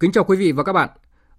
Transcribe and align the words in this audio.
Kính 0.00 0.12
chào 0.12 0.24
quý 0.24 0.36
vị 0.36 0.52
và 0.52 0.62
các 0.62 0.72
bạn. 0.72 0.88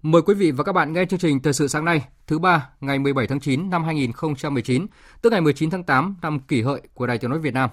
Mời 0.02 0.22
quý 0.22 0.34
vị 0.34 0.50
và 0.50 0.64
các 0.64 0.72
bạn 0.72 0.92
nghe 0.92 1.04
chương 1.04 1.18
trình 1.18 1.42
Thời 1.42 1.52
sự 1.52 1.68
sáng 1.68 1.84
nay, 1.84 2.04
thứ 2.26 2.38
ba, 2.38 2.68
ngày 2.80 2.98
17 2.98 3.26
tháng 3.26 3.40
9 3.40 3.70
năm 3.70 3.84
2019, 3.84 4.86
tức 5.22 5.32
ngày 5.32 5.40
19 5.40 5.70
tháng 5.70 5.82
8 5.84 6.16
năm 6.22 6.38
kỷ 6.38 6.62
hợi 6.62 6.80
của 6.94 7.06
Đài 7.06 7.18
Tiếng 7.18 7.30
nói 7.30 7.38
Việt 7.38 7.54
Nam. 7.54 7.70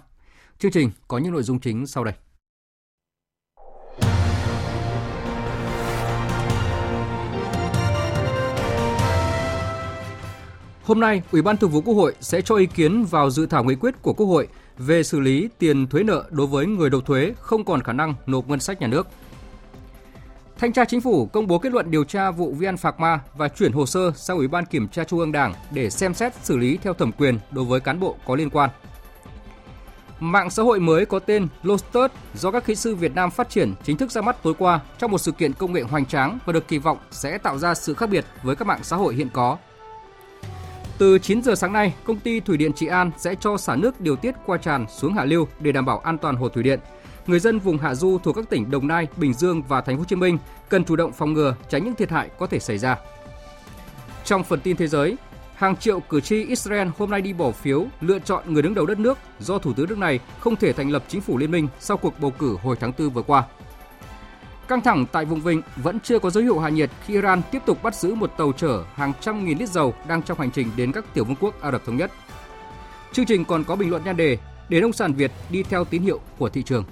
Chương 0.59 0.71
trình 0.71 0.91
có 1.07 1.17
những 1.17 1.33
nội 1.33 1.43
dung 1.43 1.59
chính 1.59 1.87
sau 1.87 2.03
đây. 2.03 2.13
Hôm 10.83 10.99
nay, 10.99 11.21
Ủy 11.31 11.41
ban 11.41 11.57
Thường 11.57 11.69
vụ 11.69 11.81
Quốc 11.81 11.93
hội 11.93 12.15
sẽ 12.21 12.41
cho 12.41 12.55
ý 12.55 12.65
kiến 12.65 13.05
vào 13.05 13.29
dự 13.29 13.45
thảo 13.45 13.63
nghị 13.63 13.75
quyết 13.75 14.01
của 14.01 14.13
Quốc 14.13 14.27
hội 14.27 14.47
về 14.77 15.03
xử 15.03 15.19
lý 15.19 15.49
tiền 15.59 15.87
thuế 15.87 16.03
nợ 16.03 16.29
đối 16.31 16.47
với 16.47 16.65
người 16.65 16.89
nộp 16.89 17.05
thuế 17.05 17.33
không 17.39 17.65
còn 17.65 17.83
khả 17.83 17.93
năng 17.93 18.13
nộp 18.25 18.49
ngân 18.49 18.59
sách 18.59 18.81
nhà 18.81 18.87
nước– 18.87 19.07
Thanh 20.57 20.73
tra 20.73 20.85
Chính 20.85 21.01
phủ 21.01 21.25
công 21.25 21.47
bố 21.47 21.59
kết 21.59 21.71
luận 21.71 21.91
điều 21.91 22.03
tra 22.03 22.31
vụ 22.31 22.51
VN 22.51 22.77
Phạc 22.77 22.99
Ma 22.99 23.19
và 23.35 23.47
chuyển 23.47 23.71
hồ 23.71 23.85
sơ 23.85 24.11
sang 24.15 24.37
Ủy 24.37 24.47
ban 24.47 24.65
Kiểm 24.65 24.87
tra 24.87 25.03
Trung 25.03 25.19
ương 25.19 25.31
Đảng 25.31 25.53
để 25.71 25.89
xem 25.89 26.13
xét 26.13 26.33
xử 26.43 26.57
lý 26.57 26.77
theo 26.77 26.93
thẩm 26.93 27.11
quyền 27.11 27.39
đối 27.51 27.65
với 27.65 27.79
cán 27.79 27.99
bộ 27.99 28.15
có 28.25 28.35
liên 28.35 28.49
quan. 28.49 28.69
Mạng 30.19 30.49
xã 30.49 30.63
hội 30.63 30.79
mới 30.79 31.05
có 31.05 31.19
tên 31.19 31.47
Lotus 31.63 32.11
do 32.33 32.51
các 32.51 32.65
kỹ 32.65 32.75
sư 32.75 32.95
Việt 32.95 33.15
Nam 33.15 33.31
phát 33.31 33.49
triển 33.49 33.73
chính 33.83 33.97
thức 33.97 34.11
ra 34.11 34.21
mắt 34.21 34.43
tối 34.43 34.53
qua 34.57 34.79
trong 34.99 35.11
một 35.11 35.17
sự 35.17 35.31
kiện 35.31 35.53
công 35.53 35.73
nghệ 35.73 35.81
hoành 35.81 36.05
tráng 36.05 36.39
và 36.45 36.53
được 36.53 36.67
kỳ 36.67 36.77
vọng 36.77 36.97
sẽ 37.11 37.37
tạo 37.37 37.57
ra 37.57 37.73
sự 37.73 37.93
khác 37.93 38.09
biệt 38.09 38.25
với 38.43 38.55
các 38.55 38.67
mạng 38.67 38.83
xã 38.83 38.95
hội 38.95 39.15
hiện 39.15 39.29
có. 39.33 39.57
Từ 40.97 41.19
9 41.19 41.43
giờ 41.43 41.55
sáng 41.55 41.73
nay, 41.73 41.93
công 42.03 42.19
ty 42.19 42.39
Thủy 42.39 42.57
điện 42.57 42.73
Trị 42.73 42.87
An 42.87 43.11
sẽ 43.17 43.35
cho 43.39 43.57
xả 43.57 43.75
nước 43.75 44.01
điều 44.01 44.15
tiết 44.15 44.35
qua 44.45 44.57
tràn 44.57 44.85
xuống 44.89 45.13
hạ 45.13 45.25
lưu 45.25 45.47
để 45.59 45.71
đảm 45.71 45.85
bảo 45.85 45.99
an 45.99 46.17
toàn 46.17 46.35
hồ 46.35 46.49
thủy 46.49 46.63
điện 46.63 46.79
người 47.27 47.39
dân 47.39 47.59
vùng 47.59 47.77
hạ 47.77 47.95
du 47.95 48.17
thuộc 48.23 48.35
các 48.35 48.49
tỉnh 48.49 48.71
Đồng 48.71 48.87
Nai, 48.87 49.07
Bình 49.17 49.33
Dương 49.33 49.61
và 49.67 49.81
Thành 49.81 49.95
phố 49.95 49.99
Hồ 49.99 50.05
Chí 50.05 50.15
Minh 50.15 50.37
cần 50.69 50.85
chủ 50.85 50.95
động 50.95 51.11
phòng 51.11 51.33
ngừa 51.33 51.55
tránh 51.69 51.83
những 51.83 51.95
thiệt 51.95 52.09
hại 52.09 52.29
có 52.39 52.47
thể 52.47 52.59
xảy 52.59 52.77
ra. 52.77 52.97
Trong 54.25 54.43
phần 54.43 54.59
tin 54.59 54.77
thế 54.77 54.87
giới, 54.87 55.17
hàng 55.55 55.75
triệu 55.75 55.99
cử 55.99 56.21
tri 56.21 56.45
Israel 56.45 56.87
hôm 56.97 57.09
nay 57.09 57.21
đi 57.21 57.33
bỏ 57.33 57.51
phiếu 57.51 57.85
lựa 58.01 58.19
chọn 58.19 58.53
người 58.53 58.61
đứng 58.61 58.73
đầu 58.73 58.85
đất 58.85 58.99
nước 58.99 59.17
do 59.39 59.57
thủ 59.57 59.73
tướng 59.73 59.89
nước 59.89 59.97
này 59.97 60.19
không 60.39 60.55
thể 60.55 60.73
thành 60.73 60.89
lập 60.89 61.03
chính 61.07 61.21
phủ 61.21 61.37
liên 61.37 61.51
minh 61.51 61.67
sau 61.79 61.97
cuộc 61.97 62.19
bầu 62.19 62.31
cử 62.31 62.57
hồi 62.63 62.75
tháng 62.79 62.91
4 62.99 63.09
vừa 63.09 63.21
qua. 63.21 63.43
Căng 64.67 64.81
thẳng 64.81 65.05
tại 65.11 65.25
vùng 65.25 65.41
Vịnh 65.41 65.61
vẫn 65.75 65.99
chưa 65.99 66.19
có 66.19 66.29
dấu 66.29 66.43
hiệu 66.43 66.59
hạ 66.59 66.69
nhiệt 66.69 66.89
khi 67.05 67.13
Iran 67.13 67.41
tiếp 67.51 67.59
tục 67.65 67.83
bắt 67.83 67.95
giữ 67.95 68.15
một 68.15 68.31
tàu 68.37 68.51
chở 68.51 68.83
hàng 68.93 69.13
trăm 69.21 69.45
nghìn 69.45 69.57
lít 69.57 69.69
dầu 69.69 69.93
đang 70.07 70.23
trong 70.23 70.39
hành 70.39 70.51
trình 70.51 70.71
đến 70.75 70.91
các 70.91 71.05
tiểu 71.13 71.25
vương 71.25 71.35
quốc 71.39 71.61
Ả 71.61 71.71
Rập 71.71 71.85
Thống 71.85 71.97
Nhất. 71.97 72.11
Chương 73.11 73.25
trình 73.25 73.45
còn 73.45 73.63
có 73.63 73.75
bình 73.75 73.89
luận 73.89 74.01
nhan 74.05 74.17
đề 74.17 74.37
để 74.69 74.81
nông 74.81 74.93
sản 74.93 75.13
Việt 75.13 75.31
đi 75.49 75.63
theo 75.63 75.85
tín 75.85 76.01
hiệu 76.01 76.19
của 76.37 76.49
thị 76.49 76.63
trường. 76.63 76.83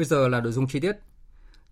Bây 0.00 0.04
giờ 0.04 0.28
là 0.28 0.40
nội 0.40 0.52
dung 0.52 0.66
chi 0.68 0.80
tiết. 0.80 0.92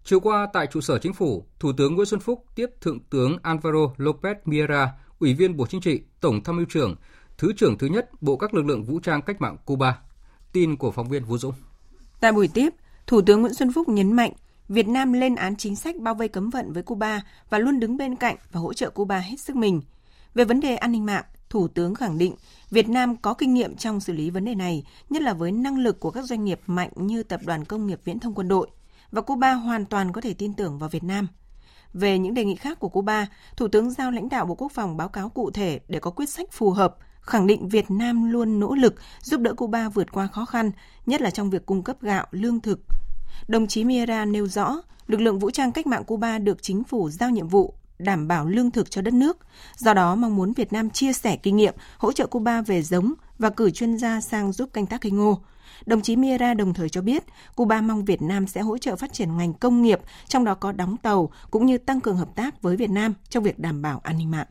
Chiều 0.04 0.20
qua 0.20 0.48
tại 0.52 0.66
trụ 0.66 0.80
sở 0.80 0.98
chính 0.98 1.12
phủ, 1.12 1.46
Thủ 1.60 1.72
tướng 1.76 1.94
Nguyễn 1.94 2.06
Xuân 2.06 2.20
Phúc 2.20 2.44
tiếp 2.54 2.66
Thượng 2.80 3.00
tướng 3.00 3.38
Alvaro 3.42 3.86
Lopez 3.96 4.34
Miera, 4.44 4.92
Ủy 5.18 5.34
viên 5.34 5.56
Bộ 5.56 5.66
Chính 5.66 5.80
trị, 5.80 6.00
Tổng 6.20 6.42
tham 6.44 6.56
mưu 6.56 6.66
trưởng, 6.68 6.96
Thứ 7.38 7.52
trưởng 7.56 7.78
thứ 7.78 7.86
nhất 7.86 8.22
Bộ 8.22 8.36
các 8.36 8.54
lực 8.54 8.66
lượng 8.66 8.84
vũ 8.84 9.00
trang 9.00 9.22
cách 9.22 9.40
mạng 9.40 9.56
Cuba. 9.64 9.98
Tin 10.52 10.76
của 10.76 10.90
phóng 10.90 11.08
viên 11.08 11.24
Vũ 11.24 11.38
Dũng. 11.38 11.54
Tại 12.20 12.32
buổi 12.32 12.48
tiếp, 12.48 12.70
Thủ 13.06 13.20
tướng 13.22 13.40
Nguyễn 13.40 13.54
Xuân 13.54 13.72
Phúc 13.72 13.88
nhấn 13.88 14.12
mạnh 14.12 14.32
Việt 14.68 14.88
Nam 14.88 15.12
lên 15.12 15.34
án 15.34 15.56
chính 15.56 15.76
sách 15.76 15.96
bao 15.96 16.14
vây 16.14 16.28
cấm 16.28 16.50
vận 16.50 16.72
với 16.72 16.82
Cuba 16.82 17.20
và 17.50 17.58
luôn 17.58 17.80
đứng 17.80 17.96
bên 17.96 18.16
cạnh 18.16 18.36
và 18.52 18.60
hỗ 18.60 18.72
trợ 18.72 18.90
Cuba 18.90 19.18
hết 19.18 19.40
sức 19.40 19.56
mình. 19.56 19.80
Về 20.34 20.44
vấn 20.44 20.60
đề 20.60 20.76
an 20.76 20.92
ninh 20.92 21.06
mạng, 21.06 21.24
Thủ 21.50 21.68
tướng 21.68 21.94
khẳng 21.94 22.18
định 22.18 22.34
Việt 22.70 22.88
Nam 22.88 23.16
có 23.16 23.34
kinh 23.34 23.54
nghiệm 23.54 23.76
trong 23.76 24.00
xử 24.00 24.12
lý 24.12 24.30
vấn 24.30 24.44
đề 24.44 24.54
này, 24.54 24.84
nhất 25.10 25.22
là 25.22 25.34
với 25.34 25.52
năng 25.52 25.78
lực 25.78 26.00
của 26.00 26.10
các 26.10 26.24
doanh 26.24 26.44
nghiệp 26.44 26.60
mạnh 26.66 26.90
như 26.96 27.22
Tập 27.22 27.40
đoàn 27.44 27.64
Công 27.64 27.86
nghiệp 27.86 28.00
Viễn 28.04 28.18
thông 28.18 28.34
Quân 28.34 28.48
đội, 28.48 28.68
và 29.10 29.20
Cuba 29.20 29.52
hoàn 29.52 29.84
toàn 29.84 30.12
có 30.12 30.20
thể 30.20 30.34
tin 30.34 30.54
tưởng 30.54 30.78
vào 30.78 30.88
Việt 30.88 31.04
Nam. 31.04 31.28
Về 31.92 32.18
những 32.18 32.34
đề 32.34 32.44
nghị 32.44 32.54
khác 32.54 32.80
của 32.80 32.88
Cuba, 32.88 33.26
Thủ 33.56 33.68
tướng 33.68 33.90
giao 33.90 34.10
lãnh 34.10 34.28
đạo 34.28 34.46
Bộ 34.46 34.54
Quốc 34.54 34.72
phòng 34.72 34.96
báo 34.96 35.08
cáo 35.08 35.28
cụ 35.28 35.50
thể 35.50 35.80
để 35.88 36.00
có 36.00 36.10
quyết 36.10 36.28
sách 36.28 36.52
phù 36.52 36.70
hợp, 36.70 36.96
khẳng 37.20 37.46
định 37.46 37.68
Việt 37.68 37.90
Nam 37.90 38.32
luôn 38.32 38.60
nỗ 38.60 38.74
lực 38.74 38.94
giúp 39.22 39.40
đỡ 39.40 39.54
Cuba 39.54 39.88
vượt 39.88 40.12
qua 40.12 40.26
khó 40.26 40.44
khăn, 40.44 40.70
nhất 41.06 41.20
là 41.20 41.30
trong 41.30 41.50
việc 41.50 41.66
cung 41.66 41.82
cấp 41.82 41.96
gạo, 42.00 42.26
lương 42.30 42.60
thực. 42.60 42.80
Đồng 43.48 43.66
chí 43.66 43.84
Miera 43.84 44.24
nêu 44.24 44.46
rõ, 44.46 44.76
lực 45.06 45.20
lượng 45.20 45.38
vũ 45.38 45.50
trang 45.50 45.72
cách 45.72 45.86
mạng 45.86 46.04
Cuba 46.04 46.38
được 46.38 46.62
chính 46.62 46.84
phủ 46.84 47.10
giao 47.10 47.30
nhiệm 47.30 47.48
vụ 47.48 47.74
đảm 47.98 48.28
bảo 48.28 48.46
lương 48.46 48.70
thực 48.70 48.90
cho 48.90 49.02
đất 49.02 49.14
nước. 49.14 49.38
Do 49.76 49.94
đó 49.94 50.14
mong 50.14 50.36
muốn 50.36 50.52
Việt 50.52 50.72
Nam 50.72 50.90
chia 50.90 51.12
sẻ 51.12 51.36
kinh 51.36 51.56
nghiệm, 51.56 51.74
hỗ 51.98 52.12
trợ 52.12 52.26
Cuba 52.26 52.62
về 52.62 52.82
giống 52.82 53.14
và 53.38 53.50
cử 53.50 53.70
chuyên 53.70 53.96
gia 53.96 54.20
sang 54.20 54.52
giúp 54.52 54.70
canh 54.72 54.86
tác 54.86 55.00
cây 55.00 55.12
ngô. 55.12 55.38
Đồng 55.86 56.02
chí 56.02 56.16
Miera 56.16 56.54
đồng 56.54 56.74
thời 56.74 56.88
cho 56.88 57.02
biết, 57.02 57.24
Cuba 57.54 57.80
mong 57.80 58.04
Việt 58.04 58.22
Nam 58.22 58.46
sẽ 58.46 58.60
hỗ 58.60 58.78
trợ 58.78 58.96
phát 58.96 59.12
triển 59.12 59.36
ngành 59.36 59.54
công 59.54 59.82
nghiệp, 59.82 60.00
trong 60.28 60.44
đó 60.44 60.54
có 60.54 60.72
đóng 60.72 60.96
tàu, 60.96 61.30
cũng 61.50 61.66
như 61.66 61.78
tăng 61.78 62.00
cường 62.00 62.16
hợp 62.16 62.34
tác 62.34 62.62
với 62.62 62.76
Việt 62.76 62.90
Nam 62.90 63.14
trong 63.28 63.42
việc 63.42 63.58
đảm 63.58 63.82
bảo 63.82 64.00
an 64.04 64.18
ninh 64.18 64.30
mạng. 64.30 64.46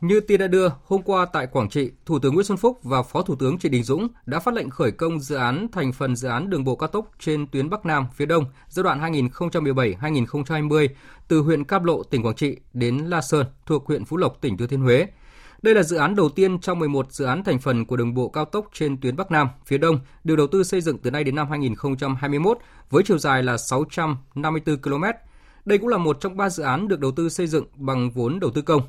Như 0.00 0.20
tin 0.20 0.40
đã 0.40 0.46
đưa, 0.46 0.68
hôm 0.84 1.02
qua 1.02 1.26
tại 1.32 1.46
Quảng 1.46 1.68
Trị, 1.68 1.90
Thủ 2.06 2.18
tướng 2.18 2.34
Nguyễn 2.34 2.46
Xuân 2.46 2.58
Phúc 2.58 2.78
và 2.82 3.02
Phó 3.02 3.22
Thủ 3.22 3.34
tướng 3.36 3.58
Trịnh 3.58 3.72
Đình 3.72 3.82
Dũng 3.82 4.08
đã 4.26 4.40
phát 4.40 4.54
lệnh 4.54 4.70
khởi 4.70 4.90
công 4.90 5.20
dự 5.20 5.36
án 5.36 5.66
thành 5.72 5.92
phần 5.92 6.16
dự 6.16 6.28
án 6.28 6.50
đường 6.50 6.64
bộ 6.64 6.76
cao 6.76 6.88
tốc 6.88 7.10
trên 7.20 7.46
tuyến 7.46 7.70
Bắc 7.70 7.86
Nam 7.86 8.06
phía 8.14 8.26
Đông 8.26 8.44
giai 8.68 8.82
đoạn 8.84 9.00
2017-2020 9.00 10.88
từ 11.28 11.40
huyện 11.40 11.64
Cam 11.64 11.84
Lộ, 11.84 12.02
tỉnh 12.02 12.22
Quảng 12.22 12.34
Trị 12.34 12.56
đến 12.72 12.96
La 12.96 13.20
Sơn 13.20 13.46
thuộc 13.66 13.86
huyện 13.86 14.04
Phú 14.04 14.16
Lộc, 14.16 14.40
tỉnh 14.40 14.56
Thừa 14.56 14.66
Thiên 14.66 14.80
Huế. 14.80 15.06
Đây 15.62 15.74
là 15.74 15.82
dự 15.82 15.96
án 15.96 16.16
đầu 16.16 16.28
tiên 16.28 16.60
trong 16.60 16.78
11 16.78 17.12
dự 17.12 17.24
án 17.24 17.44
thành 17.44 17.58
phần 17.58 17.84
của 17.84 17.96
đường 17.96 18.14
bộ 18.14 18.28
cao 18.28 18.44
tốc 18.44 18.66
trên 18.72 19.00
tuyến 19.00 19.16
Bắc 19.16 19.30
Nam 19.30 19.48
phía 19.66 19.78
Đông 19.78 20.00
được 20.24 20.36
đầu 20.36 20.46
tư 20.46 20.62
xây 20.62 20.80
dựng 20.80 20.98
từ 20.98 21.10
nay 21.10 21.24
đến 21.24 21.34
năm 21.34 21.50
2021 21.50 22.58
với 22.90 23.02
chiều 23.06 23.18
dài 23.18 23.42
là 23.42 23.56
654 23.56 24.76
km. 24.76 25.04
Đây 25.64 25.78
cũng 25.78 25.88
là 25.88 25.98
một 25.98 26.20
trong 26.20 26.36
ba 26.36 26.48
dự 26.48 26.62
án 26.62 26.88
được 26.88 27.00
đầu 27.00 27.10
tư 27.10 27.28
xây 27.28 27.46
dựng 27.46 27.64
bằng 27.74 28.10
vốn 28.10 28.40
đầu 28.40 28.50
tư 28.50 28.62
công 28.62 28.82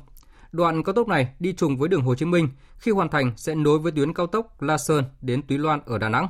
Đoạn 0.52 0.82
cao 0.82 0.92
tốc 0.92 1.08
này 1.08 1.28
đi 1.38 1.52
trùng 1.52 1.76
với 1.76 1.88
đường 1.88 2.02
Hồ 2.02 2.14
Chí 2.14 2.26
Minh, 2.26 2.48
khi 2.78 2.90
hoàn 2.90 3.08
thành 3.08 3.32
sẽ 3.36 3.54
nối 3.54 3.78
với 3.78 3.92
tuyến 3.92 4.14
cao 4.14 4.26
tốc 4.26 4.62
La 4.62 4.78
Sơn 4.78 5.04
đến 5.20 5.42
Túy 5.42 5.58
Loan 5.58 5.80
ở 5.86 5.98
Đà 5.98 6.08
Nẵng. 6.08 6.26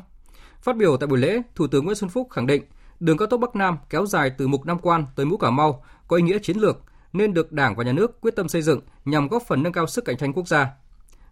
Phát 0.62 0.76
biểu 0.76 0.96
tại 0.96 1.06
buổi 1.06 1.18
lễ, 1.18 1.42
Thủ 1.54 1.66
tướng 1.66 1.84
Nguyễn 1.84 1.96
Xuân 1.96 2.10
Phúc 2.10 2.28
khẳng 2.30 2.46
định 2.46 2.62
đường 3.00 3.16
cao 3.16 3.28
tốc 3.28 3.40
Bắc 3.40 3.56
Nam 3.56 3.78
kéo 3.90 4.06
dài 4.06 4.30
từ 4.38 4.48
Mục 4.48 4.66
Nam 4.66 4.78
Quan 4.78 5.04
tới 5.16 5.26
Mũ 5.26 5.36
Cà 5.36 5.50
Mau 5.50 5.84
có 6.08 6.16
ý 6.16 6.22
nghĩa 6.22 6.38
chiến 6.38 6.56
lược 6.56 6.82
nên 7.12 7.34
được 7.34 7.52
Đảng 7.52 7.76
và 7.76 7.84
Nhà 7.84 7.92
nước 7.92 8.20
quyết 8.20 8.36
tâm 8.36 8.48
xây 8.48 8.62
dựng 8.62 8.80
nhằm 9.04 9.28
góp 9.28 9.42
phần 9.48 9.62
nâng 9.62 9.72
cao 9.72 9.86
sức 9.86 10.04
cạnh 10.04 10.16
tranh 10.16 10.32
quốc 10.32 10.48
gia. 10.48 10.70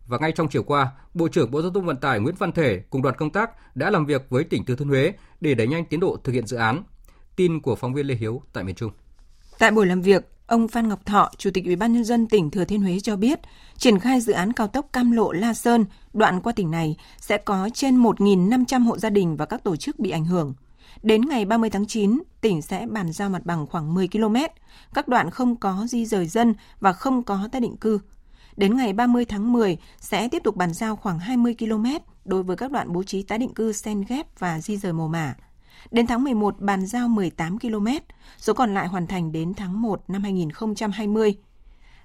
Và 0.06 0.18
ngay 0.18 0.32
trong 0.32 0.48
chiều 0.48 0.62
qua, 0.62 0.92
Bộ 1.14 1.28
trưởng 1.28 1.50
Bộ 1.50 1.62
Giao 1.62 1.70
thông 1.70 1.86
Vận 1.86 1.96
tải 1.96 2.20
Nguyễn 2.20 2.34
Văn 2.34 2.52
Thể 2.52 2.82
cùng 2.90 3.02
đoàn 3.02 3.16
công 3.18 3.30
tác 3.30 3.76
đã 3.76 3.90
làm 3.90 4.06
việc 4.06 4.26
với 4.30 4.44
tỉnh 4.44 4.64
Thừa 4.64 4.76
Thiên 4.76 4.88
Huế 4.88 5.12
để 5.40 5.54
đẩy 5.54 5.66
nhanh 5.66 5.84
tiến 5.84 6.00
độ 6.00 6.16
thực 6.24 6.32
hiện 6.32 6.46
dự 6.46 6.56
án. 6.56 6.82
Tin 7.36 7.60
của 7.60 7.74
phóng 7.74 7.94
viên 7.94 8.06
Lê 8.06 8.14
Hiếu 8.14 8.42
tại 8.52 8.64
miền 8.64 8.74
Trung. 8.74 8.92
Tại 9.58 9.70
buổi 9.70 9.86
làm 9.86 10.02
việc, 10.02 10.28
Ông 10.46 10.68
Phan 10.68 10.88
Ngọc 10.88 11.06
Thọ, 11.06 11.30
Chủ 11.38 11.50
tịch 11.54 11.64
Ủy 11.64 11.76
ban 11.76 11.92
nhân 11.92 12.04
dân 12.04 12.26
tỉnh 12.26 12.50
Thừa 12.50 12.64
Thiên 12.64 12.82
Huế 12.82 13.00
cho 13.00 13.16
biết, 13.16 13.40
triển 13.76 13.98
khai 13.98 14.20
dự 14.20 14.32
án 14.32 14.52
cao 14.52 14.66
tốc 14.66 14.88
Cam 14.92 15.10
Lộ 15.10 15.32
La 15.32 15.54
Sơn, 15.54 15.84
đoạn 16.12 16.40
qua 16.40 16.52
tỉnh 16.52 16.70
này 16.70 16.96
sẽ 17.20 17.38
có 17.38 17.68
trên 17.74 18.02
1.500 18.02 18.84
hộ 18.84 18.98
gia 18.98 19.10
đình 19.10 19.36
và 19.36 19.46
các 19.46 19.64
tổ 19.64 19.76
chức 19.76 19.98
bị 19.98 20.10
ảnh 20.10 20.24
hưởng. 20.24 20.54
Đến 21.02 21.28
ngày 21.28 21.44
30 21.44 21.70
tháng 21.70 21.86
9, 21.86 22.22
tỉnh 22.40 22.62
sẽ 22.62 22.86
bàn 22.90 23.12
giao 23.12 23.30
mặt 23.30 23.42
bằng 23.44 23.66
khoảng 23.66 23.94
10 23.94 24.08
km, 24.08 24.36
các 24.94 25.08
đoạn 25.08 25.30
không 25.30 25.56
có 25.56 25.86
di 25.88 26.06
rời 26.06 26.26
dân 26.26 26.54
và 26.80 26.92
không 26.92 27.22
có 27.22 27.48
tái 27.52 27.60
định 27.60 27.76
cư. 27.76 27.98
Đến 28.56 28.76
ngày 28.76 28.92
30 28.92 29.24
tháng 29.24 29.52
10 29.52 29.78
sẽ 30.00 30.28
tiếp 30.28 30.42
tục 30.44 30.56
bàn 30.56 30.72
giao 30.72 30.96
khoảng 30.96 31.18
20 31.18 31.54
km 31.58 31.86
đối 32.24 32.42
với 32.42 32.56
các 32.56 32.70
đoạn 32.70 32.92
bố 32.92 33.02
trí 33.02 33.22
tái 33.22 33.38
định 33.38 33.54
cư 33.54 33.72
sen 33.72 34.04
ghép 34.08 34.38
và 34.38 34.60
di 34.60 34.76
rời 34.76 34.92
mồ 34.92 35.08
mả. 35.08 35.34
Đến 35.90 36.06
tháng 36.06 36.24
11 36.24 36.60
bàn 36.60 36.86
giao 36.86 37.08
18 37.08 37.58
km, 37.58 37.86
số 38.38 38.54
còn 38.54 38.74
lại 38.74 38.88
hoàn 38.88 39.06
thành 39.06 39.32
đến 39.32 39.54
tháng 39.54 39.82
1 39.82 40.02
năm 40.08 40.22
2020. 40.22 41.34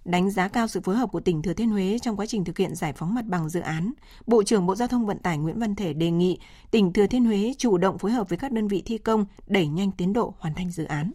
Đánh 0.05 0.29
giá 0.29 0.47
cao 0.47 0.67
sự 0.67 0.81
phối 0.81 0.95
hợp 0.95 1.11
của 1.11 1.19
tỉnh 1.19 1.41
Thừa 1.41 1.53
Thiên 1.53 1.69
Huế 1.69 1.97
trong 2.01 2.17
quá 2.17 2.25
trình 2.25 2.43
thực 2.43 2.57
hiện 2.57 2.75
giải 2.75 2.93
phóng 2.93 3.13
mặt 3.13 3.25
bằng 3.25 3.49
dự 3.49 3.59
án, 3.59 3.91
Bộ 4.27 4.43
trưởng 4.43 4.65
Bộ 4.65 4.75
Giao 4.75 4.87
thông 4.87 5.05
Vận 5.05 5.19
tải 5.19 5.37
Nguyễn 5.37 5.59
Văn 5.59 5.75
Thể 5.75 5.93
đề 5.93 6.11
nghị 6.11 6.39
tỉnh 6.71 6.93
Thừa 6.93 7.07
Thiên 7.07 7.25
Huế 7.25 7.53
chủ 7.57 7.77
động 7.77 7.97
phối 7.97 8.11
hợp 8.11 8.29
với 8.29 8.37
các 8.37 8.51
đơn 8.51 8.67
vị 8.67 8.83
thi 8.85 8.97
công 8.97 9.25
đẩy 9.47 9.67
nhanh 9.67 9.91
tiến 9.91 10.13
độ 10.13 10.33
hoàn 10.39 10.55
thành 10.55 10.69
dự 10.69 10.83
án. 10.83 11.11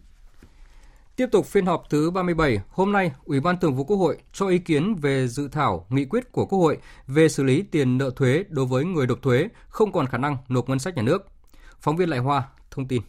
Tiếp 1.15 1.27
tục 1.31 1.45
phiên 1.45 1.65
họp 1.65 1.83
thứ 1.89 2.11
37, 2.11 2.59
hôm 2.69 2.91
nay, 2.91 3.11
Ủy 3.25 3.39
ban 3.39 3.59
Thường 3.59 3.75
vụ 3.75 3.83
Quốc 3.83 3.97
hội 3.97 4.17
cho 4.33 4.47
ý 4.47 4.59
kiến 4.59 4.95
về 4.95 5.27
dự 5.27 5.47
thảo 5.51 5.85
nghị 5.89 6.05
quyết 6.05 6.31
của 6.31 6.45
Quốc 6.45 6.59
hội 6.59 6.77
về 7.07 7.29
xử 7.29 7.43
lý 7.43 7.61
tiền 7.61 7.97
nợ 7.97 8.09
thuế 8.15 8.43
đối 8.49 8.65
với 8.65 8.85
người 8.85 9.07
nộp 9.07 9.21
thuế 9.21 9.47
không 9.67 9.91
còn 9.91 10.07
khả 10.07 10.17
năng 10.17 10.37
nộp 10.47 10.69
ngân 10.69 10.79
sách 10.79 10.95
nhà 10.95 11.01
nước. 11.01 11.36
Phóng 11.79 11.97
viên 11.97 12.09
Lại 12.09 12.19
Hoa 12.19 12.43
thông 12.71 12.87
tin. 12.87 13.01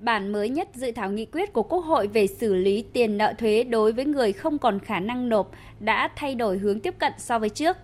Bản 0.00 0.32
mới 0.32 0.48
nhất 0.48 0.68
dự 0.74 0.92
thảo 0.92 1.10
nghị 1.10 1.24
quyết 1.24 1.52
của 1.52 1.62
Quốc 1.62 1.80
hội 1.80 2.06
về 2.06 2.26
xử 2.26 2.54
lý 2.54 2.84
tiền 2.92 3.18
nợ 3.18 3.34
thuế 3.38 3.64
đối 3.64 3.92
với 3.92 4.04
người 4.04 4.32
không 4.32 4.58
còn 4.58 4.78
khả 4.78 5.00
năng 5.00 5.28
nộp 5.28 5.50
đã 5.80 6.10
thay 6.16 6.34
đổi 6.34 6.58
hướng 6.58 6.80
tiếp 6.80 6.94
cận 6.98 7.12
so 7.18 7.38
với 7.38 7.48
trước. 7.48 7.76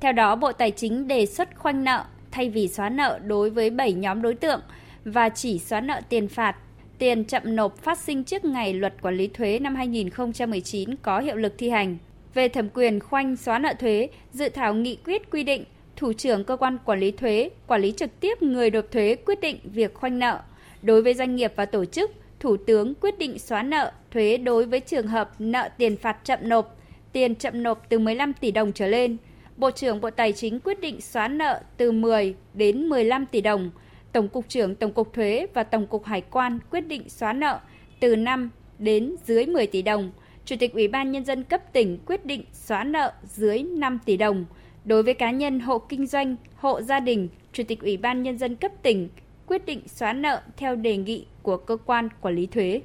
Theo 0.00 0.12
đó, 0.12 0.36
Bộ 0.36 0.52
Tài 0.52 0.70
chính 0.70 1.08
đề 1.08 1.26
xuất 1.26 1.48
khoanh 1.56 1.84
nợ 1.84 2.04
thay 2.30 2.50
vì 2.50 2.68
xóa 2.68 2.88
nợ 2.88 3.18
đối 3.24 3.50
với 3.50 3.70
7 3.70 3.92
nhóm 3.92 4.22
đối 4.22 4.34
tượng 4.34 4.60
và 5.04 5.28
chỉ 5.28 5.58
xóa 5.58 5.80
nợ 5.80 6.00
tiền 6.08 6.28
phạt, 6.28 6.56
tiền 6.98 7.24
chậm 7.24 7.56
nộp 7.56 7.76
phát 7.76 7.98
sinh 7.98 8.24
trước 8.24 8.44
ngày 8.44 8.74
luật 8.74 9.02
quản 9.02 9.16
lý 9.16 9.26
thuế 9.26 9.58
năm 9.58 9.74
2019 9.74 10.96
có 10.96 11.20
hiệu 11.20 11.36
lực 11.36 11.54
thi 11.58 11.70
hành. 11.70 11.98
Về 12.34 12.48
thẩm 12.48 12.68
quyền 12.74 13.00
khoanh 13.00 13.36
xóa 13.36 13.58
nợ 13.58 13.72
thuế, 13.78 14.08
dự 14.32 14.48
thảo 14.48 14.74
nghị 14.74 14.96
quyết 15.04 15.30
quy 15.30 15.44
định 15.44 15.64
thủ 15.96 16.12
trưởng 16.12 16.44
cơ 16.44 16.56
quan 16.56 16.78
quản 16.84 17.00
lý 17.00 17.10
thuế 17.10 17.50
quản 17.66 17.80
lý 17.80 17.92
trực 17.92 18.20
tiếp 18.20 18.42
người 18.42 18.70
nộp 18.70 18.90
thuế 18.90 19.16
quyết 19.26 19.40
định 19.40 19.58
việc 19.64 19.94
khoanh 19.94 20.18
nợ 20.18 20.40
Đối 20.82 21.02
với 21.02 21.14
doanh 21.14 21.36
nghiệp 21.36 21.52
và 21.56 21.66
tổ 21.66 21.84
chức, 21.84 22.10
Thủ 22.40 22.56
tướng 22.56 22.94
quyết 22.94 23.18
định 23.18 23.38
xóa 23.38 23.62
nợ 23.62 23.92
thuế 24.10 24.36
đối 24.36 24.64
với 24.64 24.80
trường 24.80 25.06
hợp 25.06 25.30
nợ 25.38 25.68
tiền 25.78 25.96
phạt 25.96 26.16
chậm 26.24 26.38
nộp, 26.42 26.76
tiền 27.12 27.34
chậm 27.34 27.62
nộp 27.62 27.86
từ 27.88 27.98
15 27.98 28.32
tỷ 28.32 28.50
đồng 28.50 28.72
trở 28.72 28.86
lên. 28.86 29.16
Bộ 29.56 29.70
trưởng 29.70 30.00
Bộ 30.00 30.10
Tài 30.10 30.32
chính 30.32 30.60
quyết 30.60 30.80
định 30.80 31.00
xóa 31.00 31.28
nợ 31.28 31.60
từ 31.76 31.92
10 31.92 32.34
đến 32.54 32.88
15 32.88 33.26
tỷ 33.26 33.40
đồng. 33.40 33.70
Tổng 34.12 34.28
cục 34.28 34.48
trưởng 34.48 34.74
Tổng 34.74 34.92
cục 34.92 35.12
Thuế 35.12 35.46
và 35.54 35.62
Tổng 35.62 35.86
cục 35.86 36.04
Hải 36.04 36.20
quan 36.20 36.58
quyết 36.70 36.80
định 36.80 37.08
xóa 37.08 37.32
nợ 37.32 37.60
từ 38.00 38.16
5 38.16 38.50
đến 38.78 39.16
dưới 39.26 39.46
10 39.46 39.66
tỷ 39.66 39.82
đồng. 39.82 40.12
Chủ 40.44 40.56
tịch 40.58 40.72
Ủy 40.72 40.88
ban 40.88 41.12
Nhân 41.12 41.24
dân 41.24 41.44
cấp 41.44 41.72
tỉnh 41.72 41.98
quyết 42.06 42.26
định 42.26 42.44
xóa 42.52 42.84
nợ 42.84 43.12
dưới 43.24 43.62
5 43.62 43.98
tỷ 44.04 44.16
đồng. 44.16 44.44
Đối 44.84 45.02
với 45.02 45.14
cá 45.14 45.30
nhân 45.30 45.60
hộ 45.60 45.78
kinh 45.78 46.06
doanh, 46.06 46.36
hộ 46.56 46.82
gia 46.82 47.00
đình, 47.00 47.28
Chủ 47.52 47.62
tịch 47.68 47.80
Ủy 47.80 47.96
ban 47.96 48.22
Nhân 48.22 48.38
dân 48.38 48.56
cấp 48.56 48.72
tỉnh 48.82 49.08
quyết 49.46 49.66
định 49.66 49.88
xóa 49.88 50.12
nợ 50.12 50.42
theo 50.56 50.76
đề 50.76 50.96
nghị 50.96 51.26
của 51.42 51.56
cơ 51.56 51.76
quan 51.86 52.08
quản 52.20 52.34
lý 52.34 52.46
thuế. 52.46 52.82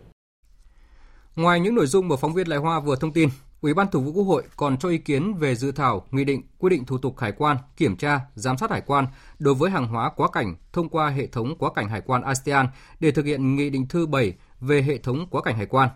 Ngoài 1.36 1.60
những 1.60 1.76
nội 1.76 1.88
dung 1.88 2.08
mà 2.08 2.16
phóng 2.16 2.34
viên 2.34 2.48
Lại 2.48 2.60
Hoa 2.60 2.80
vừa 2.80 2.96
thông 2.96 3.14
tin, 3.14 3.30
Ủy 3.62 3.74
ban 3.74 3.88
Thường 3.92 4.06
vụ 4.06 4.12
Quốc 4.12 4.24
hội 4.24 4.44
còn 4.56 4.78
cho 4.78 4.90
ý 4.90 4.98
kiến 4.98 5.34
về 5.34 5.56
dự 5.56 5.72
thảo 5.72 6.06
nghị 6.12 6.24
định 6.24 6.42
quy 6.60 6.70
định 6.70 6.86
thủ 6.86 6.98
tục 6.98 7.20
hải 7.20 7.32
quan, 7.32 7.58
kiểm 7.78 7.96
tra, 7.96 8.20
giám 8.36 8.58
sát 8.58 8.72
hải 8.72 8.82
quan 8.82 9.06
đối 9.40 9.54
với 9.54 9.72
hàng 9.72 9.88
hóa 9.88 10.12
quá 10.16 10.28
cảnh 10.34 10.56
thông 10.74 10.90
qua 10.90 11.10
hệ 11.10 11.28
thống 11.28 11.56
quá 11.58 11.70
cảnh 11.76 11.90
hải 11.90 12.02
quan 12.02 12.22
ASEAN 12.22 12.68
để 13.00 13.12
thực 13.12 13.26
hiện 13.26 13.56
nghị 13.56 13.70
định 13.70 13.88
thư 13.88 14.08
7 14.08 14.34
về 14.60 14.82
hệ 14.82 14.98
thống 14.98 15.28
quá 15.32 15.42
cảnh 15.42 15.58
hải 15.58 15.66
quan. 15.66 15.90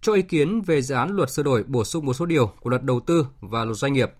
Cho 0.00 0.12
ý 0.12 0.22
kiến 0.22 0.60
về 0.60 0.82
dự 0.82 0.94
án 0.94 1.10
luật 1.16 1.30
sửa 1.30 1.42
đổi 1.42 1.62
bổ 1.62 1.84
sung 1.84 2.06
một 2.06 2.14
số 2.14 2.26
điều 2.26 2.46
của 2.60 2.70
luật 2.70 2.82
đầu 2.82 3.00
tư 3.00 3.26
và 3.40 3.64
luật 3.64 3.76
doanh 3.76 3.92
nghiệp 3.92 4.12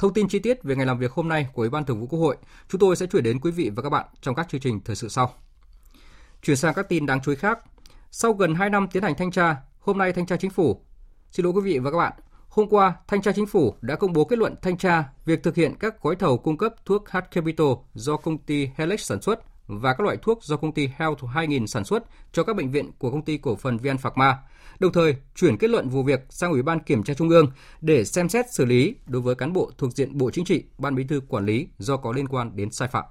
Thông 0.00 0.12
tin 0.12 0.28
chi 0.28 0.38
tiết 0.38 0.62
về 0.62 0.76
ngày 0.76 0.86
làm 0.86 0.98
việc 0.98 1.12
hôm 1.12 1.28
nay 1.28 1.46
của 1.52 1.62
Ủy 1.62 1.70
ban 1.70 1.84
Thường 1.84 2.00
vụ 2.00 2.06
Quốc 2.06 2.18
hội, 2.18 2.36
chúng 2.68 2.78
tôi 2.78 2.96
sẽ 2.96 3.06
chuyển 3.06 3.22
đến 3.22 3.40
quý 3.40 3.50
vị 3.50 3.70
và 3.70 3.82
các 3.82 3.88
bạn 3.88 4.06
trong 4.20 4.34
các 4.34 4.48
chương 4.48 4.60
trình 4.60 4.80
thời 4.84 4.96
sự 4.96 5.08
sau. 5.08 5.34
Chuyển 6.42 6.56
sang 6.56 6.74
các 6.74 6.88
tin 6.88 7.06
đáng 7.06 7.20
chú 7.20 7.32
ý 7.32 7.36
khác. 7.36 7.58
Sau 8.10 8.32
gần 8.32 8.54
2 8.54 8.70
năm 8.70 8.88
tiến 8.92 9.02
hành 9.02 9.14
thanh 9.14 9.30
tra, 9.30 9.56
hôm 9.80 9.98
nay 9.98 10.12
thanh 10.12 10.26
tra 10.26 10.36
chính 10.36 10.50
phủ, 10.50 10.80
xin 11.30 11.44
lỗi 11.44 11.52
quý 11.52 11.60
vị 11.60 11.78
và 11.78 11.90
các 11.90 11.96
bạn, 11.96 12.12
hôm 12.48 12.68
qua 12.68 12.94
thanh 13.08 13.22
tra 13.22 13.32
chính 13.32 13.46
phủ 13.46 13.74
đã 13.80 13.96
công 13.96 14.12
bố 14.12 14.24
kết 14.24 14.38
luận 14.38 14.54
thanh 14.62 14.76
tra 14.76 15.04
việc 15.24 15.42
thực 15.42 15.56
hiện 15.56 15.74
các 15.80 16.02
gói 16.02 16.16
thầu 16.16 16.38
cung 16.38 16.58
cấp 16.58 16.74
thuốc 16.84 17.08
H 17.10 17.16
Capital 17.30 17.66
do 17.94 18.16
công 18.16 18.38
ty 18.38 18.68
Helix 18.76 19.00
sản 19.00 19.22
xuất 19.22 19.40
và 19.78 19.92
các 19.92 20.04
loại 20.04 20.16
thuốc 20.22 20.44
do 20.44 20.56
công 20.56 20.72
ty 20.72 20.88
Health 20.96 21.24
2000 21.34 21.66
sản 21.66 21.84
xuất 21.84 22.04
cho 22.32 22.42
các 22.42 22.56
bệnh 22.56 22.70
viện 22.70 22.90
của 22.98 23.10
công 23.10 23.22
ty 23.22 23.38
cổ 23.38 23.56
phần 23.56 23.76
Vn 23.76 23.98
Phạc 23.98 24.16
Ma, 24.16 24.38
đồng 24.78 24.92
thời 24.92 25.16
chuyển 25.34 25.56
kết 25.56 25.70
luận 25.70 25.88
vụ 25.88 26.02
việc 26.02 26.26
sang 26.28 26.52
Ủy 26.52 26.62
ban 26.62 26.80
Kiểm 26.80 27.02
tra 27.02 27.14
Trung 27.14 27.28
ương 27.28 27.46
để 27.80 28.04
xem 28.04 28.28
xét 28.28 28.52
xử 28.52 28.64
lý 28.64 28.94
đối 29.06 29.22
với 29.22 29.34
cán 29.34 29.52
bộ 29.52 29.70
thuộc 29.78 29.92
diện 29.92 30.18
Bộ 30.18 30.30
Chính 30.30 30.44
trị, 30.44 30.64
Ban 30.78 30.94
Bí 30.94 31.04
thư 31.04 31.20
quản 31.28 31.46
lý 31.46 31.68
do 31.78 31.96
có 31.96 32.12
liên 32.12 32.28
quan 32.28 32.56
đến 32.56 32.70
sai 32.70 32.88
phạm. 32.88 33.04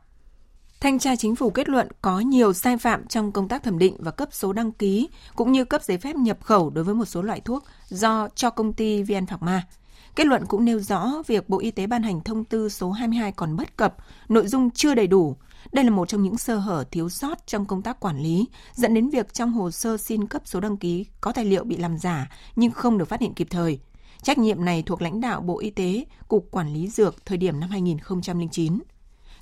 Thanh 0.81 0.99
tra 0.99 1.15
chính 1.15 1.35
phủ 1.35 1.49
kết 1.49 1.69
luận 1.69 1.87
có 2.01 2.19
nhiều 2.19 2.53
sai 2.53 2.77
phạm 2.77 3.07
trong 3.07 3.31
công 3.31 3.47
tác 3.47 3.63
thẩm 3.63 3.79
định 3.79 3.95
và 3.99 4.11
cấp 4.11 4.29
số 4.31 4.53
đăng 4.53 4.71
ký 4.71 5.09
cũng 5.35 5.51
như 5.51 5.65
cấp 5.65 5.83
giấy 5.83 5.97
phép 5.97 6.15
nhập 6.15 6.37
khẩu 6.43 6.69
đối 6.69 6.83
với 6.83 6.95
một 6.95 7.05
số 7.05 7.21
loại 7.21 7.41
thuốc 7.41 7.63
do 7.89 8.27
cho 8.35 8.49
công 8.49 8.73
ty 8.73 9.03
VN 9.03 9.25
Phạc 9.25 9.41
Ma. 9.41 9.67
Kết 10.15 10.27
luận 10.27 10.45
cũng 10.45 10.65
nêu 10.65 10.79
rõ 10.79 11.11
việc 11.27 11.49
Bộ 11.49 11.59
Y 11.59 11.71
tế 11.71 11.87
ban 11.87 12.03
hành 12.03 12.21
thông 12.21 12.45
tư 12.45 12.69
số 12.69 12.91
22 12.91 13.31
còn 13.31 13.55
bất 13.55 13.77
cập, 13.77 13.95
nội 14.29 14.47
dung 14.47 14.71
chưa 14.71 14.95
đầy 14.95 15.07
đủ, 15.07 15.35
đây 15.71 15.85
là 15.85 15.91
một 15.91 16.07
trong 16.07 16.23
những 16.23 16.37
sơ 16.37 16.57
hở 16.57 16.83
thiếu 16.91 17.09
sót 17.09 17.47
trong 17.47 17.65
công 17.65 17.81
tác 17.81 17.99
quản 17.99 18.19
lý, 18.19 18.45
dẫn 18.73 18.93
đến 18.93 19.09
việc 19.09 19.33
trong 19.33 19.51
hồ 19.51 19.71
sơ 19.71 19.97
xin 19.97 20.27
cấp 20.27 20.41
số 20.45 20.59
đăng 20.59 20.77
ký 20.77 21.05
có 21.21 21.31
tài 21.31 21.45
liệu 21.45 21.63
bị 21.63 21.77
làm 21.77 21.97
giả 21.97 22.31
nhưng 22.55 22.71
không 22.71 22.97
được 22.97 23.05
phát 23.05 23.21
hiện 23.21 23.33
kịp 23.33 23.47
thời. 23.49 23.79
Trách 24.23 24.37
nhiệm 24.37 24.65
này 24.65 24.83
thuộc 24.85 25.01
lãnh 25.01 25.21
đạo 25.21 25.41
Bộ 25.41 25.59
Y 25.59 25.69
tế, 25.69 26.05
Cục 26.27 26.47
Quản 26.51 26.73
lý 26.73 26.87
Dược 26.87 27.25
thời 27.25 27.37
điểm 27.37 27.59
năm 27.59 27.69
2009. 27.69 28.79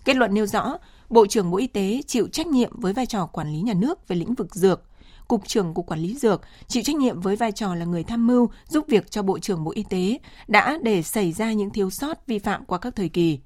Kết 0.06 0.16
luận 0.16 0.34
nêu 0.34 0.46
rõ, 0.46 0.78
Bộ 1.10 1.28
trưởng 1.28 1.52
Bộ 1.52 1.58
Y 1.58 1.68
tế 1.68 2.02
chịu 2.08 2.28
trách 2.28 2.48
nhiệm 2.48 2.80
với 2.80 2.94
vai 2.94 3.06
trò 3.06 3.26
quản 3.26 3.54
lý 3.54 3.62
nhà 3.62 3.74
nước 3.74 4.08
về 4.08 4.16
lĩnh 4.16 4.34
vực 4.34 4.56
dược, 4.56 4.84
Cục 5.28 5.48
trưởng 5.48 5.74
Cục 5.74 5.86
Quản 5.86 6.00
lý 6.00 6.18
Dược 6.18 6.42
chịu 6.68 6.84
trách 6.84 6.96
nhiệm 6.96 7.22
với 7.22 7.36
vai 7.36 7.52
trò 7.52 7.76
là 7.76 7.86
người 7.86 8.04
tham 8.04 8.28
mưu 8.28 8.50
giúp 8.70 8.86
việc 8.88 9.12
cho 9.12 9.24
Bộ 9.24 9.40
trưởng 9.40 9.64
Bộ 9.64 9.72
Y 9.72 9.84
tế 9.84 10.20
đã 10.48 10.80
để 10.82 11.02
xảy 11.02 11.32
ra 11.32 11.54
những 11.54 11.70
thiếu 11.70 11.90
sót 11.90 12.28
vi 12.28 12.40
phạm 12.40 12.66
qua 12.66 12.78
các 12.78 12.96
thời 12.96 13.10
kỳ. 13.10 13.40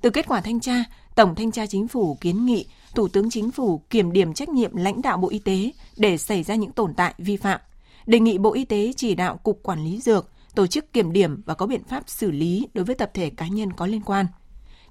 Từ 0.00 0.10
kết 0.10 0.26
quả 0.28 0.40
thanh 0.40 0.60
tra, 0.60 0.84
Tổng 1.14 1.34
Thanh 1.34 1.52
tra 1.52 1.66
Chính 1.66 1.88
phủ 1.88 2.14
kiến 2.20 2.46
nghị 2.46 2.66
Thủ 2.94 3.08
tướng 3.08 3.30
Chính 3.30 3.50
phủ 3.50 3.78
kiểm 3.90 4.12
điểm 4.12 4.34
trách 4.34 4.48
nhiệm 4.48 4.76
lãnh 4.76 5.02
đạo 5.02 5.16
Bộ 5.16 5.28
Y 5.28 5.38
tế 5.38 5.70
để 5.96 6.18
xảy 6.18 6.42
ra 6.42 6.54
những 6.54 6.72
tồn 6.72 6.94
tại 6.94 7.14
vi 7.18 7.36
phạm. 7.36 7.60
Đề 8.06 8.20
nghị 8.20 8.38
Bộ 8.38 8.52
Y 8.54 8.64
tế 8.64 8.92
chỉ 8.96 9.14
đạo 9.14 9.36
Cục 9.36 9.60
Quản 9.62 9.84
lý 9.84 10.00
Dược 10.00 10.30
tổ 10.54 10.66
chức 10.66 10.92
kiểm 10.92 11.12
điểm 11.12 11.42
và 11.46 11.54
có 11.54 11.66
biện 11.66 11.84
pháp 11.84 12.02
xử 12.06 12.30
lý 12.30 12.66
đối 12.74 12.84
với 12.84 12.94
tập 12.94 13.10
thể 13.14 13.30
cá 13.30 13.48
nhân 13.48 13.72
có 13.72 13.86
liên 13.86 14.00
quan. 14.00 14.26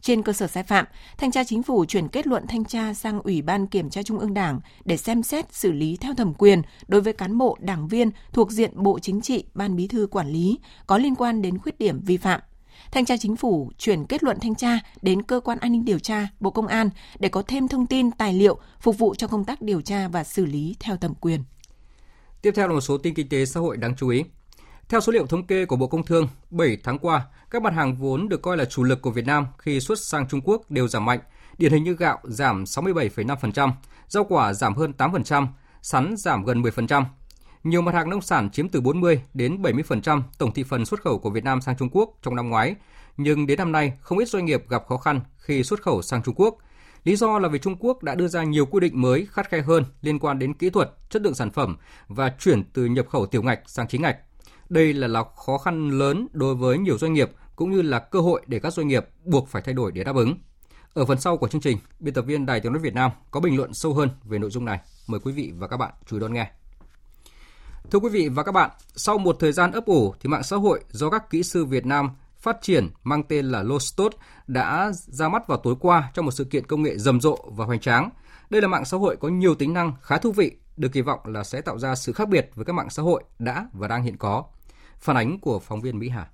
Trên 0.01 0.23
cơ 0.23 0.33
sở 0.33 0.47
sai 0.47 0.63
phạm, 0.63 0.85
Thanh 1.17 1.31
tra 1.31 1.43
Chính 1.43 1.63
phủ 1.63 1.85
chuyển 1.85 2.07
kết 2.07 2.27
luận 2.27 2.47
thanh 2.47 2.65
tra 2.65 2.93
sang 2.93 3.21
Ủy 3.21 3.41
ban 3.41 3.67
Kiểm 3.67 3.89
tra 3.89 4.03
Trung 4.03 4.19
ương 4.19 4.33
Đảng 4.33 4.59
để 4.85 4.97
xem 4.97 5.23
xét 5.23 5.53
xử 5.53 5.71
lý 5.71 5.97
theo 5.97 6.13
thẩm 6.13 6.33
quyền 6.33 6.61
đối 6.87 7.01
với 7.01 7.13
cán 7.13 7.37
bộ, 7.37 7.57
đảng 7.59 7.87
viên 7.87 8.11
thuộc 8.33 8.51
diện 8.51 8.71
Bộ 8.75 8.99
Chính 8.99 9.21
trị, 9.21 9.43
Ban 9.53 9.75
Bí 9.75 9.87
thư 9.87 10.07
quản 10.11 10.27
lý 10.27 10.57
có 10.87 10.97
liên 10.97 11.15
quan 11.15 11.41
đến 11.41 11.57
khuyết 11.57 11.79
điểm 11.79 11.99
vi 12.05 12.17
phạm. 12.17 12.41
Thanh 12.91 13.05
tra 13.05 13.17
Chính 13.17 13.35
phủ 13.35 13.71
chuyển 13.77 14.05
kết 14.05 14.23
luận 14.23 14.37
thanh 14.41 14.55
tra 14.55 14.79
đến 15.01 15.21
Cơ 15.21 15.39
quan 15.39 15.59
An 15.59 15.71
ninh 15.71 15.85
Điều 15.85 15.99
tra, 15.99 16.27
Bộ 16.39 16.49
Công 16.49 16.67
an 16.67 16.89
để 17.19 17.29
có 17.29 17.43
thêm 17.47 17.67
thông 17.67 17.87
tin, 17.87 18.11
tài 18.11 18.33
liệu 18.33 18.57
phục 18.79 18.97
vụ 18.97 19.15
cho 19.15 19.27
công 19.27 19.45
tác 19.45 19.61
điều 19.61 19.81
tra 19.81 20.07
và 20.07 20.23
xử 20.23 20.45
lý 20.45 20.75
theo 20.79 20.97
thẩm 20.97 21.13
quyền. 21.15 21.43
Tiếp 22.41 22.51
theo 22.55 22.67
là 22.67 22.73
một 22.73 22.81
số 22.81 22.97
tin 22.97 23.13
kinh 23.13 23.29
tế 23.29 23.45
xã 23.45 23.59
hội 23.59 23.77
đáng 23.77 23.95
chú 23.95 24.09
ý. 24.09 24.23
Theo 24.89 25.01
số 25.01 25.11
liệu 25.11 25.25
thống 25.25 25.47
kê 25.47 25.65
của 25.65 25.75
Bộ 25.75 25.87
Công 25.87 26.05
Thương, 26.05 26.27
7 26.49 26.77
tháng 26.83 26.99
qua, 26.99 27.25
các 27.49 27.61
mặt 27.61 27.73
hàng 27.73 27.95
vốn 27.95 28.29
được 28.29 28.41
coi 28.41 28.57
là 28.57 28.65
chủ 28.65 28.83
lực 28.83 29.01
của 29.01 29.11
Việt 29.11 29.25
Nam 29.25 29.47
khi 29.57 29.79
xuất 29.79 29.99
sang 29.99 30.27
Trung 30.27 30.41
Quốc 30.43 30.71
đều 30.71 30.87
giảm 30.87 31.05
mạnh. 31.05 31.19
Điển 31.57 31.71
hình 31.71 31.83
như 31.83 31.93
gạo 31.93 32.19
giảm 32.23 32.63
67,5%, 32.63 33.71
rau 34.07 34.23
quả 34.23 34.53
giảm 34.53 34.75
hơn 34.75 34.93
8%, 34.97 35.47
sắn 35.81 36.15
giảm 36.17 36.45
gần 36.45 36.61
10%, 36.61 37.03
nhiều 37.63 37.81
mặt 37.81 37.95
hàng 37.95 38.09
nông 38.09 38.21
sản 38.21 38.49
chiếm 38.49 38.69
từ 38.69 38.81
40 38.81 39.21
đến 39.33 39.61
70% 39.61 40.21
tổng 40.37 40.53
thị 40.53 40.63
phần 40.63 40.85
xuất 40.85 41.01
khẩu 41.01 41.19
của 41.19 41.29
Việt 41.29 41.43
Nam 41.43 41.61
sang 41.61 41.77
Trung 41.77 41.89
Quốc 41.91 42.17
trong 42.21 42.35
năm 42.35 42.49
ngoái, 42.49 42.75
nhưng 43.17 43.47
đến 43.47 43.57
năm 43.57 43.71
nay 43.71 43.93
không 44.01 44.17
ít 44.17 44.29
doanh 44.29 44.45
nghiệp 44.45 44.63
gặp 44.69 44.83
khó 44.87 44.97
khăn 44.97 45.21
khi 45.37 45.63
xuất 45.63 45.81
khẩu 45.81 46.01
sang 46.01 46.23
Trung 46.23 46.35
Quốc. 46.37 46.57
Lý 47.03 47.15
do 47.15 47.39
là 47.39 47.49
vì 47.49 47.59
Trung 47.59 47.75
Quốc 47.79 48.03
đã 48.03 48.15
đưa 48.15 48.27
ra 48.27 48.43
nhiều 48.43 48.65
quy 48.65 48.79
định 48.79 49.01
mới 49.01 49.27
khắt 49.31 49.49
khe 49.49 49.61
hơn 49.61 49.85
liên 50.01 50.19
quan 50.19 50.39
đến 50.39 50.53
kỹ 50.53 50.69
thuật, 50.69 50.91
chất 51.09 51.21
lượng 51.21 51.35
sản 51.35 51.51
phẩm 51.51 51.77
và 52.07 52.33
chuyển 52.39 52.63
từ 52.73 52.85
nhập 52.85 53.05
khẩu 53.09 53.25
tiểu 53.25 53.43
ngạch 53.43 53.59
sang 53.65 53.87
chính 53.87 54.01
ngạch. 54.01 54.17
Đây 54.69 54.93
là, 54.93 55.07
là 55.07 55.23
khó 55.45 55.57
khăn 55.57 55.89
lớn 55.89 56.27
đối 56.31 56.55
với 56.55 56.77
nhiều 56.77 56.97
doanh 56.97 57.13
nghiệp 57.13 57.31
cũng 57.55 57.71
như 57.71 57.81
là 57.81 57.99
cơ 57.99 58.19
hội 58.19 58.41
để 58.47 58.59
các 58.59 58.73
doanh 58.73 58.87
nghiệp 58.87 59.05
buộc 59.25 59.47
phải 59.47 59.61
thay 59.61 59.73
đổi 59.73 59.91
để 59.91 60.03
đáp 60.03 60.15
ứng. 60.15 60.37
Ở 60.93 61.05
phần 61.05 61.19
sau 61.19 61.37
của 61.37 61.47
chương 61.47 61.61
trình, 61.61 61.77
biên 61.99 62.13
tập 62.13 62.21
viên 62.21 62.45
Đài 62.45 62.59
Tiếng 62.59 62.73
nói 62.73 62.81
Việt 62.81 62.93
Nam 62.93 63.11
có 63.31 63.39
bình 63.39 63.57
luận 63.57 63.73
sâu 63.73 63.93
hơn 63.93 64.09
về 64.23 64.39
nội 64.39 64.49
dung 64.49 64.65
này. 64.65 64.79
Mời 65.07 65.19
quý 65.19 65.31
vị 65.31 65.53
và 65.57 65.67
các 65.67 65.77
bạn 65.77 65.93
chú 66.05 66.15
ý 66.15 66.19
đón 66.19 66.33
nghe. 66.33 66.51
Thưa 67.91 67.99
quý 67.99 68.09
vị 68.09 68.29
và 68.29 68.43
các 68.43 68.51
bạn, 68.51 68.69
sau 68.95 69.17
một 69.17 69.35
thời 69.39 69.51
gian 69.51 69.71
ấp 69.71 69.85
ủ 69.85 70.13
thì 70.19 70.29
mạng 70.29 70.43
xã 70.43 70.55
hội 70.55 70.83
do 70.89 71.09
các 71.09 71.29
kỹ 71.29 71.43
sư 71.43 71.65
Việt 71.65 71.85
Nam 71.85 72.09
phát 72.37 72.57
triển 72.61 72.89
mang 73.03 73.23
tên 73.23 73.45
là 73.45 73.63
Lostot 73.63 74.13
đã 74.47 74.91
ra 74.93 75.29
mắt 75.29 75.47
vào 75.47 75.57
tối 75.57 75.75
qua 75.79 76.11
trong 76.13 76.25
một 76.25 76.31
sự 76.31 76.43
kiện 76.43 76.67
công 76.67 76.83
nghệ 76.83 76.97
rầm 76.97 77.21
rộ 77.21 77.37
và 77.45 77.65
hoành 77.65 77.79
tráng. 77.79 78.09
Đây 78.49 78.61
là 78.61 78.67
mạng 78.67 78.85
xã 78.85 78.97
hội 78.97 79.15
có 79.15 79.27
nhiều 79.27 79.55
tính 79.55 79.73
năng 79.73 79.93
khá 80.01 80.17
thú 80.17 80.31
vị, 80.31 80.51
được 80.77 80.89
kỳ 80.93 81.01
vọng 81.01 81.19
là 81.25 81.43
sẽ 81.43 81.61
tạo 81.61 81.79
ra 81.79 81.95
sự 81.95 82.13
khác 82.13 82.29
biệt 82.29 82.51
với 82.55 82.65
các 82.65 82.73
mạng 82.73 82.89
xã 82.89 83.03
hội 83.03 83.23
đã 83.39 83.67
và 83.73 83.87
đang 83.87 84.03
hiện 84.03 84.17
có. 84.17 84.43
Phản 84.99 85.17
ánh 85.17 85.39
của 85.39 85.59
phóng 85.59 85.81
viên 85.81 85.99
Mỹ 85.99 86.09
Hà. 86.09 86.27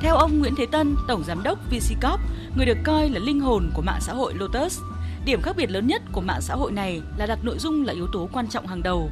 Theo 0.00 0.16
ông 0.16 0.38
Nguyễn 0.38 0.54
Thế 0.56 0.66
Tân, 0.66 0.96
Tổng 1.08 1.24
Giám 1.24 1.42
đốc 1.42 1.58
VCCorp, 1.70 2.20
người 2.56 2.66
được 2.66 2.78
coi 2.84 3.08
là 3.08 3.18
linh 3.18 3.40
hồn 3.40 3.70
của 3.74 3.82
mạng 3.82 4.00
xã 4.00 4.12
hội 4.12 4.34
Lotus, 4.34 4.80
Điểm 5.24 5.42
khác 5.42 5.56
biệt 5.56 5.70
lớn 5.70 5.86
nhất 5.86 6.02
của 6.12 6.20
mạng 6.20 6.40
xã 6.40 6.54
hội 6.54 6.72
này 6.72 7.00
là 7.16 7.26
đặt 7.26 7.38
nội 7.42 7.58
dung 7.58 7.84
là 7.84 7.92
yếu 7.92 8.06
tố 8.12 8.28
quan 8.32 8.48
trọng 8.48 8.66
hàng 8.66 8.82
đầu. 8.82 9.10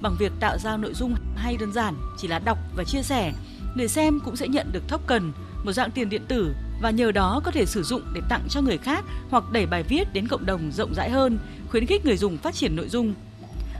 bằng 0.00 0.16
việc 0.18 0.32
tạo 0.40 0.58
ra 0.58 0.76
nội 0.76 0.94
dung 0.94 1.14
hay 1.36 1.56
đơn 1.56 1.72
giản 1.72 1.94
chỉ 2.18 2.28
là 2.28 2.38
đọc 2.38 2.58
và 2.76 2.84
chia 2.84 3.02
sẻ, 3.02 3.32
người 3.74 3.88
xem 3.88 4.20
cũng 4.24 4.36
sẽ 4.36 4.48
nhận 4.48 4.72
được 4.72 4.88
token, 4.88 5.32
một 5.64 5.72
dạng 5.72 5.90
tiền 5.90 6.08
điện 6.08 6.22
tử 6.28 6.54
và 6.82 6.90
nhờ 6.90 7.12
đó 7.12 7.40
có 7.44 7.50
thể 7.50 7.66
sử 7.66 7.82
dụng 7.82 8.02
để 8.14 8.20
tặng 8.28 8.42
cho 8.48 8.60
người 8.60 8.78
khác 8.78 9.04
hoặc 9.30 9.44
đẩy 9.52 9.66
bài 9.66 9.82
viết 9.82 10.12
đến 10.12 10.28
cộng 10.28 10.46
đồng 10.46 10.72
rộng 10.72 10.94
rãi 10.94 11.10
hơn, 11.10 11.38
khuyến 11.70 11.86
khích 11.86 12.04
người 12.04 12.16
dùng 12.16 12.36
phát 12.38 12.54
triển 12.54 12.76
nội 12.76 12.88
dung. 12.88 13.14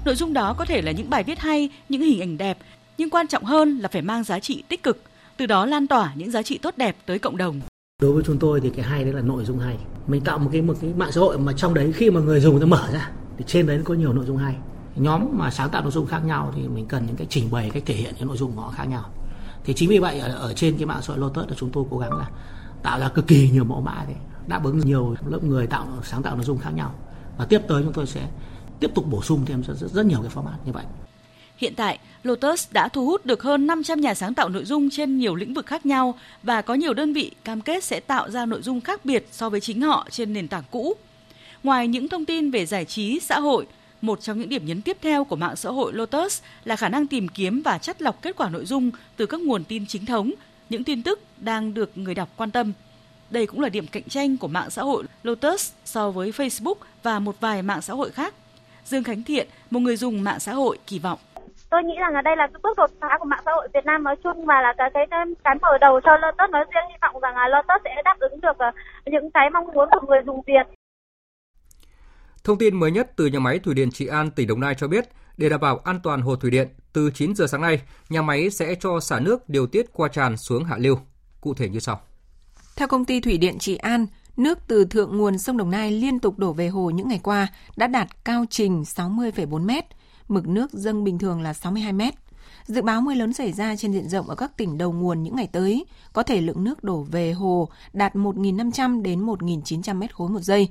Nội 0.05 0.15
dung 0.15 0.33
đó 0.33 0.55
có 0.59 0.65
thể 0.65 0.83
là 0.83 0.93
những 0.93 1.11
bài 1.11 1.23
viết 1.23 1.39
hay, 1.39 1.69
những 1.89 2.03
hình 2.03 2.21
ảnh 2.21 2.39
đẹp, 2.39 2.59
nhưng 2.99 3.11
quan 3.11 3.27
trọng 3.27 3.45
hơn 3.45 3.79
là 3.79 3.89
phải 3.89 4.03
mang 4.03 4.25
giá 4.25 4.41
trị 4.41 4.63
tích 4.69 4.83
cực, 4.83 5.03
từ 5.37 5.47
đó 5.47 5.67
lan 5.67 5.87
tỏa 5.87 6.13
những 6.15 6.31
giá 6.31 6.43
trị 6.43 6.59
tốt 6.59 6.75
đẹp 6.77 6.97
tới 7.07 7.19
cộng 7.19 7.37
đồng. 7.37 7.61
Đối 8.03 8.13
với 8.13 8.23
chúng 8.27 8.39
tôi 8.39 8.61
thì 8.61 8.71
cái 8.71 8.85
hay 8.85 9.05
đấy 9.05 9.13
là 9.13 9.21
nội 9.21 9.45
dung 9.45 9.59
hay. 9.59 9.79
Mình 10.07 10.25
tạo 10.25 10.39
một 10.39 10.51
cái 10.53 10.63
một 10.63 10.75
cái 10.81 10.93
mạng 10.97 11.13
xã 11.13 11.21
hội 11.21 11.39
mà 11.39 11.53
trong 11.53 11.75
đấy 11.75 11.93
khi 11.93 12.11
mà 12.11 12.21
người 12.21 12.41
dùng 12.41 12.61
ta 12.61 12.67
mở 12.67 12.89
ra 12.93 13.11
thì 13.39 13.45
trên 13.49 13.67
đấy 13.67 13.81
có 13.85 13.95
nhiều 13.95 14.13
nội 14.13 14.25
dung 14.27 14.37
hay. 14.37 14.57
Nhóm 14.97 15.29
mà 15.33 15.51
sáng 15.51 15.71
tạo 15.71 15.83
nội 15.83 15.91
dung 15.91 16.07
khác 16.07 16.25
nhau 16.25 16.53
thì 16.57 16.69
mình 16.69 16.87
cần 16.87 17.07
những 17.07 17.17
cái 17.17 17.27
trình 17.31 17.51
bày, 17.51 17.71
cách 17.71 17.83
thể 17.87 17.95
hiện 17.95 18.15
cái 18.15 18.25
nội 18.25 18.37
dung 18.37 18.53
của 18.53 18.61
họ 18.61 18.71
khác 18.71 18.85
nhau. 18.85 19.05
Thì 19.65 19.75
chính 19.75 19.89
vì 19.89 19.99
vậy 19.99 20.19
ở, 20.19 20.35
ở 20.35 20.53
trên 20.53 20.77
cái 20.77 20.87
mạng 20.87 21.03
xã 21.03 21.13
hội 21.13 21.19
Lotus 21.19 21.49
là 21.49 21.55
chúng 21.57 21.71
tôi 21.71 21.85
cố 21.91 21.99
gắng 21.99 22.19
là 22.19 22.31
tạo 22.83 23.01
ra 23.01 23.09
cực 23.09 23.27
kỳ 23.27 23.51
nhiều 23.51 23.65
mẫu 23.65 23.81
mã 23.81 24.05
để 24.09 24.15
đáp 24.47 24.65
ứng 24.65 24.79
nhiều 24.79 25.15
lớp 25.27 25.45
người 25.45 25.67
tạo 25.67 25.87
sáng 26.03 26.23
tạo 26.23 26.37
nội 26.37 26.45
dung 26.45 26.59
khác 26.59 26.71
nhau. 26.71 26.95
Và 27.39 27.45
tiếp 27.45 27.61
tới 27.69 27.83
chúng 27.83 27.93
tôi 27.93 28.07
sẽ 28.07 28.29
tiếp 28.81 28.91
tục 28.95 29.05
bổ 29.11 29.23
sung 29.23 29.43
thêm 29.47 29.63
rất, 29.63 29.75
rất, 29.75 29.91
rất 29.91 30.07
nhiều 30.07 30.19
cái 30.23 30.31
format 30.35 30.67
như 30.67 30.73
vậy. 30.73 30.85
Hiện 31.63 31.75
tại, 31.75 31.99
Lotus 32.23 32.69
đã 32.73 32.89
thu 32.89 33.07
hút 33.07 33.27
được 33.27 33.43
hơn 33.43 33.67
500 33.67 34.01
nhà 34.01 34.15
sáng 34.15 34.35
tạo 34.35 34.49
nội 34.49 34.65
dung 34.65 34.91
trên 34.91 35.19
nhiều 35.19 35.35
lĩnh 35.35 35.55
vực 35.55 35.67
khác 35.67 35.87
nhau 35.87 36.15
và 36.43 36.63
có 36.63 36.75
nhiều 36.75 36.95
đơn 36.95 37.13
vị 37.13 37.31
cam 37.45 37.61
kết 37.61 37.85
sẽ 37.85 38.01
tạo 38.01 38.31
ra 38.31 38.47
nội 38.47 38.63
dung 38.63 38.81
khác 38.81 39.05
biệt 39.05 39.29
so 39.33 39.49
với 39.51 39.61
chính 39.61 39.81
họ 39.81 40.07
trên 40.11 40.33
nền 40.33 40.49
tảng 40.49 40.63
cũ. 40.71 40.97
Ngoài 41.63 41.89
những 41.89 42.09
thông 42.09 42.25
tin 42.25 42.51
về 42.51 42.67
giải 42.67 42.85
trí, 42.85 43.21
xã 43.21 43.41
hội, 43.41 43.67
một 44.01 44.21
trong 44.21 44.39
những 44.39 44.49
điểm 44.49 44.67
nhấn 44.67 44.83
tiếp 44.83 44.97
theo 45.03 45.25
của 45.25 45.37
mạng 45.37 45.57
xã 45.57 45.71
hội 45.71 45.93
Lotus 45.93 46.43
là 46.65 46.77
khả 46.77 46.89
năng 46.89 47.07
tìm 47.07 47.29
kiếm 47.29 47.63
và 47.63 47.79
chắt 47.79 48.03
lọc 48.03 48.23
kết 48.23 48.37
quả 48.37 48.49
nội 48.49 48.65
dung 48.65 48.91
từ 49.17 49.27
các 49.27 49.41
nguồn 49.41 49.65
tin 49.65 49.87
chính 49.87 50.07
thống, 50.07 50.33
những 50.69 50.85
tin 50.85 51.03
tức 51.03 51.21
đang 51.41 51.75
được 51.75 51.99
người 51.99 52.15
đọc 52.15 52.29
quan 52.37 52.51
tâm. 52.51 52.73
Đây 53.31 53.47
cũng 53.47 53.61
là 53.61 53.69
điểm 53.69 53.87
cạnh 53.87 54.09
tranh 54.09 54.37
của 54.37 54.49
mạng 54.49 54.71
xã 54.71 54.83
hội 54.83 55.05
Lotus 55.23 55.71
so 55.85 56.11
với 56.11 56.31
Facebook 56.31 56.77
và 57.03 57.19
một 57.19 57.37
vài 57.41 57.63
mạng 57.63 57.83
xã 57.83 57.95
hội 57.95 58.11
khác. 58.11 58.35
Dương 58.85 59.05
Khánh 59.05 59.23
Thiện, 59.23 59.49
một 59.71 59.81
người 59.81 59.97
dùng 59.97 60.25
mạng 60.25 60.41
xã 60.41 60.55
hội 60.55 60.79
kỳ 60.87 60.99
vọng 60.99 61.19
tôi 61.73 61.83
nghĩ 61.85 61.95
rằng 62.01 62.13
là 62.15 62.23
đây 62.23 62.37
là 62.37 62.47
cái 62.47 62.61
bước 62.63 62.77
đột 62.77 62.91
phá 63.01 63.09
của 63.21 63.25
mạng 63.25 63.43
xã 63.45 63.51
hội 63.57 63.69
Việt 63.75 63.85
Nam 63.85 64.05
nói 64.05 64.17
chung 64.25 64.47
và 64.47 64.63
là 64.63 64.75
cái 64.79 64.91
cái 64.95 65.07
cái, 65.11 65.25
cái 65.45 65.55
mở 65.63 65.79
đầu 65.81 66.01
cho 66.05 66.13
Lotus 66.17 66.51
nói 66.51 66.65
riêng 66.75 66.89
hy 66.91 66.97
vọng 67.03 67.21
rằng 67.23 67.35
là 67.37 67.49
Lotus 67.49 67.83
sẽ 67.85 68.03
đáp 68.05 68.17
ứng 68.19 68.41
được 68.41 68.57
uh, 68.69 68.75
những 69.13 69.31
cái 69.35 69.51
mong 69.51 69.67
muốn 69.75 69.89
của 69.93 70.07
người 70.09 70.21
dùng 70.27 70.41
Việt. 70.47 70.67
Thông 72.45 72.59
tin 72.59 72.81
mới 72.81 72.91
nhất 72.91 73.11
từ 73.17 73.27
nhà 73.27 73.39
máy 73.39 73.59
thủy 73.59 73.75
điện 73.75 73.91
Trị 73.91 74.07
An, 74.07 74.31
tỉnh 74.31 74.49
Đồng 74.49 74.61
Nai 74.61 74.75
cho 74.75 74.89
biết, 74.89 75.05
để 75.37 75.49
đảm 75.49 75.61
bảo 75.61 75.81
an 75.85 76.01
toàn 76.03 76.21
hồ 76.21 76.37
thủy 76.37 76.51
điện, 76.51 76.69
từ 76.93 77.11
9 77.15 77.35
giờ 77.35 77.47
sáng 77.47 77.61
nay, 77.61 77.81
nhà 78.09 78.23
máy 78.23 78.51
sẽ 78.51 78.75
cho 78.75 79.01
xả 79.01 79.21
nước 79.21 79.49
điều 79.49 79.67
tiết 79.67 79.87
qua 79.93 80.09
tràn 80.09 80.37
xuống 80.37 80.65
hạ 80.65 80.77
lưu. 80.79 80.99
Cụ 81.41 81.55
thể 81.55 81.69
như 81.69 81.79
sau. 81.79 82.01
Theo 82.77 82.89
công 82.89 83.05
ty 83.05 83.21
thủy 83.21 83.39
điện 83.39 83.59
Trị 83.59 83.77
An, 83.77 84.07
nước 84.37 84.59
từ 84.69 84.85
thượng 84.85 85.19
nguồn 85.19 85.39
sông 85.39 85.57
Đồng 85.57 85.71
Nai 85.71 85.91
liên 85.91 86.19
tục 86.19 86.39
đổ 86.39 86.53
về 86.53 86.69
hồ 86.69 86.91
những 86.91 87.09
ngày 87.09 87.21
qua 87.23 87.49
đã 87.77 87.87
đạt 87.87 88.25
cao 88.25 88.45
trình 88.51 88.83
60,4 88.83 89.67
mét, 89.67 89.85
mực 90.29 90.49
nước 90.49 90.73
dâng 90.73 91.05
bình 91.05 91.19
thường 91.19 91.41
là 91.41 91.55
62 91.55 91.93
mét. 91.93 92.15
Dự 92.67 92.83
báo 92.83 93.01
mưa 93.01 93.15
lớn 93.15 93.33
xảy 93.33 93.53
ra 93.53 93.77
trên 93.77 93.93
diện 93.93 94.09
rộng 94.09 94.29
ở 94.29 94.35
các 94.35 94.57
tỉnh 94.57 94.79
đầu 94.79 94.93
nguồn 94.93 95.23
những 95.23 95.37
ngày 95.37 95.47
tới, 95.47 95.85
có 96.13 96.23
thể 96.23 96.41
lượng 96.41 96.65
nước 96.65 96.85
đổ 96.85 97.03
về 97.03 97.33
hồ 97.33 97.69
đạt 97.93 98.15
1.500 98.15 99.03
đến 99.03 99.27
1.900 99.27 99.97
mét 99.97 100.15
khối 100.15 100.29
một 100.29 100.41
giây. 100.41 100.69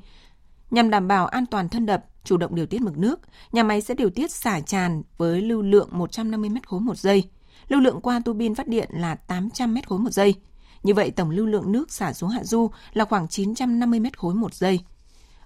Nhằm 0.72 0.90
đảm 0.90 1.08
bảo 1.08 1.28
an 1.28 1.46
toàn 1.46 1.70
thân 1.70 1.86
đập, 1.86 2.06
chủ 2.24 2.38
động 2.38 2.56
điều 2.56 2.66
tiết 2.66 2.82
mực 2.82 2.98
nước, 2.98 3.20
nhà 3.52 3.64
máy 3.64 3.82
sẽ 3.82 3.94
điều 3.94 4.10
tiết 4.10 4.32
xả 4.32 4.60
tràn 4.60 5.04
với 5.18 5.42
lưu 5.42 5.62
lượng 5.62 5.90
150 5.92 6.50
mét 6.50 6.68
khối 6.68 6.80
một 6.80 6.98
giây. 6.98 7.24
Lưu 7.68 7.82
lượng 7.82 8.02
qua 8.02 8.22
tu 8.26 8.34
bin 8.34 8.56
phát 8.56 8.68
điện 8.68 8.90
là 8.94 9.16
800 9.16 9.74
mét 9.74 9.88
khối 9.88 10.00
một 10.00 10.10
giây. 10.10 10.36
Như 10.84 10.94
vậy 10.94 11.12
tổng 11.12 11.30
lưu 11.30 11.46
lượng 11.46 11.72
nước 11.72 11.92
xả 11.92 12.14
xuống 12.14 12.30
hạ 12.30 12.44
du 12.44 12.70
là 12.94 13.06
khoảng 13.06 13.28
950 13.28 14.00
mét 14.00 14.18
khối 14.18 14.36
một 14.36 14.54
giây. 14.54 14.80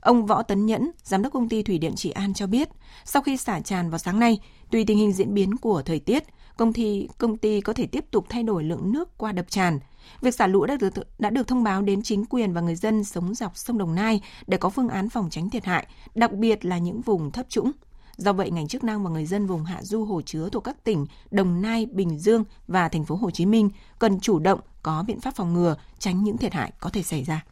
Ông 0.05 0.25
Võ 0.25 0.43
Tấn 0.43 0.65
Nhẫn, 0.65 0.91
giám 1.03 1.21
đốc 1.21 1.33
công 1.33 1.49
ty 1.49 1.63
thủy 1.63 1.77
điện 1.77 1.95
Trị 1.95 2.09
An 2.09 2.33
cho 2.33 2.47
biết, 2.47 2.69
sau 3.05 3.21
khi 3.21 3.37
xả 3.37 3.59
tràn 3.59 3.89
vào 3.89 3.97
sáng 3.97 4.19
nay, 4.19 4.39
tùy 4.71 4.85
tình 4.87 4.97
hình 4.97 5.11
diễn 5.11 5.33
biến 5.33 5.57
của 5.57 5.81
thời 5.81 5.99
tiết, 5.99 6.23
công 6.57 6.73
ty 6.73 7.07
công 7.17 7.37
ty 7.37 7.61
có 7.61 7.73
thể 7.73 7.87
tiếp 7.87 8.05
tục 8.11 8.25
thay 8.29 8.43
đổi 8.43 8.63
lượng 8.63 8.91
nước 8.91 9.17
qua 9.17 9.31
đập 9.31 9.45
tràn. 9.49 9.79
Việc 10.21 10.35
xả 10.35 10.47
lũ 10.47 10.65
đã 10.65 10.77
được 10.77 10.93
đã 11.19 11.29
được 11.29 11.47
thông 11.47 11.63
báo 11.63 11.81
đến 11.81 12.01
chính 12.01 12.25
quyền 12.25 12.53
và 12.53 12.61
người 12.61 12.75
dân 12.75 13.03
sống 13.03 13.35
dọc 13.35 13.57
sông 13.57 13.77
Đồng 13.77 13.95
Nai 13.95 14.21
để 14.47 14.57
có 14.57 14.69
phương 14.69 14.89
án 14.89 15.09
phòng 15.09 15.29
tránh 15.29 15.49
thiệt 15.49 15.65
hại, 15.65 15.87
đặc 16.15 16.31
biệt 16.31 16.65
là 16.65 16.77
những 16.77 17.01
vùng 17.01 17.31
thấp 17.31 17.45
trũng. 17.49 17.71
Do 18.17 18.33
vậy, 18.33 18.51
ngành 18.51 18.67
chức 18.67 18.83
năng 18.83 19.03
và 19.03 19.09
người 19.09 19.25
dân 19.25 19.47
vùng 19.47 19.63
hạ 19.63 19.83
du 19.83 20.05
hồ 20.05 20.21
chứa 20.21 20.49
thuộc 20.49 20.63
các 20.63 20.83
tỉnh 20.83 21.05
Đồng 21.31 21.61
Nai, 21.61 21.85
Bình 21.85 22.19
Dương 22.19 22.43
và 22.67 22.89
thành 22.89 23.05
phố 23.05 23.15
Hồ 23.15 23.31
Chí 23.31 23.45
Minh 23.45 23.69
cần 23.99 24.19
chủ 24.19 24.39
động 24.39 24.59
có 24.83 25.03
biện 25.07 25.19
pháp 25.19 25.35
phòng 25.35 25.53
ngừa, 25.53 25.75
tránh 25.99 26.23
những 26.23 26.37
thiệt 26.37 26.53
hại 26.53 26.71
có 26.79 26.89
thể 26.89 27.03
xảy 27.03 27.23
ra. 27.23 27.45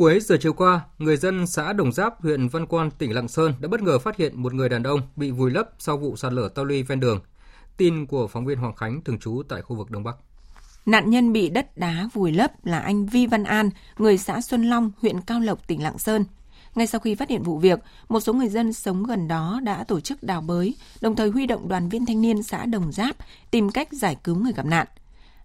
Cuối 0.00 0.20
giờ 0.20 0.36
chiều 0.40 0.52
qua, 0.52 0.80
người 0.98 1.16
dân 1.16 1.46
xã 1.46 1.72
Đồng 1.72 1.92
Giáp, 1.92 2.22
huyện 2.22 2.48
Văn 2.48 2.66
Quan, 2.66 2.90
tỉnh 2.90 3.14
Lạng 3.14 3.28
Sơn 3.28 3.54
đã 3.60 3.68
bất 3.68 3.82
ngờ 3.82 3.98
phát 3.98 4.16
hiện 4.16 4.42
một 4.42 4.54
người 4.54 4.68
đàn 4.68 4.82
ông 4.82 5.00
bị 5.16 5.30
vùi 5.30 5.50
lấp 5.50 5.70
sau 5.78 5.96
vụ 5.96 6.16
sạt 6.16 6.32
lở 6.32 6.48
tàu 6.48 6.64
luy 6.64 6.82
ven 6.82 7.00
đường. 7.00 7.20
Tin 7.76 8.06
của 8.06 8.26
phóng 8.26 8.44
viên 8.46 8.58
Hoàng 8.58 8.74
Khánh 8.76 9.00
thường 9.04 9.18
trú 9.18 9.42
tại 9.48 9.62
khu 9.62 9.76
vực 9.76 9.90
Đông 9.90 10.04
Bắc. 10.04 10.16
Nạn 10.86 11.10
nhân 11.10 11.32
bị 11.32 11.48
đất 11.48 11.78
đá 11.78 12.08
vùi 12.12 12.32
lấp 12.32 12.66
là 12.66 12.78
anh 12.78 13.06
Vi 13.06 13.26
Văn 13.26 13.44
An, 13.44 13.70
người 13.98 14.18
xã 14.18 14.40
Xuân 14.40 14.62
Long, 14.62 14.90
huyện 15.02 15.20
Cao 15.20 15.40
Lộc, 15.40 15.66
tỉnh 15.66 15.82
Lạng 15.82 15.98
Sơn. 15.98 16.24
Ngay 16.74 16.86
sau 16.86 17.00
khi 17.00 17.14
phát 17.14 17.28
hiện 17.30 17.42
vụ 17.42 17.58
việc, 17.58 17.78
một 18.08 18.20
số 18.20 18.32
người 18.32 18.48
dân 18.48 18.72
sống 18.72 19.04
gần 19.04 19.28
đó 19.28 19.60
đã 19.62 19.84
tổ 19.84 20.00
chức 20.00 20.22
đào 20.22 20.40
bới, 20.40 20.74
đồng 21.00 21.16
thời 21.16 21.30
huy 21.30 21.46
động 21.46 21.68
đoàn 21.68 21.88
viên 21.88 22.06
thanh 22.06 22.22
niên 22.22 22.42
xã 22.42 22.66
Đồng 22.66 22.92
Giáp 22.92 23.16
tìm 23.50 23.70
cách 23.70 23.88
giải 23.92 24.16
cứu 24.24 24.36
người 24.36 24.52
gặp 24.52 24.66
nạn. 24.66 24.86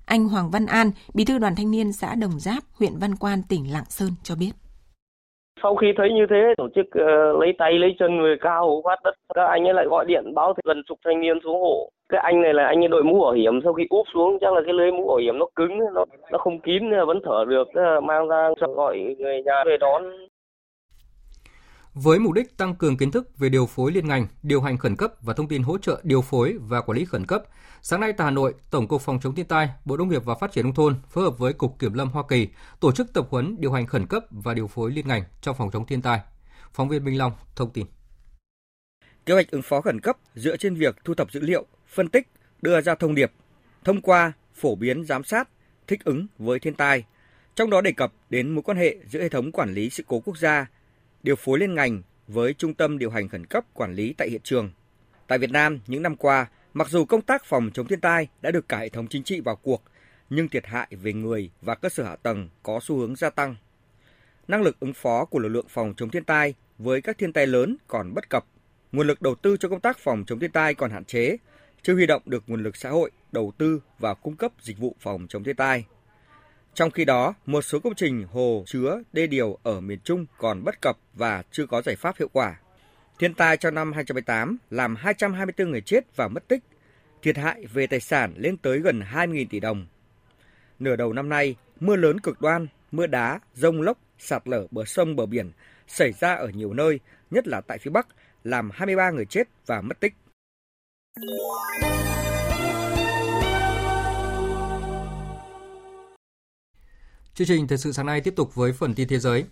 Anh 0.06 0.30
Hoàng 0.30 0.50
Văn 0.54 0.66
An, 0.66 0.88
bí 1.16 1.26
thư 1.26 1.38
đoàn 1.40 1.54
thanh 1.58 1.72
niên 1.72 1.92
xã 1.94 2.16
Đồng 2.22 2.40
Giáp, 2.40 2.64
huyện 2.80 2.94
Văn 3.02 3.16
Quan, 3.20 3.40
tỉnh 3.50 3.74
Lạng 3.74 3.90
Sơn 3.90 4.10
cho 4.24 4.36
biết. 4.40 4.52
Sau 5.64 5.76
khi 5.76 5.88
thấy 5.98 6.10
như 6.14 6.26
thế, 6.30 6.54
tổ 6.58 6.68
chức 6.76 6.86
uh, 6.86 7.40
lấy 7.42 7.54
tay 7.58 7.72
lấy 7.80 7.96
chân 8.00 8.18
người 8.18 8.36
cao 8.42 8.82
phát 8.86 9.00
đất. 9.04 9.16
Các 9.36 9.46
anh 9.46 9.64
ấy 9.68 9.74
lại 9.74 9.86
gọi 9.86 10.06
điện 10.06 10.34
báo 10.36 10.54
gần 10.66 10.82
chục 10.88 11.00
thanh 11.06 11.22
niên 11.22 11.38
xuống 11.44 11.62
hộ. 11.62 11.90
Cái 12.10 12.22
anh 12.24 12.42
này 12.42 12.54
là 12.54 12.66
anh 12.66 12.82
ấy 12.84 12.88
đội 12.88 13.04
mũ 13.04 13.22
bảo 13.22 13.32
hiểm 13.32 13.60
sau 13.64 13.74
khi 13.74 13.84
úp 13.90 14.08
xuống 14.14 14.38
chắc 14.42 14.54
là 14.54 14.62
cái 14.66 14.74
lưới 14.74 14.92
mũ 14.92 15.08
bảo 15.08 15.18
hiểm 15.18 15.40
nó 15.40 15.46
cứng, 15.56 15.80
nó 15.94 16.06
nó 16.32 16.38
không 16.38 16.60
kín 16.60 16.84
vẫn 17.08 17.20
thở 17.26 17.46
được, 17.48 17.68
mang 18.04 18.28
ra 18.28 18.50
gọi 18.76 19.16
người 19.20 19.42
nhà 19.46 19.64
về 19.66 19.78
đón 19.80 20.04
với 21.96 22.20
mục 22.20 22.34
đích 22.34 22.58
tăng 22.58 22.76
cường 22.76 22.98
kiến 22.98 23.12
thức 23.12 23.38
về 23.38 23.50
điều 23.50 23.66
phối 23.66 23.92
liên 23.92 24.08
ngành, 24.08 24.28
điều 24.44 24.62
hành 24.62 24.78
khẩn 24.78 24.96
cấp 24.96 25.14
và 25.22 25.34
thông 25.34 25.48
tin 25.48 25.64
hỗ 25.64 25.78
trợ 25.78 26.02
điều 26.04 26.22
phối 26.22 26.58
và 26.60 26.82
quản 26.82 26.98
lý 26.98 27.06
khẩn 27.06 27.26
cấp. 27.26 27.44
Sáng 27.82 28.00
nay 28.00 28.14
tại 28.14 28.26
Hà 28.26 28.32
Nội, 28.32 28.54
Tổng 28.72 28.88
cục 28.88 29.02
Phòng 29.02 29.20
chống 29.24 29.36
thiên 29.36 29.46
tai, 29.46 29.70
Bộ 29.86 29.98
Nông 29.98 30.10
nghiệp 30.10 30.26
và 30.26 30.36
Phát 30.36 30.52
triển 30.52 30.66
nông 30.66 30.74
thôn 30.74 30.96
phối 31.10 31.24
hợp 31.24 31.38
với 31.38 31.54
Cục 31.54 31.80
Kiểm 31.80 31.94
lâm 31.94 32.10
Hoa 32.10 32.24
Kỳ 32.30 32.48
tổ 32.80 32.92
chức 32.92 33.14
tập 33.14 33.28
huấn 33.30 33.56
điều 33.60 33.72
hành 33.72 33.88
khẩn 33.88 34.08
cấp 34.08 34.26
và 34.32 34.54
điều 34.54 34.68
phối 34.68 34.92
liên 34.92 35.08
ngành 35.08 35.24
trong 35.42 35.56
phòng 35.58 35.70
chống 35.74 35.86
thiên 35.86 36.02
tai. 36.02 36.20
Phóng 36.74 36.90
viên 36.90 37.04
Minh 37.04 37.18
Long 37.18 37.32
thông 37.56 37.74
tin. 37.74 37.86
Kế 39.26 39.34
hoạch 39.34 39.52
ứng 39.52 39.62
phó 39.62 39.82
khẩn 39.82 40.00
cấp 40.00 40.18
dựa 40.36 40.58
trên 40.58 40.76
việc 40.76 40.96
thu 41.04 41.14
thập 41.14 41.32
dữ 41.32 41.40
liệu, 41.40 41.66
phân 41.88 42.10
tích, 42.10 42.28
đưa 42.62 42.82
ra 42.82 42.96
thông 42.96 43.16
điệp, 43.16 43.32
thông 43.84 44.02
qua 44.02 44.34
phổ 44.54 44.76
biến 44.76 45.06
giám 45.06 45.24
sát, 45.24 45.50
thích 45.88 46.04
ứng 46.04 46.28
với 46.38 46.60
thiên 46.60 46.74
tai, 46.74 47.04
trong 47.56 47.70
đó 47.70 47.82
đề 47.82 47.92
cập 47.92 48.14
đến 48.30 48.52
mối 48.52 48.62
quan 48.62 48.78
hệ 48.78 48.98
giữa 49.10 49.22
hệ 49.22 49.30
thống 49.30 49.52
quản 49.52 49.74
lý 49.74 49.90
sự 49.90 50.04
cố 50.08 50.20
quốc 50.20 50.38
gia 50.38 50.68
điều 51.26 51.36
phối 51.36 51.60
liên 51.60 51.76
ngành 51.76 52.02
với 52.28 52.54
Trung 52.54 52.74
tâm 52.74 52.98
điều 52.98 53.10
hành 53.10 53.30
khẩn 53.30 53.46
cấp 53.46 53.66
quản 53.74 53.94
lý 53.94 54.14
tại 54.18 54.30
hiện 54.30 54.42
trường. 54.44 54.72
Tại 55.28 55.38
Việt 55.38 55.52
Nam, 55.52 55.80
những 55.88 56.02
năm 56.02 56.16
qua, 56.16 56.48
mặc 56.74 56.90
dù 56.90 57.06
công 57.06 57.22
tác 57.22 57.46
phòng 57.46 57.70
chống 57.74 57.88
thiên 57.88 58.00
tai 58.00 58.28
đã 58.42 58.52
được 58.52 58.70
cả 58.70 58.78
hệ 58.78 58.90
thống 58.90 59.08
chính 59.08 59.24
trị 59.24 59.40
vào 59.40 59.56
cuộc, 59.56 59.84
nhưng 60.30 60.48
thiệt 60.48 60.66
hại 60.66 60.88
về 60.92 61.14
người 61.14 61.50
và 61.62 61.76
cơ 61.76 61.90
sở 61.90 62.04
hạ 62.04 62.16
tầng 62.16 62.50
có 62.64 62.80
xu 62.82 62.98
hướng 62.98 63.16
gia 63.16 63.30
tăng. 63.30 63.56
Năng 64.48 64.62
lực 64.62 64.80
ứng 64.80 64.94
phó 64.94 65.26
của 65.26 65.40
lực 65.40 65.50
lượng 65.50 65.66
phòng 65.70 65.94
chống 65.98 66.10
thiên 66.10 66.24
tai 66.24 66.54
với 66.78 67.02
các 67.02 67.18
thiên 67.18 67.34
tai 67.34 67.48
lớn 67.48 67.78
còn 67.88 68.14
bất 68.14 68.30
cập. 68.30 68.46
Nguồn 68.92 69.08
lực 69.08 69.22
đầu 69.22 69.36
tư 69.36 69.58
cho 69.58 69.70
công 69.70 69.82
tác 69.82 70.00
phòng 70.00 70.24
chống 70.28 70.40
thiên 70.40 70.52
tai 70.52 70.74
còn 70.74 70.92
hạn 70.92 71.06
chế, 71.06 71.38
chưa 71.82 71.94
huy 71.94 72.06
động 72.06 72.22
được 72.26 72.44
nguồn 72.48 72.64
lực 72.64 72.76
xã 72.76 72.90
hội 72.90 73.12
đầu 73.32 73.54
tư 73.58 73.82
và 74.00 74.14
cung 74.14 74.36
cấp 74.36 74.52
dịch 74.62 74.78
vụ 74.78 74.96
phòng 75.00 75.26
chống 75.30 75.44
thiên 75.44 75.56
tai. 75.56 75.86
Trong 76.76 76.92
khi 76.92 77.06
đó, 77.06 77.34
một 77.46 77.62
số 77.62 77.80
công 77.80 77.96
trình 77.96 78.28
hồ 78.32 78.64
chứa 78.68 79.02
đê 79.14 79.28
điều 79.28 79.58
ở 79.64 79.82
miền 79.82 80.00
Trung 80.04 80.26
còn 80.38 80.64
bất 80.64 80.82
cập 80.82 80.98
và 81.14 81.44
chưa 81.52 81.66
có 81.66 81.82
giải 81.82 81.96
pháp 81.96 82.18
hiệu 82.20 82.30
quả. 82.34 82.60
Thiên 83.20 83.34
tai 83.34 83.58
trong 83.58 83.76
năm 83.76 83.94
2018 83.94 84.58
làm 84.70 84.96
224 84.96 85.72
người 85.72 85.82
chết 85.82 86.16
và 86.16 86.28
mất 86.28 86.48
tích, 86.48 86.64
thiệt 87.22 87.38
hại 87.38 87.66
về 87.74 87.88
tài 87.88 88.00
sản 88.00 88.34
lên 88.38 88.58
tới 88.58 88.80
gần 88.80 89.02
2.000 89.14 89.46
tỷ 89.50 89.60
đồng. 89.60 89.88
Nửa 90.80 90.96
đầu 90.96 91.14
năm 91.14 91.30
nay, 91.30 91.56
mưa 91.80 91.96
lớn 91.96 92.20
cực 92.20 92.42
đoan, 92.42 92.68
mưa 92.92 93.08
đá, 93.08 93.40
rông 93.54 93.82
lốc, 93.82 93.98
sạt 94.18 94.48
lở 94.48 94.68
bờ 94.72 94.86
sông 94.86 95.16
bờ 95.16 95.26
biển 95.26 95.52
xảy 95.88 96.12
ra 96.12 96.34
ở 96.34 96.48
nhiều 96.48 96.74
nơi, 96.74 97.00
nhất 97.32 97.48
là 97.48 97.62
tại 97.62 97.78
phía 97.78 97.92
Bắc, 97.92 98.08
làm 98.44 98.70
23 98.74 99.10
người 99.10 99.26
chết 99.26 99.48
và 99.66 99.82
mất 99.82 100.00
tích. 100.00 100.14
Chương 107.36 107.48
trình 107.48 107.68
thời 107.68 107.78
sự 107.78 107.92
sáng 107.92 108.06
nay 108.06 108.22
tiếp 108.22 108.34
tục 108.36 108.56
với 108.56 108.74
phần 108.74 108.94
tin 108.94 109.08
thế 109.08 109.20
giới. 109.20 109.46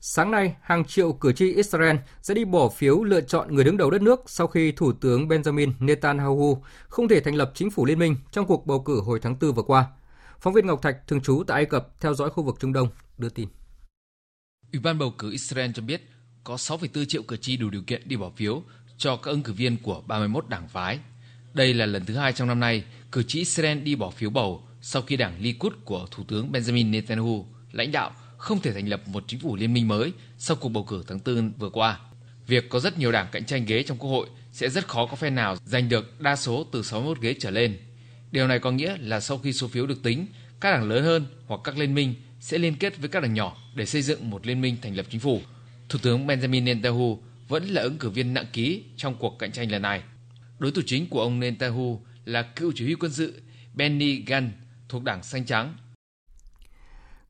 Sáng 0.00 0.30
nay, 0.30 0.54
hàng 0.62 0.84
triệu 0.84 1.12
cử 1.12 1.32
tri 1.32 1.54
Israel 1.54 1.96
sẽ 2.22 2.34
đi 2.34 2.44
bỏ 2.44 2.68
phiếu 2.68 3.02
lựa 3.02 3.20
chọn 3.20 3.54
người 3.54 3.64
đứng 3.64 3.76
đầu 3.76 3.90
đất 3.90 4.02
nước 4.02 4.20
sau 4.26 4.46
khi 4.46 4.72
Thủ 4.72 4.92
tướng 4.92 5.28
Benjamin 5.28 5.72
Netanyahu 5.80 6.62
không 6.88 7.08
thể 7.08 7.20
thành 7.20 7.34
lập 7.34 7.52
chính 7.54 7.70
phủ 7.70 7.84
liên 7.84 7.98
minh 7.98 8.16
trong 8.30 8.46
cuộc 8.46 8.66
bầu 8.66 8.80
cử 8.80 9.00
hồi 9.00 9.20
tháng 9.22 9.36
4 9.40 9.52
vừa 9.54 9.62
qua. 9.62 9.86
Phóng 10.40 10.54
viên 10.54 10.66
Ngọc 10.66 10.82
Thạch 10.82 10.96
thường 11.08 11.20
trú 11.20 11.42
tại 11.46 11.54
Ai 11.54 11.64
Cập 11.64 12.00
theo 12.00 12.14
dõi 12.14 12.30
khu 12.30 12.42
vực 12.42 12.56
Trung 12.60 12.72
Đông 12.72 12.88
đưa 13.18 13.28
tin. 13.28 13.48
Ủy 14.72 14.80
ban 14.80 14.98
bầu 14.98 15.14
cử 15.18 15.30
Israel 15.30 15.70
cho 15.74 15.82
biết 15.82 16.02
có 16.44 16.54
6,4 16.56 17.04
triệu 17.04 17.22
cử 17.22 17.36
tri 17.36 17.56
đủ 17.56 17.70
điều 17.70 17.82
kiện 17.86 18.08
đi 18.08 18.16
bỏ 18.16 18.30
phiếu 18.36 18.62
cho 18.96 19.16
các 19.16 19.30
ứng 19.30 19.42
cử 19.42 19.52
viên 19.52 19.76
của 19.82 20.02
31 20.06 20.48
đảng 20.48 20.68
phái. 20.68 20.98
Đây 21.54 21.74
là 21.74 21.86
lần 21.86 22.04
thứ 22.04 22.14
hai 22.14 22.32
trong 22.32 22.48
năm 22.48 22.60
nay 22.60 22.84
cử 23.12 23.22
tri 23.22 23.38
Israel 23.38 23.78
đi 23.78 23.94
bỏ 23.94 24.10
phiếu 24.10 24.30
bầu 24.30 24.62
sau 24.88 25.02
khi 25.02 25.16
đảng 25.16 25.40
Likud 25.40 25.72
của 25.84 26.06
Thủ 26.10 26.24
tướng 26.28 26.52
Benjamin 26.52 26.90
Netanyahu 26.90 27.46
lãnh 27.72 27.92
đạo 27.92 28.12
không 28.36 28.60
thể 28.60 28.72
thành 28.72 28.88
lập 28.88 29.08
một 29.08 29.24
chính 29.26 29.40
phủ 29.40 29.56
liên 29.56 29.72
minh 29.72 29.88
mới 29.88 30.12
sau 30.38 30.56
cuộc 30.56 30.68
bầu 30.68 30.84
cử 30.84 31.04
tháng 31.06 31.18
4 31.26 31.52
vừa 31.58 31.70
qua. 31.70 32.00
Việc 32.46 32.68
có 32.68 32.80
rất 32.80 32.98
nhiều 32.98 33.12
đảng 33.12 33.26
cạnh 33.32 33.44
tranh 33.44 33.64
ghế 33.64 33.82
trong 33.82 33.98
Quốc 33.98 34.10
hội 34.10 34.28
sẽ 34.52 34.68
rất 34.68 34.88
khó 34.88 35.06
có 35.06 35.16
phe 35.16 35.30
nào 35.30 35.56
giành 35.64 35.88
được 35.88 36.20
đa 36.20 36.36
số 36.36 36.66
từ 36.72 36.82
61 36.82 37.20
ghế 37.20 37.34
trở 37.38 37.50
lên. 37.50 37.78
Điều 38.32 38.48
này 38.48 38.58
có 38.58 38.70
nghĩa 38.70 38.96
là 39.00 39.20
sau 39.20 39.38
khi 39.38 39.52
số 39.52 39.68
phiếu 39.68 39.86
được 39.86 40.02
tính, 40.02 40.26
các 40.60 40.70
đảng 40.72 40.88
lớn 40.88 41.04
hơn 41.04 41.26
hoặc 41.46 41.60
các 41.64 41.78
liên 41.78 41.94
minh 41.94 42.14
sẽ 42.40 42.58
liên 42.58 42.76
kết 42.76 42.98
với 42.98 43.08
các 43.08 43.22
đảng 43.22 43.34
nhỏ 43.34 43.56
để 43.74 43.86
xây 43.86 44.02
dựng 44.02 44.30
một 44.30 44.46
liên 44.46 44.60
minh 44.60 44.76
thành 44.82 44.96
lập 44.96 45.06
chính 45.10 45.20
phủ. 45.20 45.40
Thủ 45.88 45.98
tướng 46.02 46.26
Benjamin 46.26 46.64
Netanyahu 46.64 47.22
vẫn 47.48 47.64
là 47.64 47.82
ứng 47.82 47.98
cử 47.98 48.10
viên 48.10 48.34
nặng 48.34 48.46
ký 48.52 48.82
trong 48.96 49.14
cuộc 49.14 49.38
cạnh 49.38 49.52
tranh 49.52 49.70
lần 49.70 49.82
này. 49.82 50.02
Đối 50.58 50.70
thủ 50.70 50.82
chính 50.86 51.06
của 51.08 51.20
ông 51.20 51.40
Netanyahu 51.40 52.00
là 52.24 52.42
cựu 52.42 52.72
chỉ 52.74 52.84
huy 52.84 52.94
quân 52.94 53.12
sự 53.12 53.42
Benny 53.74 54.24
Gantz 54.24 54.50
thuộc 54.88 55.02
đảng 55.02 55.22
Xanh 55.22 55.46
Trắng. 55.46 55.74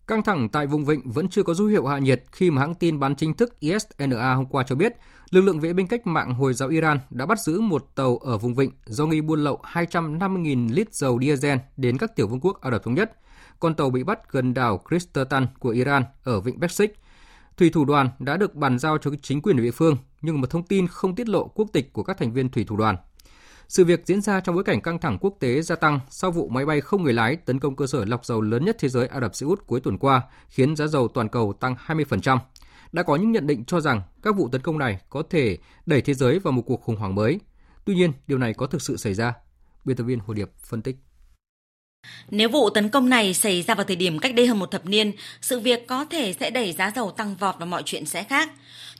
Căng 0.06 0.22
thẳng 0.22 0.48
tại 0.48 0.66
vùng 0.66 0.84
vịnh 0.84 1.12
vẫn 1.12 1.28
chưa 1.28 1.42
có 1.42 1.54
dấu 1.54 1.66
hiệu 1.66 1.86
hạ 1.86 1.98
nhiệt 1.98 2.24
khi 2.32 2.50
mà 2.50 2.60
hãng 2.60 2.74
tin 2.74 3.00
bán 3.00 3.16
chính 3.16 3.34
thức 3.34 3.60
ISNA 3.60 4.34
hôm 4.34 4.46
qua 4.46 4.64
cho 4.66 4.74
biết 4.74 4.92
lực 5.30 5.40
lượng 5.40 5.60
vệ 5.60 5.72
binh 5.72 5.86
cách 5.86 6.06
mạng 6.06 6.34
Hồi 6.34 6.54
giáo 6.54 6.68
Iran 6.68 6.98
đã 7.10 7.26
bắt 7.26 7.40
giữ 7.40 7.60
một 7.60 7.86
tàu 7.94 8.16
ở 8.16 8.38
vùng 8.38 8.54
vịnh 8.54 8.70
do 8.86 9.06
nghi 9.06 9.20
buôn 9.20 9.44
lậu 9.44 9.60
250.000 9.72 10.74
lít 10.74 10.94
dầu 10.94 11.18
diesel 11.20 11.58
đến 11.76 11.98
các 11.98 12.16
tiểu 12.16 12.28
vương 12.28 12.40
quốc 12.40 12.60
Ả 12.60 12.70
Rập 12.70 12.82
Thống 12.82 12.94
Nhất. 12.94 13.12
Con 13.60 13.74
tàu 13.74 13.90
bị 13.90 14.02
bắt 14.02 14.32
gần 14.32 14.54
đảo 14.54 14.78
Kristatan 14.88 15.46
của 15.58 15.70
Iran 15.70 16.04
ở 16.24 16.40
vịnh 16.40 16.60
Persic. 16.60 16.94
Thủy 17.56 17.70
thủ 17.70 17.84
đoàn 17.84 18.10
đã 18.18 18.36
được 18.36 18.54
bàn 18.54 18.78
giao 18.78 18.98
cho 18.98 19.10
chính 19.22 19.42
quyền 19.42 19.56
địa 19.56 19.70
phương, 19.70 19.96
nhưng 20.22 20.40
một 20.40 20.50
thông 20.50 20.62
tin 20.62 20.86
không 20.86 21.14
tiết 21.14 21.28
lộ 21.28 21.48
quốc 21.48 21.68
tịch 21.72 21.92
của 21.92 22.02
các 22.02 22.18
thành 22.18 22.32
viên 22.32 22.48
thủy 22.48 22.64
thủ 22.64 22.76
đoàn. 22.76 22.96
Sự 23.68 23.84
việc 23.84 24.06
diễn 24.06 24.20
ra 24.20 24.40
trong 24.40 24.54
bối 24.54 24.64
cảnh 24.64 24.80
căng 24.80 24.98
thẳng 24.98 25.18
quốc 25.20 25.36
tế 25.40 25.62
gia 25.62 25.76
tăng 25.76 26.00
sau 26.10 26.30
vụ 26.30 26.48
máy 26.48 26.66
bay 26.66 26.80
không 26.80 27.02
người 27.02 27.12
lái 27.12 27.36
tấn 27.36 27.60
công 27.60 27.76
cơ 27.76 27.86
sở 27.86 28.04
lọc 28.04 28.24
dầu 28.24 28.40
lớn 28.40 28.64
nhất 28.64 28.76
thế 28.78 28.88
giới 28.88 29.06
Ả 29.06 29.20
Rập 29.20 29.34
Xê 29.34 29.46
Út 29.46 29.66
cuối 29.66 29.80
tuần 29.80 29.98
qua, 29.98 30.22
khiến 30.48 30.76
giá 30.76 30.86
dầu 30.86 31.08
toàn 31.08 31.28
cầu 31.28 31.52
tăng 31.60 31.74
20%. 31.86 32.38
Đã 32.92 33.02
có 33.02 33.16
những 33.16 33.32
nhận 33.32 33.46
định 33.46 33.64
cho 33.64 33.80
rằng 33.80 34.02
các 34.22 34.36
vụ 34.36 34.48
tấn 34.48 34.60
công 34.60 34.78
này 34.78 34.98
có 35.10 35.22
thể 35.30 35.58
đẩy 35.86 36.02
thế 36.02 36.14
giới 36.14 36.38
vào 36.38 36.52
một 36.52 36.62
cuộc 36.66 36.82
khủng 36.82 36.96
hoảng 36.96 37.14
mới. 37.14 37.40
Tuy 37.84 37.94
nhiên, 37.94 38.12
điều 38.26 38.38
này 38.38 38.54
có 38.54 38.66
thực 38.66 38.82
sự 38.82 38.96
xảy 38.96 39.14
ra? 39.14 39.34
Biên 39.84 39.96
tập 39.96 40.04
viên 40.04 40.18
Hồ 40.18 40.34
Điệp 40.34 40.50
phân 40.64 40.82
tích. 40.82 40.96
Nếu 42.30 42.48
vụ 42.48 42.70
tấn 42.70 42.88
công 42.88 43.08
này 43.08 43.34
xảy 43.34 43.62
ra 43.62 43.74
vào 43.74 43.84
thời 43.84 43.96
điểm 43.96 44.18
cách 44.18 44.34
đây 44.34 44.46
hơn 44.46 44.58
một 44.58 44.70
thập 44.70 44.86
niên, 44.86 45.12
sự 45.40 45.60
việc 45.60 45.86
có 45.86 46.04
thể 46.04 46.34
sẽ 46.40 46.50
đẩy 46.50 46.72
giá 46.72 46.92
dầu 46.96 47.10
tăng 47.10 47.36
vọt 47.36 47.54
và 47.58 47.66
mọi 47.66 47.82
chuyện 47.84 48.06
sẽ 48.06 48.24
khác. 48.24 48.50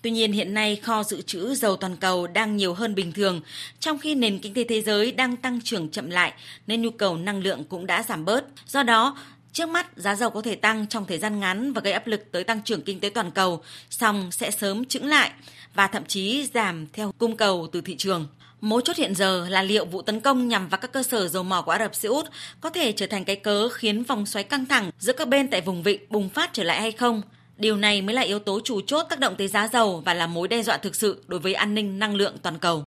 Tuy 0.07 0.11
nhiên 0.11 0.33
hiện 0.33 0.55
nay 0.55 0.77
kho 0.77 1.03
dự 1.03 1.23
trữ 1.23 1.55
dầu 1.55 1.77
toàn 1.77 1.97
cầu 1.97 2.27
đang 2.27 2.57
nhiều 2.57 2.75
hơn 2.75 2.95
bình 2.95 3.13
thường, 3.13 3.41
trong 3.81 3.99
khi 3.99 4.15
nền 4.15 4.39
kinh 4.39 4.55
tế 4.55 4.65
thế 4.69 4.83
giới 4.83 5.13
đang 5.13 5.37
tăng 5.37 5.61
trưởng 5.61 5.89
chậm 5.89 6.11
lại 6.11 6.33
nên 6.67 6.83
nhu 6.83 6.91
cầu 6.91 7.17
năng 7.17 7.43
lượng 7.43 7.65
cũng 7.65 7.87
đã 7.87 8.03
giảm 8.03 8.25
bớt. 8.25 8.45
Do 8.67 8.83
đó, 8.83 9.17
Trước 9.53 9.69
mắt, 9.69 9.87
giá 9.97 10.15
dầu 10.15 10.31
có 10.31 10.43
thể 10.43 10.55
tăng 10.55 10.87
trong 10.87 11.05
thời 11.07 11.19
gian 11.19 11.41
ngắn 11.41 11.73
và 11.73 11.81
gây 11.81 11.93
áp 11.93 12.07
lực 12.07 12.33
tới 12.33 12.45
tăng 12.45 12.63
trưởng 12.63 12.83
kinh 12.83 13.01
tế 13.01 13.11
toàn 13.11 13.31
cầu, 13.31 13.63
song 13.91 14.33
sẽ 14.33 14.51
sớm 14.51 14.85
chững 14.85 15.07
lại 15.07 15.31
và 15.75 15.87
thậm 15.87 16.05
chí 16.05 16.49
giảm 16.55 16.87
theo 16.93 17.13
cung 17.19 17.37
cầu 17.37 17.69
từ 17.73 17.81
thị 17.81 17.97
trường. 17.97 18.27
Mấu 18.61 18.81
chốt 18.81 18.97
hiện 18.97 19.15
giờ 19.15 19.47
là 19.49 19.63
liệu 19.63 19.85
vụ 19.85 20.03
tấn 20.03 20.21
công 20.21 20.49
nhằm 20.49 20.69
vào 20.69 20.79
các 20.79 20.93
cơ 20.93 21.03
sở 21.03 21.29
dầu 21.29 21.43
mỏ 21.43 21.63
của 21.63 21.71
Ả 21.71 21.79
Rập 21.79 21.95
Xê 21.95 22.09
Út 22.09 22.27
có 22.61 22.71
thể 22.71 22.93
trở 22.93 23.07
thành 23.07 23.25
cái 23.25 23.37
cớ 23.37 23.69
khiến 23.69 24.03
vòng 24.03 24.27
xoáy 24.27 24.45
căng 24.45 24.67
thẳng 24.67 24.91
giữa 24.99 25.13
các 25.13 25.29
bên 25.29 25.49
tại 25.49 25.61
vùng 25.61 25.83
vịnh 25.83 26.01
bùng 26.11 26.29
phát 26.29 26.51
trở 26.53 26.63
lại 26.63 26.81
hay 26.81 26.93
không. 26.93 27.23
Điều 27.59 27.77
này 27.77 28.03
mới 28.03 28.15
là 28.15 28.23
yếu 28.23 28.39
tố 28.39 28.61
chủ 28.65 28.81
chốt 28.81 29.07
tác 29.11 29.21
động 29.21 29.35
tới 29.39 29.49
giá 29.49 29.69
dầu 29.69 30.03
và 30.05 30.15
là 30.15 30.27
mối 30.27 30.49
đe 30.49 30.63
dọa 30.63 30.77
thực 30.77 30.95
sự 30.95 31.25
đối 31.27 31.41
với 31.41 31.55
an 31.55 31.75
ninh 31.75 31.99
năng 31.99 32.15
lượng 32.15 32.37
toàn 32.43 32.59
cầu. 32.59 32.85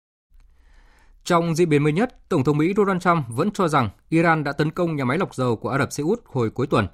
Trong 1.24 1.54
diễn 1.54 1.68
biến 1.68 1.82
mới 1.82 1.92
nhất, 1.92 2.28
Tổng 2.28 2.44
thống 2.44 2.58
Mỹ 2.58 2.72
Donald 2.76 3.02
Trump 3.02 3.24
vẫn 3.28 3.50
cho 3.50 3.68
rằng 3.68 3.88
Iran 4.08 4.44
đã 4.44 4.52
tấn 4.52 4.70
công 4.70 4.96
nhà 4.96 5.04
máy 5.04 5.18
lọc 5.18 5.34
dầu 5.34 5.56
của 5.56 5.68
Ả 5.68 5.78
Rập 5.78 5.92
Xê 5.92 6.02
Út 6.02 6.20
hồi 6.24 6.50
cuối 6.50 6.66
tuần. 6.66 6.86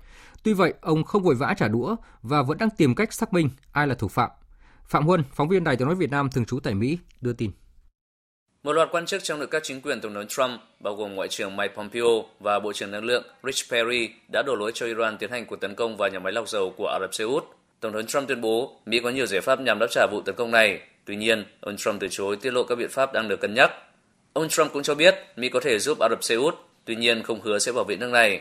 Tuy 0.42 0.52
vậy, 0.52 0.74
ông 0.80 1.04
không 1.04 1.22
vội 1.22 1.34
vã 1.34 1.54
trả 1.56 1.68
đũa 1.68 1.96
và 2.22 2.42
vẫn 2.42 2.58
đang 2.58 2.70
tìm 2.70 2.94
cách 2.94 3.12
xác 3.12 3.32
minh 3.32 3.50
ai 3.72 3.86
là 3.86 3.94
thủ 3.94 4.08
phạm. 4.08 4.30
Phạm 4.84 5.06
Huân, 5.06 5.24
phóng 5.32 5.48
viên 5.48 5.64
Đài 5.64 5.76
tiếng 5.76 5.88
nói 5.88 5.94
Việt 5.94 6.10
Nam 6.10 6.30
thường 6.30 6.44
trú 6.44 6.60
tại 6.60 6.74
Mỹ, 6.74 6.98
đưa 7.20 7.32
tin. 7.32 7.50
Một 8.62 8.72
loạt 8.72 8.88
quan 8.92 9.06
chức 9.06 9.22
trong 9.22 9.38
nội 9.38 9.48
các 9.50 9.62
chính 9.64 9.80
quyền 9.80 10.00
Tổng 10.00 10.14
thống 10.14 10.26
Trump, 10.28 10.60
bao 10.80 10.94
gồm 10.94 11.14
Ngoại 11.14 11.28
trưởng 11.28 11.56
Mike 11.56 11.74
Pompeo 11.74 12.24
và 12.40 12.60
Bộ 12.60 12.72
trưởng 12.72 12.90
Năng 12.90 13.04
lượng 13.04 13.24
Rich 13.44 13.70
Perry 13.70 14.08
đã 14.32 14.42
đổ 14.46 14.54
lỗi 14.54 14.72
cho 14.74 14.86
Iran 14.86 15.18
tiến 15.18 15.30
hành 15.30 15.46
cuộc 15.46 15.56
tấn 15.56 15.74
công 15.74 15.96
vào 15.96 16.08
nhà 16.08 16.18
máy 16.18 16.32
lọc 16.32 16.48
dầu 16.48 16.74
của 16.76 16.86
Ả 16.86 16.98
Rập 17.00 17.14
Xê 17.14 17.24
Út. 17.24 17.44
Tổng 17.80 17.92
thống 17.92 18.06
Trump 18.06 18.28
tuyên 18.28 18.40
bố 18.40 18.80
Mỹ 18.86 19.00
có 19.04 19.10
nhiều 19.10 19.26
giải 19.26 19.40
pháp 19.40 19.60
nhằm 19.60 19.78
đáp 19.78 19.86
trả 19.90 20.06
vụ 20.12 20.20
tấn 20.20 20.34
công 20.34 20.50
này. 20.50 20.80
Tuy 21.04 21.16
nhiên, 21.16 21.44
ông 21.60 21.76
Trump 21.76 22.00
từ 22.00 22.08
chối 22.10 22.36
tiết 22.36 22.50
lộ 22.50 22.64
các 22.64 22.74
biện 22.74 22.90
pháp 22.90 23.12
đang 23.12 23.28
được 23.28 23.40
cân 23.40 23.54
nhắc. 23.54 23.70
Ông 24.32 24.48
Trump 24.48 24.72
cũng 24.72 24.82
cho 24.82 24.94
biết 24.94 25.14
Mỹ 25.36 25.48
có 25.48 25.60
thể 25.60 25.78
giúp 25.78 25.98
Ả 25.98 26.08
Rập 26.10 26.24
Xê 26.24 26.34
Út, 26.34 26.54
tuy 26.84 26.96
nhiên 26.96 27.22
không 27.22 27.40
hứa 27.40 27.58
sẽ 27.58 27.72
bảo 27.72 27.84
vệ 27.84 27.96
nước 27.96 28.10
này. 28.10 28.40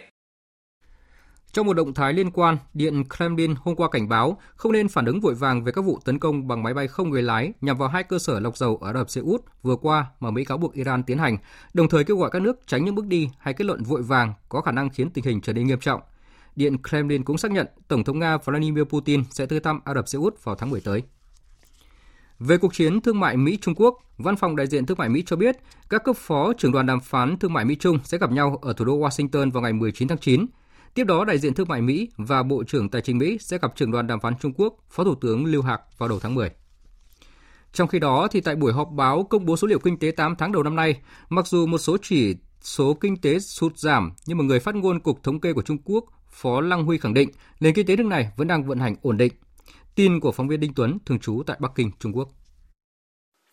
Trong 1.51 1.65
một 1.65 1.73
động 1.73 1.93
thái 1.93 2.13
liên 2.13 2.31
quan, 2.31 2.57
Điện 2.73 3.03
Kremlin 3.17 3.55
hôm 3.55 3.75
qua 3.75 3.89
cảnh 3.91 4.09
báo 4.09 4.41
không 4.55 4.71
nên 4.71 4.87
phản 4.87 5.05
ứng 5.05 5.21
vội 5.21 5.33
vàng 5.33 5.63
về 5.63 5.71
các 5.71 5.81
vụ 5.81 5.99
tấn 6.05 6.19
công 6.19 6.47
bằng 6.47 6.63
máy 6.63 6.73
bay 6.73 6.87
không 6.87 7.09
người 7.09 7.21
lái 7.21 7.53
nhằm 7.61 7.77
vào 7.77 7.89
hai 7.89 8.03
cơ 8.03 8.19
sở 8.19 8.39
lọc 8.39 8.57
dầu 8.57 8.77
ở 8.81 8.89
Ả 8.89 8.93
Rập 8.93 9.09
Xê 9.09 9.21
Út 9.21 9.41
vừa 9.61 9.75
qua 9.75 10.05
mà 10.19 10.31
Mỹ 10.31 10.45
cáo 10.45 10.57
buộc 10.57 10.73
Iran 10.73 11.03
tiến 11.03 11.17
hành, 11.17 11.37
đồng 11.73 11.89
thời 11.89 12.03
kêu 12.03 12.17
gọi 12.17 12.29
các 12.31 12.41
nước 12.41 12.59
tránh 12.67 12.85
những 12.85 12.95
bước 12.95 13.05
đi 13.05 13.29
hay 13.39 13.53
kết 13.53 13.65
luận 13.65 13.83
vội 13.83 14.01
vàng 14.01 14.33
có 14.49 14.61
khả 14.61 14.71
năng 14.71 14.89
khiến 14.89 15.09
tình 15.09 15.25
hình 15.25 15.41
trở 15.41 15.53
nên 15.53 15.67
nghiêm 15.67 15.79
trọng. 15.79 16.01
Điện 16.59 16.77
Kremlin 16.89 17.23
cũng 17.23 17.37
xác 17.37 17.51
nhận 17.51 17.67
Tổng 17.87 18.03
thống 18.03 18.19
Nga 18.19 18.37
Vladimir 18.37 18.83
Putin 18.83 19.23
sẽ 19.29 19.45
tới 19.45 19.59
thăm 19.59 19.79
Ả 19.85 19.93
Rập 19.93 20.07
Xê 20.07 20.17
Út 20.17 20.43
vào 20.43 20.55
tháng 20.55 20.69
10 20.69 20.81
tới. 20.81 21.03
Về 22.39 22.57
cuộc 22.57 22.73
chiến 22.73 23.01
thương 23.01 23.19
mại 23.19 23.37
Mỹ-Trung 23.37 23.75
Quốc, 23.75 23.97
Văn 24.17 24.35
phòng 24.35 24.55
đại 24.55 24.67
diện 24.67 24.85
thương 24.85 24.97
mại 24.97 25.09
Mỹ 25.09 25.23
cho 25.25 25.35
biết 25.35 25.55
các 25.89 26.03
cấp 26.03 26.15
phó 26.17 26.53
trưởng 26.53 26.71
đoàn 26.71 26.85
đàm 26.85 26.99
phán 26.99 27.37
thương 27.37 27.53
mại 27.53 27.65
Mỹ-Trung 27.65 27.99
sẽ 28.03 28.17
gặp 28.17 28.31
nhau 28.31 28.59
ở 28.61 28.73
thủ 28.73 28.85
đô 28.85 28.99
Washington 28.99 29.51
vào 29.51 29.63
ngày 29.63 29.73
19 29.73 30.07
tháng 30.07 30.17
9. 30.17 30.45
Tiếp 30.93 31.03
đó, 31.03 31.25
đại 31.25 31.37
diện 31.37 31.53
thương 31.53 31.67
mại 31.67 31.81
Mỹ 31.81 32.09
và 32.17 32.43
Bộ 32.43 32.63
trưởng 32.63 32.89
Tài 32.89 33.01
chính 33.01 33.17
Mỹ 33.17 33.37
sẽ 33.41 33.57
gặp 33.61 33.75
trưởng 33.75 33.91
đoàn 33.91 34.07
đàm 34.07 34.19
phán 34.19 34.33
Trung 34.39 34.53
Quốc, 34.53 34.73
Phó 34.89 35.03
Thủ 35.03 35.15
tướng 35.15 35.45
Lưu 35.45 35.61
Hạc 35.61 35.81
vào 35.97 36.09
đầu 36.09 36.19
tháng 36.19 36.35
10. 36.35 36.51
Trong 37.73 37.87
khi 37.87 37.99
đó, 37.99 38.27
thì 38.31 38.41
tại 38.41 38.55
buổi 38.55 38.73
họp 38.73 38.89
báo 38.91 39.23
công 39.23 39.45
bố 39.45 39.57
số 39.57 39.67
liệu 39.67 39.79
kinh 39.79 39.99
tế 39.99 40.11
8 40.11 40.35
tháng 40.35 40.51
đầu 40.51 40.63
năm 40.63 40.75
nay, 40.75 41.01
mặc 41.29 41.47
dù 41.47 41.65
một 41.65 41.77
số 41.77 41.97
chỉ 42.01 42.35
số 42.61 42.93
kinh 42.93 43.17
tế 43.17 43.39
sụt 43.39 43.77
giảm, 43.77 44.11
nhưng 44.25 44.37
mà 44.37 44.43
người 44.43 44.59
phát 44.59 44.75
ngôn 44.75 44.99
Cục 44.99 45.23
Thống 45.23 45.39
kê 45.39 45.53
của 45.53 45.61
Trung 45.61 45.77
Quốc, 45.85 46.05
Phó 46.41 46.61
Lăng 46.61 46.85
Huy 46.85 46.97
khẳng 46.97 47.13
định 47.13 47.29
nền 47.59 47.73
kinh 47.73 47.87
tế 47.87 47.95
nước 47.95 48.05
này 48.05 48.29
vẫn 48.37 48.47
đang 48.47 48.63
vận 48.63 48.79
hành 48.79 48.95
ổn 49.01 49.17
định. 49.17 49.33
Tin 49.95 50.19
của 50.19 50.31
phóng 50.31 50.47
viên 50.47 50.59
Đinh 50.59 50.73
Tuấn, 50.75 50.97
thường 51.05 51.19
trú 51.19 51.43
tại 51.47 51.57
Bắc 51.59 51.71
Kinh, 51.75 51.91
Trung 51.99 52.11
Quốc. 52.13 52.29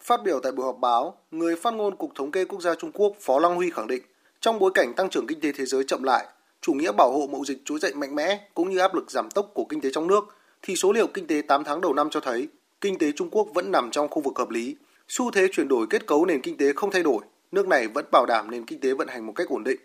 Phát 0.03 0.21
biểu 0.25 0.41
tại 0.43 0.53
buổi 0.53 0.67
họp 0.67 0.77
báo, 0.81 1.15
người 1.31 1.57
phát 1.57 1.75
ngôn 1.75 1.97
Cục 1.97 2.11
Thống 2.15 2.31
kê 2.31 2.45
Quốc 2.45 2.63
gia 2.63 2.75
Trung 2.75 2.93
Quốc 2.93 3.17
Phó 3.21 3.39
Lăng 3.39 3.57
Huy 3.57 3.71
khẳng 3.71 3.87
định, 3.87 4.03
trong 4.41 4.59
bối 4.59 4.71
cảnh 4.75 4.93
tăng 4.97 5.11
trưởng 5.11 5.27
kinh 5.27 5.41
tế 5.41 5.53
thế 5.53 5.65
giới 5.65 5.85
chậm 5.85 6.03
lại, 6.03 6.27
chủ 6.61 6.73
nghĩa 6.73 6.93
bảo 6.93 7.13
hộ 7.13 7.27
mậu 7.33 7.45
dịch 7.45 7.59
trỗi 7.65 7.79
dậy 7.79 7.95
mạnh 7.95 8.15
mẽ 8.15 8.49
cũng 8.55 8.71
như 8.71 8.79
áp 8.79 8.95
lực 8.95 9.11
giảm 9.11 9.31
tốc 9.31 9.51
của 9.55 9.65
kinh 9.69 9.81
tế 9.81 9.91
trong 9.93 10.07
nước, 10.07 10.25
thì 10.63 10.77
số 10.77 10.93
liệu 10.93 11.07
kinh 11.07 11.27
tế 11.27 11.43
8 11.43 11.65
tháng 11.65 11.81
đầu 11.81 11.95
năm 11.95 12.11
cho 12.11 12.21
thấy 12.21 12.49
kinh 12.81 12.99
tế 12.99 13.13
Trung 13.13 13.31
Quốc 13.31 13.49
vẫn 13.55 13.73
nằm 13.73 13.91
trong 13.91 14.09
khu 14.09 14.23
vực 14.23 14.39
hợp 14.39 14.51
lý. 14.51 14.77
Xu 15.09 15.31
thế 15.31 15.49
chuyển 15.53 15.69
đổi 15.69 15.87
kết 15.91 16.07
cấu 16.07 16.27
nền 16.27 16.43
kinh 16.43 16.57
tế 16.57 16.73
không 16.73 16.91
thay 16.91 17.03
đổi, 17.03 17.25
nước 17.53 17.69
này 17.69 17.89
vẫn 17.89 18.05
bảo 18.13 18.27
đảm 18.27 18.51
nền 18.51 18.65
kinh 18.65 18.81
tế 18.81 18.95
vận 18.95 19.09
hành 19.09 19.27
một 19.27 19.33
cách 19.37 19.49
ổn 19.49 19.65
định. 19.65 19.81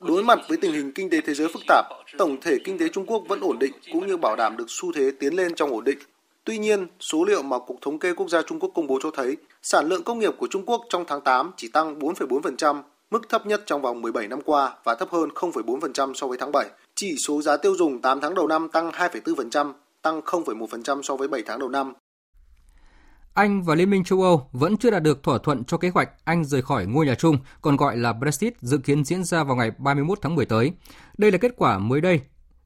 Đối 0.00 0.22
mặt 0.22 0.38
với 0.48 0.58
tình 0.58 0.72
hình 0.72 0.92
kinh 0.92 1.10
tế 1.10 1.20
thế 1.20 1.34
giới 1.34 1.48
phức 1.48 1.62
tạp, 1.66 1.84
tổng 2.18 2.40
thể 2.40 2.56
kinh 2.64 2.78
tế 2.78 2.88
Trung 2.88 3.06
Quốc 3.06 3.22
vẫn 3.28 3.40
ổn 3.40 3.58
định 3.58 3.72
cũng 3.92 4.06
như 4.06 4.16
bảo 4.16 4.36
đảm 4.36 4.56
được 4.56 4.64
xu 4.68 4.92
thế 4.92 5.10
tiến 5.20 5.34
lên 5.34 5.54
trong 5.54 5.70
ổn 5.70 5.84
định. 5.84 5.98
Tuy 6.44 6.58
nhiên, 6.58 6.86
số 7.00 7.24
liệu 7.24 7.42
mà 7.42 7.58
Cục 7.58 7.78
Thống 7.80 7.98
kê 7.98 8.12
Quốc 8.12 8.28
gia 8.28 8.42
Trung 8.42 8.60
Quốc 8.60 8.72
công 8.74 8.86
bố 8.86 8.98
cho 9.02 9.10
thấy 9.10 9.36
sản 9.62 9.88
lượng 9.88 10.02
công 10.02 10.18
nghiệp 10.18 10.34
của 10.38 10.46
Trung 10.50 10.66
Quốc 10.66 10.82
trong 10.88 11.04
tháng 11.08 11.20
8 11.20 11.52
chỉ 11.56 11.68
tăng 11.68 11.98
4,4%, 11.98 12.82
mức 13.10 13.28
thấp 13.28 13.46
nhất 13.46 13.62
trong 13.66 13.82
vòng 13.82 14.02
17 14.02 14.28
năm 14.28 14.40
qua 14.40 14.74
và 14.84 14.94
thấp 14.94 15.10
hơn 15.10 15.28
0,4% 15.28 16.14
so 16.14 16.26
với 16.26 16.38
tháng 16.38 16.52
7. 16.52 16.66
Chỉ 16.94 17.14
số 17.26 17.42
giá 17.42 17.56
tiêu 17.56 17.76
dùng 17.76 18.00
8 18.00 18.20
tháng 18.20 18.34
đầu 18.34 18.46
năm 18.46 18.68
tăng 18.68 18.90
2,4%, 18.90 19.72
tăng 20.02 20.20
0,1% 20.20 21.02
so 21.02 21.16
với 21.16 21.28
7 21.28 21.42
tháng 21.46 21.58
đầu 21.58 21.68
năm. 21.68 21.92
Anh 23.38 23.62
và 23.62 23.74
Liên 23.74 23.90
minh 23.90 24.04
châu 24.04 24.22
Âu 24.22 24.48
vẫn 24.52 24.76
chưa 24.76 24.90
đạt 24.90 25.02
được 25.02 25.22
thỏa 25.22 25.38
thuận 25.38 25.64
cho 25.64 25.76
kế 25.76 25.88
hoạch 25.88 26.10
Anh 26.24 26.44
rời 26.44 26.62
khỏi 26.62 26.86
ngôi 26.86 27.06
nhà 27.06 27.14
chung, 27.14 27.38
còn 27.60 27.76
gọi 27.76 27.96
là 27.96 28.12
Brexit, 28.12 28.60
dự 28.60 28.78
kiến 28.78 29.04
diễn 29.04 29.24
ra 29.24 29.44
vào 29.44 29.56
ngày 29.56 29.70
31 29.78 30.18
tháng 30.22 30.34
10 30.34 30.46
tới. 30.46 30.72
Đây 31.18 31.32
là 31.32 31.38
kết 31.38 31.54
quả 31.56 31.78
mới 31.78 32.00
đây 32.00 32.20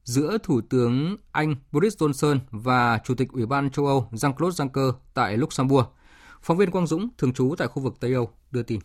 giữa 0.05 0.39
Thủ 0.43 0.61
tướng 0.71 1.17
Anh 1.33 1.55
Boris 1.73 1.97
Johnson 1.97 2.39
và 2.51 3.01
Chủ 3.05 3.15
tịch 3.15 3.29
Ủy 3.33 3.47
ban 3.47 3.71
châu 3.71 3.87
Âu 3.87 4.09
Jean-Claude 4.13 4.51
Juncker 4.51 4.93
tại 5.15 5.37
Luxembourg. 5.37 5.87
Phóng 6.43 6.57
viên 6.57 6.71
Quang 6.71 6.87
Dũng, 6.87 7.09
thường 7.19 7.33
trú 7.33 7.55
tại 7.59 7.69
khu 7.69 7.83
vực 7.83 7.95
Tây 8.01 8.15
Âu, 8.15 8.31
đưa 8.51 8.63
tin. 8.63 8.81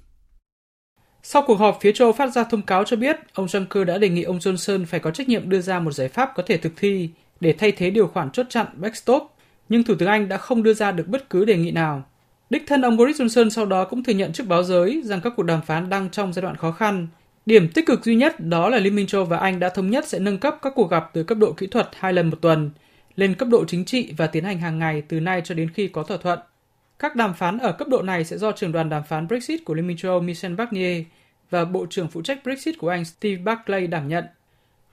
Sau 1.24 1.44
cuộc 1.48 1.56
họp, 1.56 1.78
phía 1.82 1.92
châu 1.92 2.06
Âu 2.06 2.14
phát 2.14 2.28
ra 2.28 2.44
thông 2.44 2.62
cáo 2.62 2.84
cho 2.84 2.98
biết 2.98 3.18
ông 3.34 3.46
Juncker 3.46 3.84
đã 3.84 3.98
đề 3.98 4.10
nghị 4.10 4.24
ông 4.24 4.38
Johnson 4.38 4.86
phải 4.86 5.00
có 5.00 5.12
trách 5.12 5.30
nhiệm 5.30 5.50
đưa 5.50 5.62
ra 5.62 5.80
một 5.80 5.92
giải 5.92 6.08
pháp 6.08 6.32
có 6.36 6.44
thể 6.48 6.58
thực 6.58 6.74
thi 6.78 7.10
để 7.40 7.56
thay 7.58 7.72
thế 7.72 7.90
điều 7.90 8.08
khoản 8.08 8.32
chốt 8.32 8.46
chặn 8.50 8.68
backstop, 8.76 9.37
nhưng 9.70 9.84
Thủ 9.84 9.96
tướng 10.00 10.10
Anh 10.10 10.30
đã 10.30 10.38
không 10.38 10.64
đưa 10.64 10.74
ra 10.74 10.92
được 10.92 11.08
bất 11.08 11.30
cứ 11.30 11.46
đề 11.46 11.58
nghị 11.58 11.72
nào. 11.72 12.04
Đích 12.50 12.64
thân 12.68 12.82
ông 12.82 12.98
Boris 12.98 13.22
Johnson 13.22 13.50
sau 13.50 13.66
đó 13.66 13.86
cũng 13.86 14.04
thừa 14.04 14.14
nhận 14.14 14.34
trước 14.34 14.48
báo 14.48 14.64
giới 14.64 15.02
rằng 15.06 15.22
các 15.22 15.34
cuộc 15.36 15.44
đàm 15.44 15.62
phán 15.62 15.90
đang 15.90 16.10
trong 16.10 16.34
giai 16.34 16.42
đoạn 16.42 16.56
khó 16.56 16.72
khăn. 16.72 17.08
Điểm 17.46 17.70
tích 17.70 17.86
cực 17.86 18.06
duy 18.06 18.16
nhất 18.16 18.40
đó 18.40 18.70
là 18.70 18.78
Liên 18.78 18.96
minh 18.96 19.08
châu 19.08 19.26
và 19.26 19.38
Anh 19.38 19.60
đã 19.60 19.70
thống 19.70 19.90
nhất 19.90 20.08
sẽ 20.08 20.20
nâng 20.20 20.38
cấp 20.38 20.58
các 20.62 20.74
cuộc 20.76 20.92
gặp 20.92 21.10
từ 21.14 21.24
cấp 21.24 21.38
độ 21.38 21.54
kỹ 21.54 21.68
thuật 21.68 21.90
hai 21.94 22.14
lần 22.14 22.30
một 22.30 22.38
tuần 22.42 22.72
lên 23.16 23.36
cấp 23.36 23.48
độ 23.52 23.66
chính 23.66 23.86
trị 23.86 24.14
và 24.18 24.28
tiến 24.28 24.44
hành 24.44 24.60
hàng 24.60 24.80
ngày 24.80 25.04
từ 25.08 25.20
nay 25.20 25.42
cho 25.46 25.56
đến 25.56 25.70
khi 25.70 25.88
có 25.88 26.04
thỏa 26.04 26.18
thuận. 26.18 26.40
Các 27.00 27.16
đàm 27.16 27.34
phán 27.34 27.58
ở 27.58 27.72
cấp 27.72 27.88
độ 27.88 28.02
này 28.02 28.26
sẽ 28.26 28.38
do 28.38 28.52
trưởng 28.52 28.72
đoàn 28.72 28.90
đàm 28.90 29.04
phán 29.04 29.28
Brexit 29.28 29.66
của 29.66 29.74
Liên 29.74 29.88
minh 29.88 29.98
châu 29.98 30.20
Michel 30.20 30.54
Barnier 30.54 31.04
và 31.50 31.66
Bộ 31.66 31.86
trưởng 31.90 32.08
phụ 32.08 32.22
trách 32.22 32.44
Brexit 32.44 32.78
của 32.78 32.90
Anh 32.90 33.06
Steve 33.06 33.42
Barclay 33.42 33.88
đảm 33.88 34.08
nhận. 34.08 34.26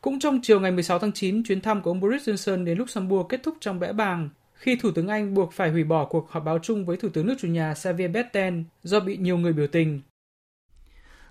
Cũng 0.00 0.18
trong 0.18 0.40
chiều 0.42 0.60
ngày 0.60 0.70
16 0.70 0.98
tháng 0.98 1.12
9, 1.12 1.44
chuyến 1.44 1.60
thăm 1.60 1.82
của 1.82 1.90
ông 1.90 2.00
Boris 2.00 2.28
Johnson 2.28 2.64
đến 2.64 2.78
Luxembourg 2.78 3.28
kết 3.28 3.42
thúc 3.42 3.56
trong 3.60 3.80
bẽ 3.80 3.92
bàng 3.92 4.28
khi 4.54 4.76
Thủ 4.76 4.90
tướng 4.90 5.08
Anh 5.08 5.34
buộc 5.34 5.52
phải 5.52 5.70
hủy 5.70 5.84
bỏ 5.84 6.04
cuộc 6.04 6.30
họp 6.30 6.44
báo 6.44 6.58
chung 6.58 6.86
với 6.86 6.96
Thủ 6.96 7.08
tướng 7.08 7.26
nước 7.26 7.34
chủ 7.40 7.48
nhà 7.48 7.74
Xavier 7.74 8.10
Bettel 8.10 8.60
do 8.82 9.00
bị 9.00 9.16
nhiều 9.16 9.38
người 9.38 9.52
biểu 9.52 9.66
tình. 9.66 10.00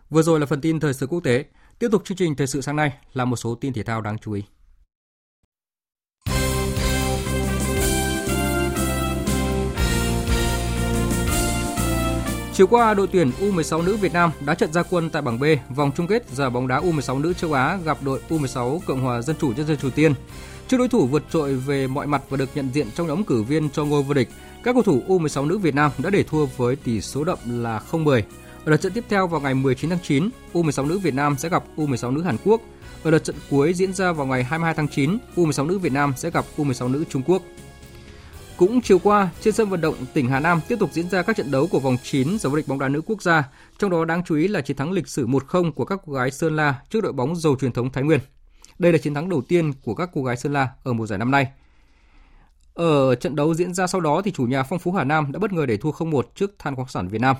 Vừa 0.10 0.22
rồi 0.22 0.40
là 0.40 0.46
phần 0.46 0.62
tin 0.62 0.80
thời 0.80 0.94
sự 0.94 1.08
quốc 1.08 1.20
tế. 1.24 1.46
Tiếp 1.80 1.88
tục 1.92 2.06
chương 2.06 2.18
trình 2.18 2.36
thời 2.36 2.48
sự 2.48 2.62
sáng 2.62 2.76
nay 2.76 2.92
là 3.14 3.26
một 3.26 3.36
số 3.36 3.56
tin 3.56 3.74
thể 3.74 3.84
thao 3.84 4.02
đáng 4.02 4.18
chú 4.18 4.32
ý. 4.34 4.44
Chiều 12.54 12.68
qua, 12.68 12.94
đội 12.94 13.08
tuyển 13.12 13.32
U16 13.40 13.84
nữ 13.84 13.98
Việt 13.98 14.14
Nam 14.14 14.32
đã 14.46 14.56
trận 14.56 14.74
gia 14.74 14.84
quân 14.84 15.10
tại 15.10 15.22
bảng 15.22 15.40
B 15.40 15.44
vòng 15.76 15.92
chung 15.96 16.08
kết 16.08 16.30
giải 16.30 16.50
bóng 16.50 16.68
đá 16.68 16.80
U16 16.80 17.22
nữ 17.22 17.34
châu 17.34 17.54
Á 17.54 17.78
gặp 17.86 17.98
đội 18.04 18.20
U16 18.30 18.80
Cộng 18.86 19.02
hòa 19.02 19.22
Dân 19.22 19.36
chủ 19.40 19.54
Nhân 19.58 19.68
dân 19.68 19.78
Triều 19.78 19.92
Tiên. 19.92 20.14
Trước 20.68 20.78
đối 20.78 20.88
thủ 20.88 21.08
vượt 21.08 21.24
trội 21.32 21.56
về 21.56 21.88
mọi 21.88 22.08
mặt 22.08 22.22
và 22.30 22.38
được 22.38 22.50
nhận 22.56 22.70
diện 22.74 22.88
trong 22.96 23.08
nhóm 23.08 23.24
cử 23.24 23.44
viên 23.44 23.70
cho 23.70 23.86
ngôi 23.86 24.04
vô 24.04 24.14
địch, 24.14 24.30
các 24.64 24.74
cầu 24.74 24.84
thủ 24.84 25.04
U16 25.08 25.48
nữ 25.48 25.58
Việt 25.58 25.76
Nam 25.76 25.92
đã 25.98 26.10
để 26.10 26.24
thua 26.24 26.46
với 26.46 26.76
tỷ 26.76 27.02
số 27.02 27.24
đậm 27.24 27.38
là 27.46 27.82
0-10. 27.92 28.22
Ở 28.66 28.72
lượt 28.72 28.82
trận 28.82 28.94
tiếp 28.94 29.04
theo 29.10 29.28
vào 29.28 29.42
ngày 29.42 29.54
19 29.54 29.90
tháng 29.90 30.00
9, 30.04 30.30
U16 30.54 30.88
nữ 30.88 31.00
Việt 31.00 31.14
Nam 31.14 31.36
sẽ 31.38 31.50
gặp 31.50 31.64
U16 31.78 32.14
nữ 32.14 32.22
Hàn 32.22 32.38
Quốc. 32.44 32.62
Ở 33.04 33.12
lượt 33.12 33.24
trận 33.24 33.36
cuối 33.50 33.74
diễn 33.74 33.94
ra 33.94 34.12
vào 34.12 34.28
ngày 34.28 34.44
22 34.44 34.74
tháng 34.74 34.88
9, 34.88 35.18
U16 35.36 35.68
nữ 35.68 35.80
Việt 35.80 35.92
Nam 35.92 36.14
sẽ 36.18 36.30
gặp 36.30 36.46
U16 36.58 36.92
nữ 36.92 37.04
Trung 37.10 37.22
Quốc. 37.26 37.42
Cũng 38.58 38.82
chiều 38.82 39.00
qua, 39.00 39.30
trên 39.42 39.54
sân 39.54 39.70
vận 39.70 39.82
động 39.82 39.96
tỉnh 40.14 40.30
Hà 40.30 40.40
Nam 40.40 40.62
tiếp 40.68 40.76
tục 40.80 40.90
diễn 40.94 41.10
ra 41.10 41.22
các 41.22 41.38
trận 41.38 41.52
đấu 41.52 41.68
của 41.68 41.80
vòng 41.80 41.98
9 42.04 42.28
giải 42.40 42.50
vô 42.50 42.56
địch 42.56 42.68
bóng 42.68 42.80
đá 42.80 42.88
nữ 42.88 43.02
quốc 43.06 43.22
gia, 43.22 43.44
trong 43.80 43.92
đó 43.92 44.06
đáng 44.06 44.24
chú 44.26 44.36
ý 44.36 44.48
là 44.48 44.62
chiến 44.62 44.78
thắng 44.78 44.92
lịch 44.92 45.08
sử 45.08 45.28
1-0 45.28 45.72
của 45.72 45.86
các 45.86 46.00
cô 46.06 46.14
gái 46.14 46.32
Sơn 46.32 46.56
La 46.56 46.76
trước 46.90 47.02
đội 47.02 47.14
bóng 47.14 47.36
giàu 47.36 47.56
truyền 47.62 47.72
thống 47.72 47.92
Thái 47.92 48.04
Nguyên. 48.04 48.20
Đây 48.80 48.92
là 48.92 48.98
chiến 48.98 49.14
thắng 49.14 49.30
đầu 49.30 49.42
tiên 49.42 49.74
của 49.84 49.96
các 49.96 50.10
cô 50.14 50.24
gái 50.24 50.38
Sơn 50.38 50.54
La 50.54 50.70
ở 50.84 50.94
mùa 50.94 51.06
giải 51.06 51.20
năm 51.20 51.32
nay. 51.32 51.48
Ở 52.74 53.16
trận 53.16 53.36
đấu 53.36 53.54
diễn 53.54 53.74
ra 53.74 53.88
sau 53.88 54.02
đó 54.02 54.22
thì 54.26 54.32
chủ 54.32 54.44
nhà 54.44 54.64
Phong 54.64 54.80
Phú 54.80 54.92
Hà 54.92 55.04
Nam 55.04 55.32
đã 55.32 55.40
bất 55.40 55.54
ngờ 55.54 55.66
để 55.66 55.78
thua 55.78 55.92
0-1 55.92 56.22
trước 56.36 56.60
Than 56.60 56.76
khoáng 56.76 56.88
sản 56.88 57.08
Việt 57.08 57.22
Nam. 57.22 57.36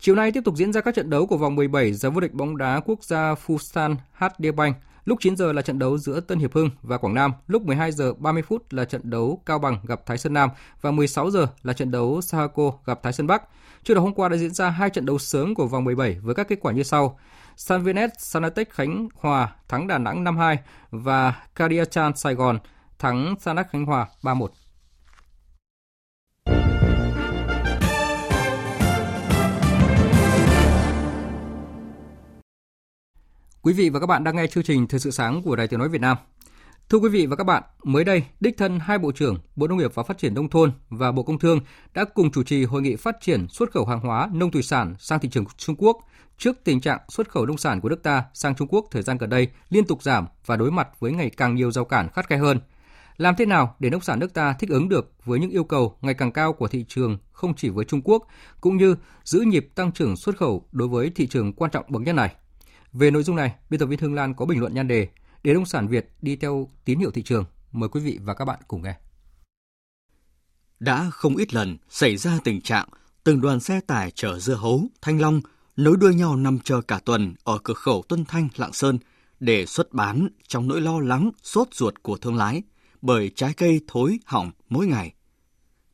Chiều 0.00 0.14
nay 0.14 0.32
tiếp 0.32 0.40
tục 0.44 0.56
diễn 0.56 0.72
ra 0.72 0.80
các 0.80 0.94
trận 0.94 1.10
đấu 1.10 1.26
của 1.26 1.36
vòng 1.36 1.54
17 1.54 1.92
giải 1.92 2.10
vô 2.10 2.20
địch 2.20 2.32
bóng 2.32 2.56
đá 2.56 2.80
quốc 2.80 3.04
gia 3.04 3.34
Futsal 3.46 3.96
HD 4.12 4.46
Bank. 4.56 4.76
Lúc 5.04 5.18
9 5.20 5.36
giờ 5.36 5.52
là 5.52 5.62
trận 5.62 5.78
đấu 5.78 5.98
giữa 5.98 6.20
Tân 6.20 6.38
Hiệp 6.38 6.54
Hưng 6.54 6.70
và 6.82 6.98
Quảng 6.98 7.14
Nam, 7.14 7.32
lúc 7.46 7.62
12 7.62 7.92
giờ 7.92 8.14
30 8.18 8.42
phút 8.42 8.72
là 8.72 8.84
trận 8.84 9.10
đấu 9.10 9.42
Cao 9.46 9.58
Bằng 9.58 9.80
gặp 9.86 10.06
Thái 10.06 10.18
Sơn 10.18 10.32
Nam 10.32 10.50
và 10.80 10.90
16 10.90 11.30
giờ 11.30 11.46
là 11.62 11.72
trận 11.72 11.90
đấu 11.90 12.20
Sahako 12.20 12.72
gặp 12.86 13.02
Thái 13.02 13.12
Sơn 13.12 13.26
Bắc. 13.26 13.42
Trước 13.84 13.94
đó 13.94 14.00
hôm 14.00 14.14
qua 14.14 14.28
đã 14.28 14.36
diễn 14.36 14.54
ra 14.54 14.70
hai 14.70 14.90
trận 14.90 15.06
đấu 15.06 15.18
sớm 15.18 15.54
của 15.54 15.66
vòng 15.66 15.84
17 15.84 16.18
với 16.22 16.34
các 16.34 16.48
kết 16.48 16.58
quả 16.60 16.72
như 16.72 16.82
sau. 16.82 17.18
Sanvinet 17.60 18.10
Sanatech 18.18 18.70
Khánh 18.70 19.08
Hòa, 19.14 19.56
thắng 19.68 19.86
Đà 19.86 19.98
Nẵng 19.98 20.24
5-2 20.24 20.56
và 20.90 21.46
Cariachan 21.54 22.16
Sài 22.16 22.34
Gòn 22.34 22.58
thắng 22.98 23.34
Sanac 23.40 23.70
Khánh 23.70 23.86
Hòa 23.86 24.06
3-1. 24.22 24.48
Quý 33.62 33.72
vị 33.72 33.90
và 33.90 34.00
các 34.00 34.06
bạn 34.06 34.24
đang 34.24 34.36
nghe 34.36 34.46
chương 34.46 34.64
trình 34.64 34.86
Thời 34.86 35.00
sự 35.00 35.10
sáng 35.10 35.42
của 35.42 35.56
Đài 35.56 35.68
Tiếng 35.68 35.78
nói 35.78 35.88
Việt 35.88 36.00
Nam. 36.00 36.16
Thưa 36.90 36.98
quý 36.98 37.08
vị 37.08 37.26
và 37.26 37.36
các 37.36 37.44
bạn, 37.44 37.62
mới 37.84 38.04
đây, 38.04 38.22
đích 38.40 38.56
thân 38.56 38.78
hai 38.78 38.98
bộ 38.98 39.12
trưởng 39.12 39.38
Bộ 39.56 39.68
Nông 39.68 39.78
nghiệp 39.78 39.94
và 39.94 40.02
Phát 40.02 40.18
triển 40.18 40.34
nông 40.34 40.50
thôn 40.50 40.72
và 40.90 41.12
Bộ 41.12 41.22
Công 41.22 41.38
Thương 41.38 41.60
đã 41.94 42.04
cùng 42.04 42.30
chủ 42.30 42.42
trì 42.42 42.64
hội 42.64 42.82
nghị 42.82 42.96
phát 42.96 43.16
triển 43.20 43.48
xuất 43.48 43.70
khẩu 43.70 43.84
hàng 43.86 44.00
hóa 44.00 44.28
nông 44.32 44.50
thủy 44.50 44.62
sản 44.62 44.94
sang 44.98 45.20
thị 45.20 45.28
trường 45.28 45.44
Trung 45.56 45.76
Quốc 45.78 45.96
trước 46.38 46.56
tình 46.64 46.80
trạng 46.80 46.98
xuất 47.08 47.28
khẩu 47.28 47.46
nông 47.46 47.58
sản 47.58 47.80
của 47.80 47.88
nước 47.88 48.02
ta 48.02 48.24
sang 48.34 48.54
Trung 48.54 48.68
Quốc 48.70 48.86
thời 48.90 49.02
gian 49.02 49.18
gần 49.18 49.30
đây 49.30 49.48
liên 49.68 49.84
tục 49.84 50.02
giảm 50.02 50.26
và 50.46 50.56
đối 50.56 50.70
mặt 50.70 50.88
với 51.00 51.12
ngày 51.12 51.30
càng 51.30 51.54
nhiều 51.54 51.70
rào 51.70 51.84
cản 51.84 52.08
khắt 52.08 52.28
khe 52.28 52.36
hơn. 52.36 52.60
Làm 53.16 53.34
thế 53.38 53.46
nào 53.46 53.74
để 53.78 53.90
nông 53.90 54.00
sản 54.00 54.18
nước 54.18 54.34
ta 54.34 54.52
thích 54.52 54.70
ứng 54.70 54.88
được 54.88 55.12
với 55.24 55.38
những 55.38 55.50
yêu 55.50 55.64
cầu 55.64 55.96
ngày 56.00 56.14
càng 56.14 56.32
cao 56.32 56.52
của 56.52 56.68
thị 56.68 56.84
trường 56.88 57.18
không 57.32 57.54
chỉ 57.54 57.68
với 57.68 57.84
Trung 57.84 58.02
Quốc, 58.04 58.26
cũng 58.60 58.76
như 58.76 58.96
giữ 59.24 59.40
nhịp 59.40 59.68
tăng 59.74 59.92
trưởng 59.92 60.16
xuất 60.16 60.36
khẩu 60.36 60.68
đối 60.72 60.88
với 60.88 61.10
thị 61.14 61.26
trường 61.26 61.52
quan 61.52 61.70
trọng 61.70 61.84
bậc 61.88 62.02
nhất 62.02 62.12
này? 62.12 62.34
Về 62.92 63.10
nội 63.10 63.22
dung 63.22 63.36
này, 63.36 63.54
biên 63.70 63.80
tập 63.80 63.86
viên 63.86 63.98
Hương 63.98 64.14
Lan 64.14 64.34
có 64.34 64.46
bình 64.46 64.60
luận 64.60 64.74
nhan 64.74 64.88
đề 64.88 65.08
để 65.42 65.54
nông 65.54 65.66
sản 65.66 65.88
Việt 65.88 66.08
đi 66.22 66.36
theo 66.36 66.68
tín 66.84 66.98
hiệu 66.98 67.10
thị 67.10 67.22
trường. 67.22 67.44
Mời 67.72 67.88
quý 67.88 68.00
vị 68.00 68.18
và 68.22 68.34
các 68.34 68.44
bạn 68.44 68.60
cùng 68.68 68.82
nghe. 68.82 68.94
Đã 70.80 71.10
không 71.10 71.36
ít 71.36 71.54
lần 71.54 71.76
xảy 71.88 72.16
ra 72.16 72.38
tình 72.44 72.60
trạng 72.60 72.88
từng 73.24 73.40
đoàn 73.40 73.60
xe 73.60 73.80
tải 73.80 74.10
chở 74.10 74.38
dưa 74.38 74.54
hấu, 74.54 74.84
thanh 75.02 75.20
long 75.20 75.40
nối 75.76 75.96
đuôi 75.96 76.14
nhau 76.14 76.36
nằm 76.36 76.58
chờ 76.58 76.80
cả 76.80 77.00
tuần 77.04 77.34
ở 77.44 77.58
cửa 77.58 77.74
khẩu 77.74 78.04
Tuân 78.08 78.24
Thanh, 78.24 78.48
Lạng 78.56 78.72
Sơn 78.72 78.98
để 79.40 79.66
xuất 79.66 79.92
bán 79.92 80.28
trong 80.48 80.68
nỗi 80.68 80.80
lo 80.80 81.00
lắng, 81.00 81.30
sốt 81.42 81.68
ruột 81.72 81.94
của 82.02 82.16
thương 82.16 82.36
lái 82.36 82.62
bởi 83.02 83.30
trái 83.34 83.54
cây 83.54 83.80
thối 83.86 84.18
hỏng 84.26 84.50
mỗi 84.68 84.86
ngày. 84.86 85.14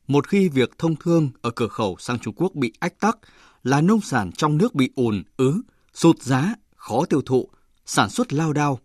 Một 0.07 0.29
khi 0.29 0.49
việc 0.49 0.79
thông 0.79 0.97
thương 0.97 1.31
ở 1.43 1.51
cửa 1.51 1.69
khẩu 1.69 1.97
sang 1.99 2.19
Trung 2.19 2.35
Quốc 2.37 2.55
bị 2.55 2.73
ách 2.79 3.01
tắc 3.01 3.19
là 3.63 3.81
nông 3.81 4.01
sản 4.01 4.33
trong 4.33 4.59
nước 4.59 4.75
bị 4.75 4.91
ùn 4.95 5.23
ứ, 5.37 5.61
sụt 5.93 6.23
giá 6.23 6.55
khó 6.77 7.05
tiêu 7.05 7.23
thụ, 7.27 7.49
sản 7.87 8.11
xuất 8.11 8.33
lao 8.33 8.53
đao. 8.53 8.79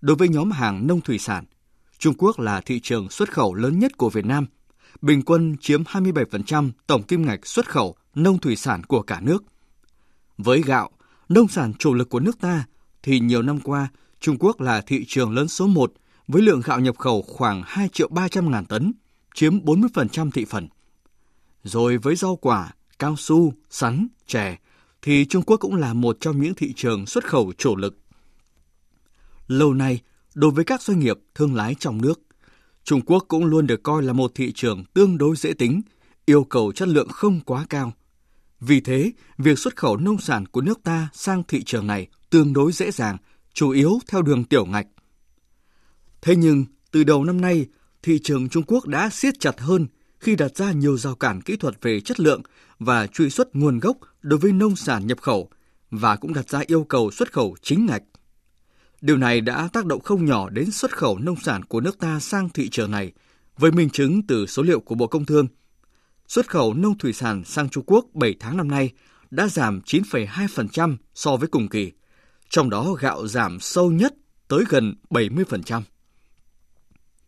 Đối 0.00 0.16
với 0.16 0.28
nhóm 0.28 0.50
hàng 0.50 0.86
nông 0.86 1.00
thủy 1.00 1.18
sản, 1.18 1.44
Trung 1.98 2.14
Quốc 2.18 2.40
là 2.40 2.60
thị 2.60 2.80
trường 2.80 3.10
xuất 3.10 3.32
khẩu 3.32 3.54
lớn 3.54 3.78
nhất 3.78 3.96
của 3.96 4.10
Việt 4.10 4.26
Nam, 4.26 4.46
bình 5.02 5.22
quân 5.22 5.56
chiếm 5.60 5.82
27% 5.82 6.70
tổng 6.86 7.02
kim 7.02 7.26
ngạch 7.26 7.46
xuất 7.46 7.70
khẩu 7.70 7.96
nông 8.14 8.38
thủy 8.38 8.56
sản 8.56 8.84
của 8.84 9.02
cả 9.02 9.20
nước. 9.20 9.44
Với 10.38 10.62
gạo, 10.62 10.90
nông 11.28 11.48
sản 11.48 11.72
chủ 11.78 11.94
lực 11.94 12.10
của 12.10 12.20
nước 12.20 12.40
ta, 12.40 12.64
thì 13.02 13.20
nhiều 13.20 13.42
năm 13.42 13.60
qua, 13.60 13.88
Trung 14.20 14.36
Quốc 14.38 14.60
là 14.60 14.80
thị 14.80 15.04
trường 15.08 15.34
lớn 15.34 15.48
số 15.48 15.66
1 15.66 15.92
với 16.28 16.42
lượng 16.42 16.60
gạo 16.64 16.80
nhập 16.80 16.98
khẩu 16.98 17.22
khoảng 17.22 17.62
2 17.66 17.88
triệu 17.88 18.08
300 18.08 18.50
ngàn 18.50 18.64
tấn, 18.64 18.92
chiếm 19.34 19.58
40% 19.64 20.30
thị 20.30 20.44
phần. 20.44 20.68
Rồi 21.62 21.98
với 21.98 22.16
rau 22.16 22.36
quả, 22.36 22.72
cao 22.98 23.16
su, 23.16 23.52
sắn, 23.70 24.08
chè, 24.26 24.58
thì 25.02 25.24
Trung 25.24 25.42
Quốc 25.42 25.56
cũng 25.56 25.74
là 25.74 25.94
một 25.94 26.16
trong 26.20 26.42
những 26.42 26.54
thị 26.54 26.72
trường 26.76 27.06
xuất 27.06 27.24
khẩu 27.24 27.52
chủ 27.58 27.76
lực. 27.76 27.98
Lâu 29.48 29.74
nay, 29.74 30.00
đối 30.34 30.50
với 30.50 30.64
các 30.64 30.82
doanh 30.82 30.98
nghiệp 30.98 31.18
thương 31.34 31.54
lái 31.54 31.74
trong 31.74 32.02
nước, 32.02 32.20
Trung 32.84 33.00
Quốc 33.06 33.24
cũng 33.28 33.44
luôn 33.44 33.66
được 33.66 33.82
coi 33.82 34.02
là 34.02 34.12
một 34.12 34.32
thị 34.34 34.52
trường 34.52 34.84
tương 34.94 35.18
đối 35.18 35.36
dễ 35.36 35.52
tính, 35.52 35.82
yêu 36.26 36.44
cầu 36.44 36.72
chất 36.72 36.88
lượng 36.88 37.08
không 37.08 37.40
quá 37.40 37.66
cao. 37.70 37.92
Vì 38.60 38.80
thế, 38.80 39.12
việc 39.38 39.58
xuất 39.58 39.76
khẩu 39.76 39.96
nông 39.96 40.18
sản 40.18 40.46
của 40.46 40.60
nước 40.60 40.80
ta 40.84 41.08
sang 41.12 41.42
thị 41.48 41.62
trường 41.64 41.86
này 41.86 42.06
tương 42.30 42.52
đối 42.52 42.72
dễ 42.72 42.90
dàng, 42.90 43.16
chủ 43.54 43.70
yếu 43.70 43.98
theo 44.08 44.22
đường 44.22 44.44
tiểu 44.44 44.66
ngạch. 44.66 44.86
Thế 46.22 46.36
nhưng, 46.36 46.64
từ 46.90 47.04
đầu 47.04 47.24
năm 47.24 47.40
nay, 47.40 47.66
thị 48.02 48.18
trường 48.18 48.48
Trung 48.48 48.64
Quốc 48.66 48.86
đã 48.86 49.10
siết 49.10 49.34
chặt 49.40 49.60
hơn 49.60 49.86
khi 50.20 50.36
đặt 50.36 50.56
ra 50.56 50.72
nhiều 50.72 50.96
rào 50.96 51.14
cản 51.14 51.40
kỹ 51.40 51.56
thuật 51.56 51.82
về 51.82 52.00
chất 52.00 52.20
lượng 52.20 52.42
và 52.78 53.06
truy 53.06 53.30
xuất 53.30 53.56
nguồn 53.56 53.78
gốc 53.78 53.96
đối 54.22 54.38
với 54.38 54.52
nông 54.52 54.76
sản 54.76 55.06
nhập 55.06 55.20
khẩu 55.20 55.50
và 55.90 56.16
cũng 56.16 56.34
đặt 56.34 56.48
ra 56.48 56.62
yêu 56.66 56.84
cầu 56.84 57.10
xuất 57.10 57.32
khẩu 57.32 57.56
chính 57.62 57.86
ngạch. 57.86 58.02
Điều 59.00 59.16
này 59.16 59.40
đã 59.40 59.68
tác 59.72 59.86
động 59.86 60.00
không 60.00 60.24
nhỏ 60.24 60.50
đến 60.50 60.70
xuất 60.70 60.96
khẩu 60.96 61.18
nông 61.18 61.40
sản 61.40 61.64
của 61.64 61.80
nước 61.80 61.98
ta 61.98 62.20
sang 62.20 62.48
thị 62.48 62.68
trường 62.68 62.90
này, 62.90 63.12
với 63.58 63.72
minh 63.72 63.90
chứng 63.90 64.26
từ 64.26 64.46
số 64.46 64.62
liệu 64.62 64.80
của 64.80 64.94
Bộ 64.94 65.06
Công 65.06 65.24
Thương. 65.24 65.46
Xuất 66.28 66.50
khẩu 66.50 66.74
nông 66.74 66.98
thủy 66.98 67.12
sản 67.12 67.44
sang 67.44 67.68
Trung 67.68 67.84
Quốc 67.86 68.06
7 68.14 68.34
tháng 68.40 68.56
năm 68.56 68.68
nay 68.68 68.92
đã 69.30 69.48
giảm 69.48 69.80
9,2% 69.80 70.96
so 71.14 71.36
với 71.36 71.48
cùng 71.48 71.68
kỳ, 71.68 71.92
trong 72.48 72.70
đó 72.70 72.92
gạo 72.92 73.26
giảm 73.26 73.60
sâu 73.60 73.90
nhất 73.90 74.14
tới 74.48 74.64
gần 74.68 74.94
70%. 75.10 75.82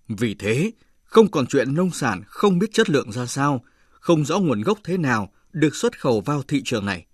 Vì 0.09 0.35
thế, 0.35 0.73
không 1.05 1.31
còn 1.31 1.47
chuyện 1.47 1.75
nông 1.75 1.91
sản 1.91 2.23
không 2.27 2.59
biết 2.59 2.73
chất 2.73 2.91
lượng 2.91 3.13
ra 3.13 3.27
sao, 3.27 3.65
không 3.91 4.25
rõ 4.25 4.39
nguồn 4.39 4.63
gốc 4.63 4.79
thế 4.85 4.97
nào 4.97 5.33
được 5.53 5.77
xuất 5.77 6.01
khẩu 6.01 6.21
vào 6.21 6.43
thị 6.43 6.63
trường 6.65 6.87
này. 6.87 7.07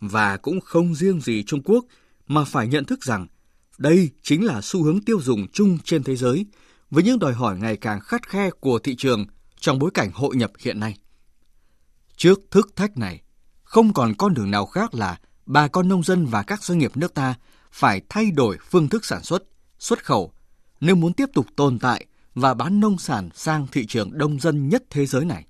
Và 0.00 0.36
cũng 0.36 0.60
không 0.60 0.94
riêng 0.94 1.20
gì 1.20 1.42
Trung 1.42 1.62
Quốc 1.64 1.84
mà 2.26 2.44
phải 2.44 2.68
nhận 2.68 2.84
thức 2.84 3.04
rằng 3.04 3.26
đây 3.78 4.10
chính 4.22 4.44
là 4.44 4.60
xu 4.62 4.82
hướng 4.82 5.00
tiêu 5.00 5.20
dùng 5.20 5.46
chung 5.52 5.78
trên 5.84 6.02
thế 6.02 6.16
giới 6.16 6.46
với 6.90 7.04
những 7.04 7.18
đòi 7.18 7.32
hỏi 7.32 7.58
ngày 7.58 7.76
càng 7.76 8.00
khắt 8.00 8.28
khe 8.28 8.50
của 8.50 8.78
thị 8.78 8.96
trường 8.96 9.26
trong 9.60 9.78
bối 9.78 9.90
cảnh 9.94 10.10
hội 10.14 10.36
nhập 10.36 10.52
hiện 10.58 10.80
nay. 10.80 10.96
Trước 12.16 12.40
thức 12.50 12.76
thách 12.76 12.96
này, 12.96 13.22
không 13.62 13.92
còn 13.92 14.14
con 14.14 14.34
đường 14.34 14.50
nào 14.50 14.66
khác 14.66 14.94
là 14.94 15.18
bà 15.46 15.68
con 15.68 15.88
nông 15.88 16.02
dân 16.02 16.26
và 16.26 16.42
các 16.42 16.62
doanh 16.62 16.78
nghiệp 16.78 16.96
nước 16.96 17.14
ta 17.14 17.34
phải 17.72 18.02
thay 18.08 18.30
đổi 18.30 18.58
phương 18.70 18.88
thức 18.88 19.04
sản 19.04 19.22
xuất, 19.22 19.42
xuất 19.78 20.04
khẩu 20.04 20.32
nếu 20.80 20.94
muốn 20.94 21.12
tiếp 21.12 21.28
tục 21.34 21.46
tồn 21.56 21.78
tại 21.78 22.06
và 22.34 22.54
bán 22.54 22.80
nông 22.80 22.98
sản 22.98 23.28
sang 23.34 23.66
thị 23.72 23.86
trường 23.86 24.18
đông 24.18 24.40
dân 24.40 24.68
nhất 24.68 24.84
thế 24.90 25.06
giới 25.06 25.24
này. 25.24 25.46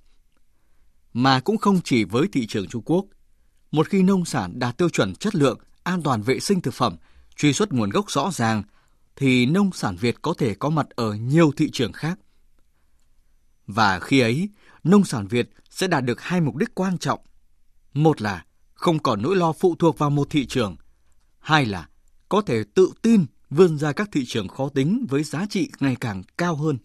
Mà 1.12 1.40
cũng 1.40 1.58
không 1.58 1.80
chỉ 1.84 2.04
với 2.04 2.28
thị 2.32 2.46
trường 2.46 2.66
Trung 2.66 2.82
Quốc. 2.86 3.04
Một 3.70 3.88
khi 3.88 4.02
nông 4.02 4.24
sản 4.24 4.58
đạt 4.58 4.78
tiêu 4.78 4.88
chuẩn 4.88 5.14
chất 5.14 5.34
lượng, 5.34 5.58
an 5.82 6.02
toàn 6.02 6.22
vệ 6.22 6.40
sinh 6.40 6.60
thực 6.60 6.74
phẩm, 6.74 6.96
truy 7.36 7.52
xuất 7.52 7.72
nguồn 7.72 7.90
gốc 7.90 8.10
rõ 8.10 8.30
ràng, 8.32 8.62
thì 9.16 9.46
nông 9.46 9.72
sản 9.72 9.96
Việt 9.96 10.22
có 10.22 10.34
thể 10.38 10.54
có 10.54 10.70
mặt 10.70 10.86
ở 10.90 11.14
nhiều 11.14 11.52
thị 11.56 11.70
trường 11.72 11.92
khác. 11.92 12.18
Và 13.66 14.00
khi 14.00 14.20
ấy, 14.20 14.48
nông 14.84 15.04
sản 15.04 15.26
Việt 15.26 15.50
sẽ 15.70 15.86
đạt 15.86 16.04
được 16.04 16.20
hai 16.20 16.40
mục 16.40 16.56
đích 16.56 16.74
quan 16.74 16.98
trọng. 16.98 17.20
Một 17.92 18.22
là 18.22 18.44
không 18.74 18.98
còn 18.98 19.22
nỗi 19.22 19.36
lo 19.36 19.52
phụ 19.52 19.74
thuộc 19.78 19.98
vào 19.98 20.10
một 20.10 20.26
thị 20.30 20.46
trường. 20.46 20.76
Hai 21.38 21.66
là 21.66 21.88
có 22.28 22.42
thể 22.42 22.64
tự 22.74 22.92
tin 23.02 23.26
vươn 23.50 23.78
ra 23.78 23.92
các 23.92 24.08
thị 24.12 24.24
trường 24.26 24.48
khó 24.48 24.68
tính 24.68 25.06
với 25.08 25.22
giá 25.22 25.46
trị 25.50 25.70
ngày 25.80 25.96
càng 26.00 26.22
cao 26.38 26.56
hơn. 26.56 26.78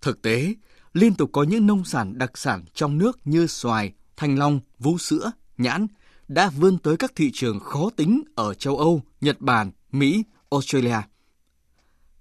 Thực 0.00 0.22
tế, 0.22 0.54
liên 0.92 1.14
tục 1.14 1.30
có 1.32 1.42
những 1.42 1.66
nông 1.66 1.84
sản 1.84 2.18
đặc 2.18 2.38
sản 2.38 2.64
trong 2.74 2.98
nước 2.98 3.18
như 3.24 3.46
xoài, 3.46 3.92
thanh 4.16 4.38
long, 4.38 4.60
vú 4.78 4.98
sữa, 4.98 5.32
nhãn 5.58 5.86
đã 6.28 6.50
vươn 6.50 6.78
tới 6.78 6.96
các 6.96 7.12
thị 7.16 7.30
trường 7.34 7.60
khó 7.60 7.90
tính 7.96 8.22
ở 8.34 8.54
châu 8.54 8.78
Âu, 8.78 9.02
Nhật 9.20 9.40
Bản, 9.40 9.70
Mỹ, 9.92 10.24
Australia. 10.50 10.96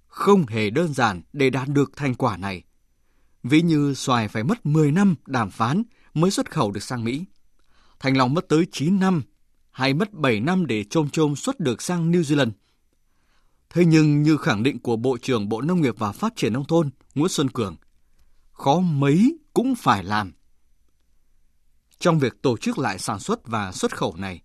Không 0.07 0.45
hề 0.47 0.69
đơn 0.69 0.93
giản 0.93 1.21
để 1.33 1.49
đạt 1.49 1.67
được 1.67 1.91
thành 1.95 2.15
quả 2.15 2.37
này. 2.37 2.63
Ví 3.43 3.61
như 3.61 3.93
xoài 3.93 4.27
phải 4.27 4.43
mất 4.43 4.65
10 4.65 4.91
năm 4.91 5.15
đàm 5.25 5.51
phán 5.51 5.83
mới 6.13 6.31
xuất 6.31 6.51
khẩu 6.51 6.71
được 6.71 6.83
sang 6.83 7.03
Mỹ. 7.03 7.25
Thanh 7.99 8.17
long 8.17 8.33
mất 8.33 8.47
tới 8.49 8.67
9 8.71 8.99
năm 8.99 9.23
hay 9.71 9.93
mất 9.93 10.13
7 10.13 10.39
năm 10.39 10.65
để 10.65 10.83
trôm 10.83 11.09
trôm 11.09 11.35
xuất 11.35 11.59
được 11.59 11.81
sang 11.81 12.11
New 12.11 12.21
Zealand. 12.21 12.51
Thế 13.69 13.85
nhưng 13.85 14.23
như 14.23 14.37
khẳng 14.37 14.63
định 14.63 14.79
của 14.79 14.95
Bộ 14.95 15.17
trưởng 15.21 15.49
Bộ 15.49 15.61
Nông 15.61 15.81
nghiệp 15.81 15.95
và 15.97 16.11
Phát 16.11 16.33
triển 16.35 16.53
Nông 16.53 16.65
thôn 16.65 16.89
Nguyễn 17.15 17.29
Xuân 17.29 17.49
Cường, 17.49 17.75
khó 18.51 18.79
mấy 18.79 19.37
cũng 19.53 19.75
phải 19.75 20.03
làm. 20.03 20.31
Trong 22.03 22.19
việc 22.19 22.41
tổ 22.41 22.57
chức 22.57 22.77
lại 22.77 22.99
sản 22.99 23.19
xuất 23.19 23.47
và 23.47 23.71
xuất 23.71 23.97
khẩu 23.97 24.15
này, 24.17 24.41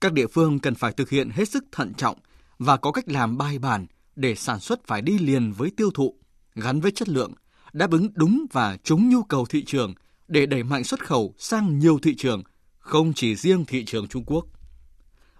các 0.00 0.12
địa 0.12 0.26
phương 0.26 0.58
cần 0.58 0.74
phải 0.74 0.92
thực 0.92 1.10
hiện 1.10 1.30
hết 1.30 1.48
sức 1.48 1.64
thận 1.72 1.94
trọng 1.94 2.18
và 2.58 2.76
có 2.76 2.92
cách 2.92 3.08
làm 3.08 3.38
bài 3.38 3.58
bản 3.58 3.86
để 4.16 4.34
sản 4.34 4.60
xuất 4.60 4.86
phải 4.86 5.02
đi 5.02 5.18
liền 5.18 5.52
với 5.52 5.70
tiêu 5.76 5.90
thụ, 5.94 6.14
gắn 6.54 6.80
với 6.80 6.90
chất 6.90 7.08
lượng, 7.08 7.32
đáp 7.72 7.90
ứng 7.90 8.08
đúng 8.14 8.46
và 8.52 8.76
trúng 8.84 9.08
nhu 9.08 9.22
cầu 9.22 9.46
thị 9.46 9.64
trường 9.64 9.94
để 10.28 10.46
đẩy 10.46 10.62
mạnh 10.62 10.84
xuất 10.84 11.06
khẩu 11.06 11.34
sang 11.38 11.78
nhiều 11.78 11.98
thị 12.02 12.14
trường, 12.16 12.42
không 12.78 13.12
chỉ 13.12 13.36
riêng 13.36 13.64
thị 13.64 13.84
trường 13.84 14.08
Trung 14.08 14.24
Quốc. 14.26 14.46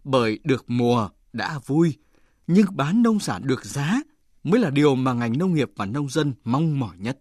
Bởi 0.05 0.39
được 0.45 0.65
mùa 0.69 1.09
đã 1.33 1.59
vui, 1.67 1.97
nhưng 2.47 2.67
bán 2.77 3.03
nông 3.03 3.21
sản 3.21 3.43
được 3.47 3.65
giá 3.65 4.01
mới 4.45 4.61
là 4.61 4.71
điều 4.71 4.95
mà 4.95 5.13
ngành 5.13 5.39
nông 5.39 5.55
nghiệp 5.55 5.71
và 5.77 5.87
nông 5.87 6.09
dân 6.09 6.35
mong 6.45 6.81
mỏi 6.81 6.97
nhất. 6.99 7.19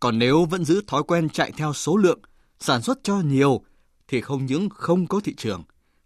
Còn 0.00 0.18
nếu 0.18 0.44
vẫn 0.44 0.64
giữ 0.64 0.82
thói 0.86 1.02
quen 1.02 1.28
chạy 1.28 1.52
theo 1.52 1.72
số 1.72 1.96
lượng, 1.96 2.20
sản 2.60 2.82
xuất 2.82 2.98
cho 3.02 3.16
nhiều, 3.16 3.60
thì 4.08 4.20
không 4.20 4.46
những 4.46 4.68
không 4.68 5.06
có 5.06 5.20
thị 5.24 5.34
trường, 5.36 5.64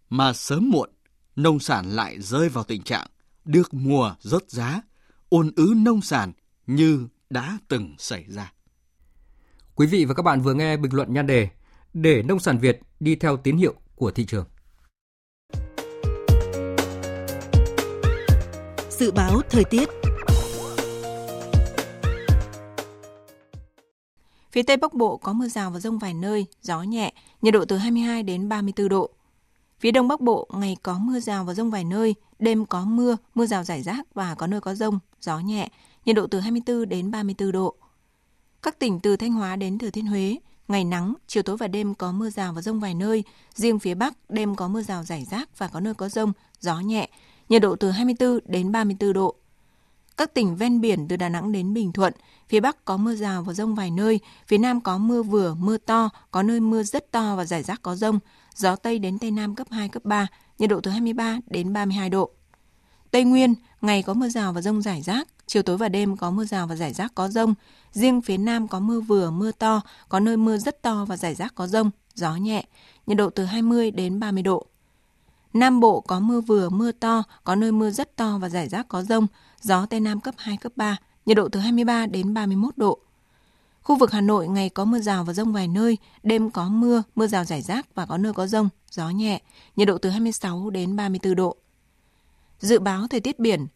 mà 0.09 0.33
sớm 0.33 0.69
muộn, 0.69 0.89
nông 1.35 1.59
sản 1.59 1.89
lại 1.91 2.21
rơi 2.21 2.49
vào 2.49 2.63
tình 2.63 2.81
trạng 2.81 3.07
được 3.45 3.73
mùa 3.73 4.15
rớt 4.19 4.49
giá, 4.49 4.81
ôn 5.29 5.51
ứ 5.55 5.73
nông 5.75 6.01
sản 6.01 6.31
như 6.67 7.07
đã 7.29 7.57
từng 7.67 7.95
xảy 7.97 8.25
ra. 8.27 8.53
Quý 9.75 9.87
vị 9.87 10.05
và 10.05 10.13
các 10.13 10.23
bạn 10.23 10.41
vừa 10.41 10.53
nghe 10.53 10.77
bình 10.77 10.93
luận 10.93 11.13
nhan 11.13 11.27
đề 11.27 11.49
Để 11.93 12.23
nông 12.23 12.39
sản 12.39 12.57
Việt 12.57 12.79
đi 12.99 13.15
theo 13.15 13.37
tín 13.37 13.57
hiệu 13.57 13.73
của 13.95 14.11
thị 14.11 14.25
trường. 14.25 14.45
Dự 18.89 19.11
báo 19.11 19.41
thời 19.49 19.63
tiết 19.63 19.89
Phía 24.51 24.63
Tây 24.63 24.77
Bắc 24.77 24.93
Bộ 24.93 25.17
có 25.17 25.33
mưa 25.33 25.47
rào 25.47 25.71
và 25.71 25.79
rông 25.79 25.99
vài 25.99 26.13
nơi, 26.13 26.45
gió 26.61 26.81
nhẹ, 26.81 27.13
nhiệt 27.41 27.53
độ 27.53 27.65
từ 27.65 27.77
22 27.77 28.23
đến 28.23 28.49
34 28.49 28.89
độ. 28.89 29.09
Phía 29.79 29.91
Đông 29.91 30.07
Bắc 30.07 30.21
Bộ 30.21 30.47
ngày 30.53 30.77
có 30.83 30.99
mưa 30.99 31.19
rào 31.19 31.43
và 31.43 31.53
rông 31.53 31.71
vài 31.71 31.83
nơi, 31.83 32.15
đêm 32.39 32.65
có 32.65 32.85
mưa, 32.85 33.17
mưa 33.35 33.45
rào 33.45 33.63
rải 33.63 33.81
rác 33.81 34.13
và 34.13 34.35
có 34.35 34.47
nơi 34.47 34.61
có 34.61 34.75
rông, 34.75 34.99
gió 35.21 35.39
nhẹ, 35.39 35.69
nhiệt 36.05 36.15
độ 36.15 36.27
từ 36.27 36.39
24 36.39 36.89
đến 36.89 37.11
34 37.11 37.51
độ. 37.51 37.75
Các 38.61 38.79
tỉnh 38.79 38.99
từ 38.99 39.15
Thanh 39.15 39.33
Hóa 39.33 39.55
đến 39.55 39.77
Thừa 39.77 39.89
Thiên 39.89 40.05
Huế, 40.05 40.37
ngày 40.67 40.83
nắng, 40.83 41.13
chiều 41.27 41.43
tối 41.43 41.57
và 41.57 41.67
đêm 41.67 41.95
có 41.95 42.11
mưa 42.11 42.29
rào 42.29 42.53
và 42.53 42.61
rông 42.61 42.79
vài 42.79 42.93
nơi, 42.93 43.23
riêng 43.53 43.79
phía 43.79 43.95
Bắc 43.95 44.13
đêm 44.29 44.55
có 44.55 44.67
mưa 44.67 44.81
rào 44.81 45.03
rải 45.03 45.25
rác 45.25 45.57
và 45.57 45.67
có 45.67 45.79
nơi 45.79 45.93
có 45.93 46.09
rông, 46.09 46.33
gió 46.59 46.79
nhẹ, 46.79 47.09
nhiệt 47.49 47.61
độ 47.61 47.75
từ 47.75 47.91
24 47.91 48.39
đến 48.45 48.71
34 48.71 49.13
độ. 49.13 49.35
Các 50.17 50.33
tỉnh 50.33 50.55
ven 50.55 50.81
biển 50.81 51.07
từ 51.07 51.15
Đà 51.15 51.29
Nẵng 51.29 51.51
đến 51.51 51.73
Bình 51.73 51.91
Thuận, 51.91 52.13
phía 52.49 52.59
Bắc 52.59 52.85
có 52.85 52.97
mưa 52.97 53.15
rào 53.15 53.43
và 53.43 53.53
rông 53.53 53.75
vài 53.75 53.91
nơi, 53.91 54.19
phía 54.47 54.57
Nam 54.57 54.81
có 54.81 54.97
mưa 54.97 55.23
vừa, 55.23 55.55
mưa 55.59 55.77
to, 55.77 56.09
có 56.31 56.43
nơi 56.43 56.59
mưa 56.59 56.83
rất 56.83 57.11
to 57.11 57.35
và 57.35 57.45
rải 57.45 57.63
rác 57.63 57.81
có 57.81 57.95
rông, 57.95 58.19
gió 58.55 58.75
Tây 58.75 58.99
đến 58.99 59.19
Tây 59.19 59.31
Nam 59.31 59.55
cấp 59.55 59.67
2, 59.71 59.89
cấp 59.89 60.05
3, 60.05 60.27
nhiệt 60.59 60.69
độ 60.69 60.79
từ 60.81 60.91
23 60.91 61.39
đến 61.47 61.73
32 61.73 62.09
độ. 62.09 62.31
Tây 63.11 63.23
Nguyên, 63.23 63.53
ngày 63.81 64.03
có 64.03 64.13
mưa 64.13 64.29
rào 64.29 64.53
và 64.53 64.61
rông 64.61 64.81
rải 64.81 65.01
rác, 65.01 65.27
chiều 65.47 65.63
tối 65.63 65.77
và 65.77 65.89
đêm 65.89 66.17
có 66.17 66.31
mưa 66.31 66.45
rào 66.45 66.67
và 66.67 66.75
rải 66.75 66.93
rác 66.93 67.15
có 67.15 67.27
rông. 67.27 67.53
Riêng 67.91 68.21
phía 68.21 68.37
Nam 68.37 68.67
có 68.67 68.79
mưa 68.79 68.99
vừa, 68.99 69.31
mưa 69.31 69.51
to, 69.51 69.81
có 70.09 70.19
nơi 70.19 70.37
mưa 70.37 70.57
rất 70.57 70.81
to 70.81 71.05
và 71.05 71.17
rải 71.17 71.35
rác 71.35 71.55
có 71.55 71.67
rông, 71.67 71.91
gió 72.13 72.35
nhẹ, 72.35 72.65
nhiệt 73.07 73.17
độ 73.17 73.29
từ 73.29 73.45
20 73.45 73.91
đến 73.91 74.19
30 74.19 74.43
độ. 74.43 74.65
Nam 75.53 75.79
Bộ 75.79 76.01
có 76.01 76.19
mưa 76.19 76.41
vừa, 76.41 76.69
mưa 76.69 76.91
to, 76.91 77.23
có 77.43 77.55
nơi 77.55 77.71
mưa 77.71 77.89
rất 77.89 78.15
to 78.15 78.37
và 78.37 78.49
rải 78.49 78.69
rác 78.69 78.87
có 78.87 79.03
rông, 79.03 79.27
gió 79.61 79.85
Tây 79.85 79.99
Nam 79.99 80.19
cấp 80.19 80.35
2, 80.37 80.57
cấp 80.57 80.71
3, 80.75 80.97
nhiệt 81.25 81.37
độ 81.37 81.49
từ 81.49 81.59
23 81.59 82.05
đến 82.05 82.33
31 82.33 82.77
độ. 82.77 82.99
Khu 83.83 83.97
vực 83.97 84.11
Hà 84.11 84.21
Nội 84.21 84.47
ngày 84.47 84.69
có 84.69 84.85
mưa 84.85 84.99
rào 84.99 85.23
và 85.23 85.33
rông 85.33 85.53
vài 85.53 85.67
nơi, 85.67 85.97
đêm 86.23 86.51
có 86.51 86.69
mưa, 86.69 87.03
mưa 87.15 87.27
rào 87.27 87.45
rải 87.45 87.61
rác 87.61 87.95
và 87.95 88.05
có 88.05 88.17
nơi 88.17 88.33
có 88.33 88.47
rông, 88.47 88.69
gió 88.91 89.09
nhẹ, 89.09 89.41
nhiệt 89.75 89.87
độ 89.87 89.97
từ 89.97 90.09
26 90.09 90.69
đến 90.69 90.95
34 90.95 91.35
độ. 91.35 91.55
Dự 92.59 92.79
báo 92.79 93.07
thời 93.07 93.19
tiết 93.19 93.39
biển 93.39 93.67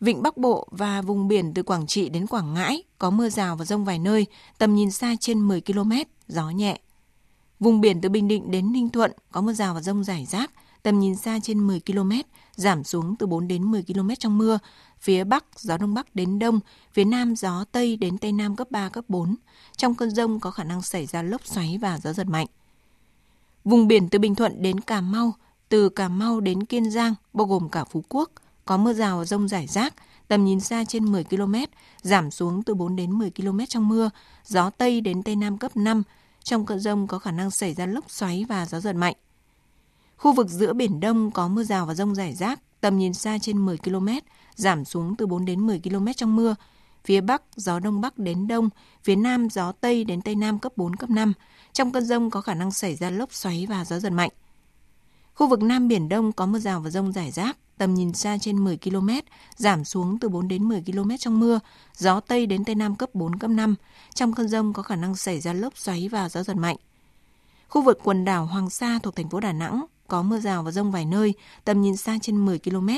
Vịnh 0.00 0.22
Bắc 0.22 0.36
Bộ 0.36 0.68
và 0.70 1.02
vùng 1.02 1.28
biển 1.28 1.54
từ 1.54 1.62
Quảng 1.62 1.86
Trị 1.86 2.08
đến 2.08 2.26
Quảng 2.26 2.54
Ngãi 2.54 2.82
có 2.98 3.10
mưa 3.10 3.28
rào 3.28 3.56
và 3.56 3.64
rông 3.64 3.84
vài 3.84 3.98
nơi, 3.98 4.26
tầm 4.58 4.74
nhìn 4.74 4.90
xa 4.90 5.14
trên 5.20 5.40
10 5.40 5.60
km, 5.60 5.92
gió 6.28 6.50
nhẹ. 6.50 6.80
Vùng 7.60 7.80
biển 7.80 8.00
từ 8.00 8.08
Bình 8.08 8.28
Định 8.28 8.50
đến 8.50 8.72
Ninh 8.72 8.90
Thuận 8.90 9.12
có 9.32 9.40
mưa 9.40 9.52
rào 9.52 9.74
và 9.74 9.80
rông 9.80 10.04
rải 10.04 10.26
rác, 10.26 10.50
tầm 10.82 11.00
nhìn 11.00 11.16
xa 11.16 11.38
trên 11.42 11.66
10 11.66 11.80
km, 11.80 12.12
giảm 12.56 12.84
xuống 12.84 13.16
từ 13.16 13.26
4 13.26 13.48
đến 13.48 13.70
10 13.70 13.82
km 13.82 14.10
trong 14.18 14.38
mưa. 14.38 14.58
Phía 15.00 15.24
Bắc, 15.24 15.44
gió 15.56 15.76
Đông 15.76 15.94
Bắc 15.94 16.14
đến 16.14 16.38
Đông, 16.38 16.60
phía 16.92 17.04
Nam 17.04 17.36
gió 17.36 17.64
Tây 17.72 17.96
đến 17.96 18.18
Tây 18.18 18.32
Nam 18.32 18.56
cấp 18.56 18.70
3, 18.70 18.88
cấp 18.88 19.04
4. 19.08 19.36
Trong 19.76 19.94
cơn 19.94 20.10
rông 20.10 20.40
có 20.40 20.50
khả 20.50 20.64
năng 20.64 20.82
xảy 20.82 21.06
ra 21.06 21.22
lốc 21.22 21.46
xoáy 21.46 21.78
và 21.82 21.98
gió 22.02 22.12
giật 22.12 22.26
mạnh. 22.26 22.46
Vùng 23.64 23.88
biển 23.88 24.08
từ 24.08 24.18
Bình 24.18 24.34
Thuận 24.34 24.62
đến 24.62 24.80
Cà 24.80 25.00
Mau, 25.00 25.34
từ 25.68 25.88
Cà 25.88 26.08
Mau 26.08 26.40
đến 26.40 26.64
Kiên 26.64 26.90
Giang, 26.90 27.14
bao 27.32 27.46
gồm 27.46 27.68
cả 27.68 27.84
Phú 27.84 28.04
Quốc, 28.08 28.30
có 28.64 28.76
mưa 28.76 28.92
rào 28.92 29.18
và 29.18 29.24
rông 29.24 29.48
rải 29.48 29.66
rác, 29.66 29.94
tầm 30.28 30.44
nhìn 30.44 30.60
xa 30.60 30.84
trên 30.84 31.12
10 31.12 31.24
km, 31.24 31.54
giảm 32.02 32.30
xuống 32.30 32.62
từ 32.62 32.74
4 32.74 32.96
đến 32.96 33.12
10 33.12 33.30
km 33.30 33.60
trong 33.68 33.88
mưa, 33.88 34.10
gió 34.44 34.70
Tây 34.70 35.00
đến 35.00 35.22
Tây 35.22 35.36
Nam 35.36 35.58
cấp 35.58 35.76
5. 35.76 36.02
Trong 36.44 36.66
cơn 36.66 36.80
rông 36.80 37.06
có 37.06 37.18
khả 37.18 37.30
năng 37.30 37.50
xảy 37.50 37.74
ra 37.74 37.86
lốc 37.86 38.10
xoáy 38.10 38.44
và 38.48 38.66
gió 38.66 38.80
giật 38.80 38.92
mạnh. 38.92 39.14
Khu 40.20 40.32
vực 40.32 40.48
giữa 40.48 40.72
Biển 40.72 41.00
Đông 41.00 41.30
có 41.30 41.48
mưa 41.48 41.62
rào 41.62 41.86
và 41.86 41.94
rông 41.94 42.14
rải 42.14 42.34
rác, 42.34 42.60
tầm 42.80 42.98
nhìn 42.98 43.14
xa 43.14 43.38
trên 43.38 43.58
10 43.58 43.78
km, 43.78 44.08
giảm 44.54 44.84
xuống 44.84 45.16
từ 45.16 45.26
4 45.26 45.44
đến 45.44 45.66
10 45.66 45.80
km 45.84 46.06
trong 46.16 46.36
mưa. 46.36 46.54
Phía 47.04 47.20
Bắc, 47.20 47.42
gió 47.56 47.78
Đông 47.78 48.00
Bắc 48.00 48.18
đến 48.18 48.48
Đông, 48.48 48.68
phía 49.04 49.16
Nam, 49.16 49.48
gió 49.50 49.72
Tây 49.72 50.04
đến 50.04 50.22
Tây 50.22 50.34
Nam 50.34 50.58
cấp 50.58 50.72
4, 50.76 50.96
cấp 50.96 51.10
5. 51.10 51.32
Trong 51.72 51.92
cơn 51.92 52.04
rông 52.04 52.30
có 52.30 52.40
khả 52.40 52.54
năng 52.54 52.70
xảy 52.70 52.94
ra 52.96 53.10
lốc 53.10 53.34
xoáy 53.34 53.66
và 53.68 53.84
gió 53.84 53.98
giật 53.98 54.10
mạnh. 54.10 54.30
Khu 55.34 55.48
vực 55.48 55.62
Nam 55.62 55.88
Biển 55.88 56.08
Đông 56.08 56.32
có 56.32 56.46
mưa 56.46 56.58
rào 56.58 56.80
và 56.80 56.90
rông 56.90 57.12
rải 57.12 57.30
rác, 57.30 57.56
tầm 57.78 57.94
nhìn 57.94 58.12
xa 58.12 58.38
trên 58.40 58.64
10 58.64 58.78
km, 58.78 59.08
giảm 59.56 59.84
xuống 59.84 60.18
từ 60.18 60.28
4 60.28 60.48
đến 60.48 60.68
10 60.68 60.82
km 60.86 61.10
trong 61.18 61.40
mưa, 61.40 61.60
gió 61.96 62.20
Tây 62.20 62.46
đến 62.46 62.64
Tây 62.64 62.74
Nam 62.74 62.96
cấp 62.96 63.10
4, 63.14 63.38
cấp 63.38 63.50
5. 63.50 63.74
Trong 64.14 64.32
cơn 64.32 64.48
rông 64.48 64.72
có 64.72 64.82
khả 64.82 64.96
năng 64.96 65.16
xảy 65.16 65.40
ra 65.40 65.52
lốc 65.52 65.78
xoáy 65.78 66.08
và 66.08 66.28
gió 66.28 66.42
giật 66.42 66.56
mạnh. 66.56 66.76
Khu 67.68 67.82
vực 67.82 67.98
quần 68.04 68.24
đảo 68.24 68.46
Hoàng 68.46 68.70
Sa 68.70 68.98
thuộc 69.02 69.16
thành 69.16 69.28
phố 69.28 69.40
Đà 69.40 69.52
Nẵng 69.52 69.84
có 70.10 70.22
mưa 70.22 70.38
rào 70.38 70.62
và 70.62 70.70
rông 70.70 70.90
vài 70.90 71.04
nơi, 71.04 71.34
tầm 71.64 71.82
nhìn 71.82 71.96
xa 71.96 72.18
trên 72.22 72.44
10 72.44 72.58
km, 72.58 72.88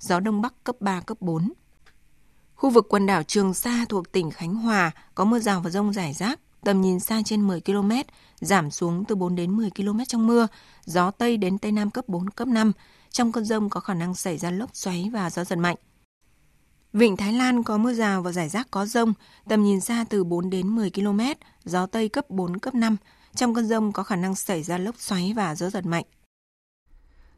gió 0.00 0.20
Đông 0.20 0.42
Bắc 0.42 0.64
cấp 0.64 0.76
3, 0.80 1.00
cấp 1.00 1.16
4. 1.20 1.52
Khu 2.54 2.70
vực 2.70 2.86
quần 2.88 3.06
đảo 3.06 3.22
Trường 3.22 3.54
Sa 3.54 3.84
thuộc 3.88 4.12
tỉnh 4.12 4.30
Khánh 4.30 4.54
Hòa 4.54 4.90
có 5.14 5.24
mưa 5.24 5.38
rào 5.38 5.60
và 5.60 5.70
rông 5.70 5.92
rải 5.92 6.12
rác, 6.12 6.40
tầm 6.64 6.80
nhìn 6.80 7.00
xa 7.00 7.22
trên 7.24 7.46
10 7.46 7.60
km, 7.60 7.90
giảm 8.40 8.70
xuống 8.70 9.04
từ 9.04 9.14
4 9.14 9.34
đến 9.34 9.56
10 9.56 9.70
km 9.70 10.00
trong 10.08 10.26
mưa, 10.26 10.46
gió 10.84 11.10
Tây 11.10 11.36
đến 11.36 11.58
Tây 11.58 11.72
Nam 11.72 11.90
cấp 11.90 12.08
4, 12.08 12.30
cấp 12.30 12.48
5. 12.48 12.72
Trong 13.10 13.32
cơn 13.32 13.44
rông 13.44 13.70
có 13.70 13.80
khả 13.80 13.94
năng 13.94 14.14
xảy 14.14 14.38
ra 14.38 14.50
lốc 14.50 14.70
xoáy 14.76 15.10
và 15.12 15.30
gió 15.30 15.44
giật 15.44 15.56
mạnh. 15.56 15.76
Vịnh 16.92 17.16
Thái 17.16 17.32
Lan 17.32 17.62
có 17.62 17.78
mưa 17.78 17.92
rào 17.92 18.22
và 18.22 18.32
rải 18.32 18.48
rác 18.48 18.70
có 18.70 18.86
rông, 18.86 19.12
tầm 19.48 19.64
nhìn 19.64 19.80
xa 19.80 20.04
từ 20.08 20.24
4 20.24 20.50
đến 20.50 20.68
10 20.68 20.90
km, 20.90 21.20
gió 21.64 21.86
Tây 21.86 22.08
cấp 22.08 22.30
4, 22.30 22.58
cấp 22.58 22.74
5. 22.74 22.96
Trong 23.34 23.54
cơn 23.54 23.66
rông 23.66 23.92
có 23.92 24.02
khả 24.02 24.16
năng 24.16 24.34
xảy 24.34 24.62
ra 24.62 24.78
lốc 24.78 24.96
xoáy 24.98 25.32
và 25.36 25.54
gió 25.54 25.70
giật 25.70 25.86
mạnh. 25.86 26.04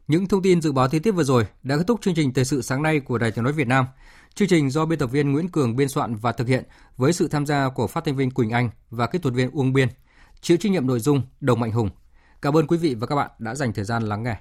Những 0.07 0.27
thông 0.27 0.41
tin 0.41 0.61
dự 0.61 0.71
báo 0.71 0.87
thời 0.87 0.99
tiết 0.99 1.11
vừa 1.11 1.23
rồi 1.23 1.47
đã 1.63 1.77
kết 1.77 1.83
thúc 1.87 2.01
chương 2.01 2.15
trình 2.15 2.33
thời 2.33 2.45
sự 2.45 2.61
sáng 2.61 2.83
nay 2.83 2.99
của 2.99 3.17
Đài 3.17 3.31
Tiếng 3.31 3.43
nói 3.43 3.53
Việt 3.53 3.67
Nam. 3.67 3.85
Chương 4.35 4.47
trình 4.47 4.69
do 4.69 4.85
biên 4.85 4.99
tập 4.99 5.07
viên 5.07 5.31
Nguyễn 5.31 5.49
Cường 5.49 5.75
biên 5.75 5.89
soạn 5.89 6.15
và 6.15 6.31
thực 6.31 6.47
hiện 6.47 6.63
với 6.97 7.13
sự 7.13 7.27
tham 7.27 7.45
gia 7.45 7.69
của 7.69 7.87
phát 7.87 8.05
thanh 8.05 8.15
viên 8.15 8.31
Quỳnh 8.31 8.49
Anh 8.49 8.69
và 8.89 9.07
kỹ 9.07 9.19
thuật 9.19 9.35
viên 9.35 9.51
Uông 9.51 9.73
Biên. 9.73 9.87
Chịu 10.41 10.57
trách 10.57 10.71
nhiệm 10.71 10.87
nội 10.87 10.99
dung 10.99 11.21
Đồng 11.41 11.59
Mạnh 11.59 11.71
Hùng. 11.71 11.89
Cảm 12.41 12.57
ơn 12.57 12.67
quý 12.67 12.77
vị 12.77 12.95
và 12.95 13.07
các 13.07 13.15
bạn 13.15 13.31
đã 13.39 13.55
dành 13.55 13.73
thời 13.73 13.85
gian 13.85 14.03
lắng 14.03 14.23
nghe. 14.23 14.37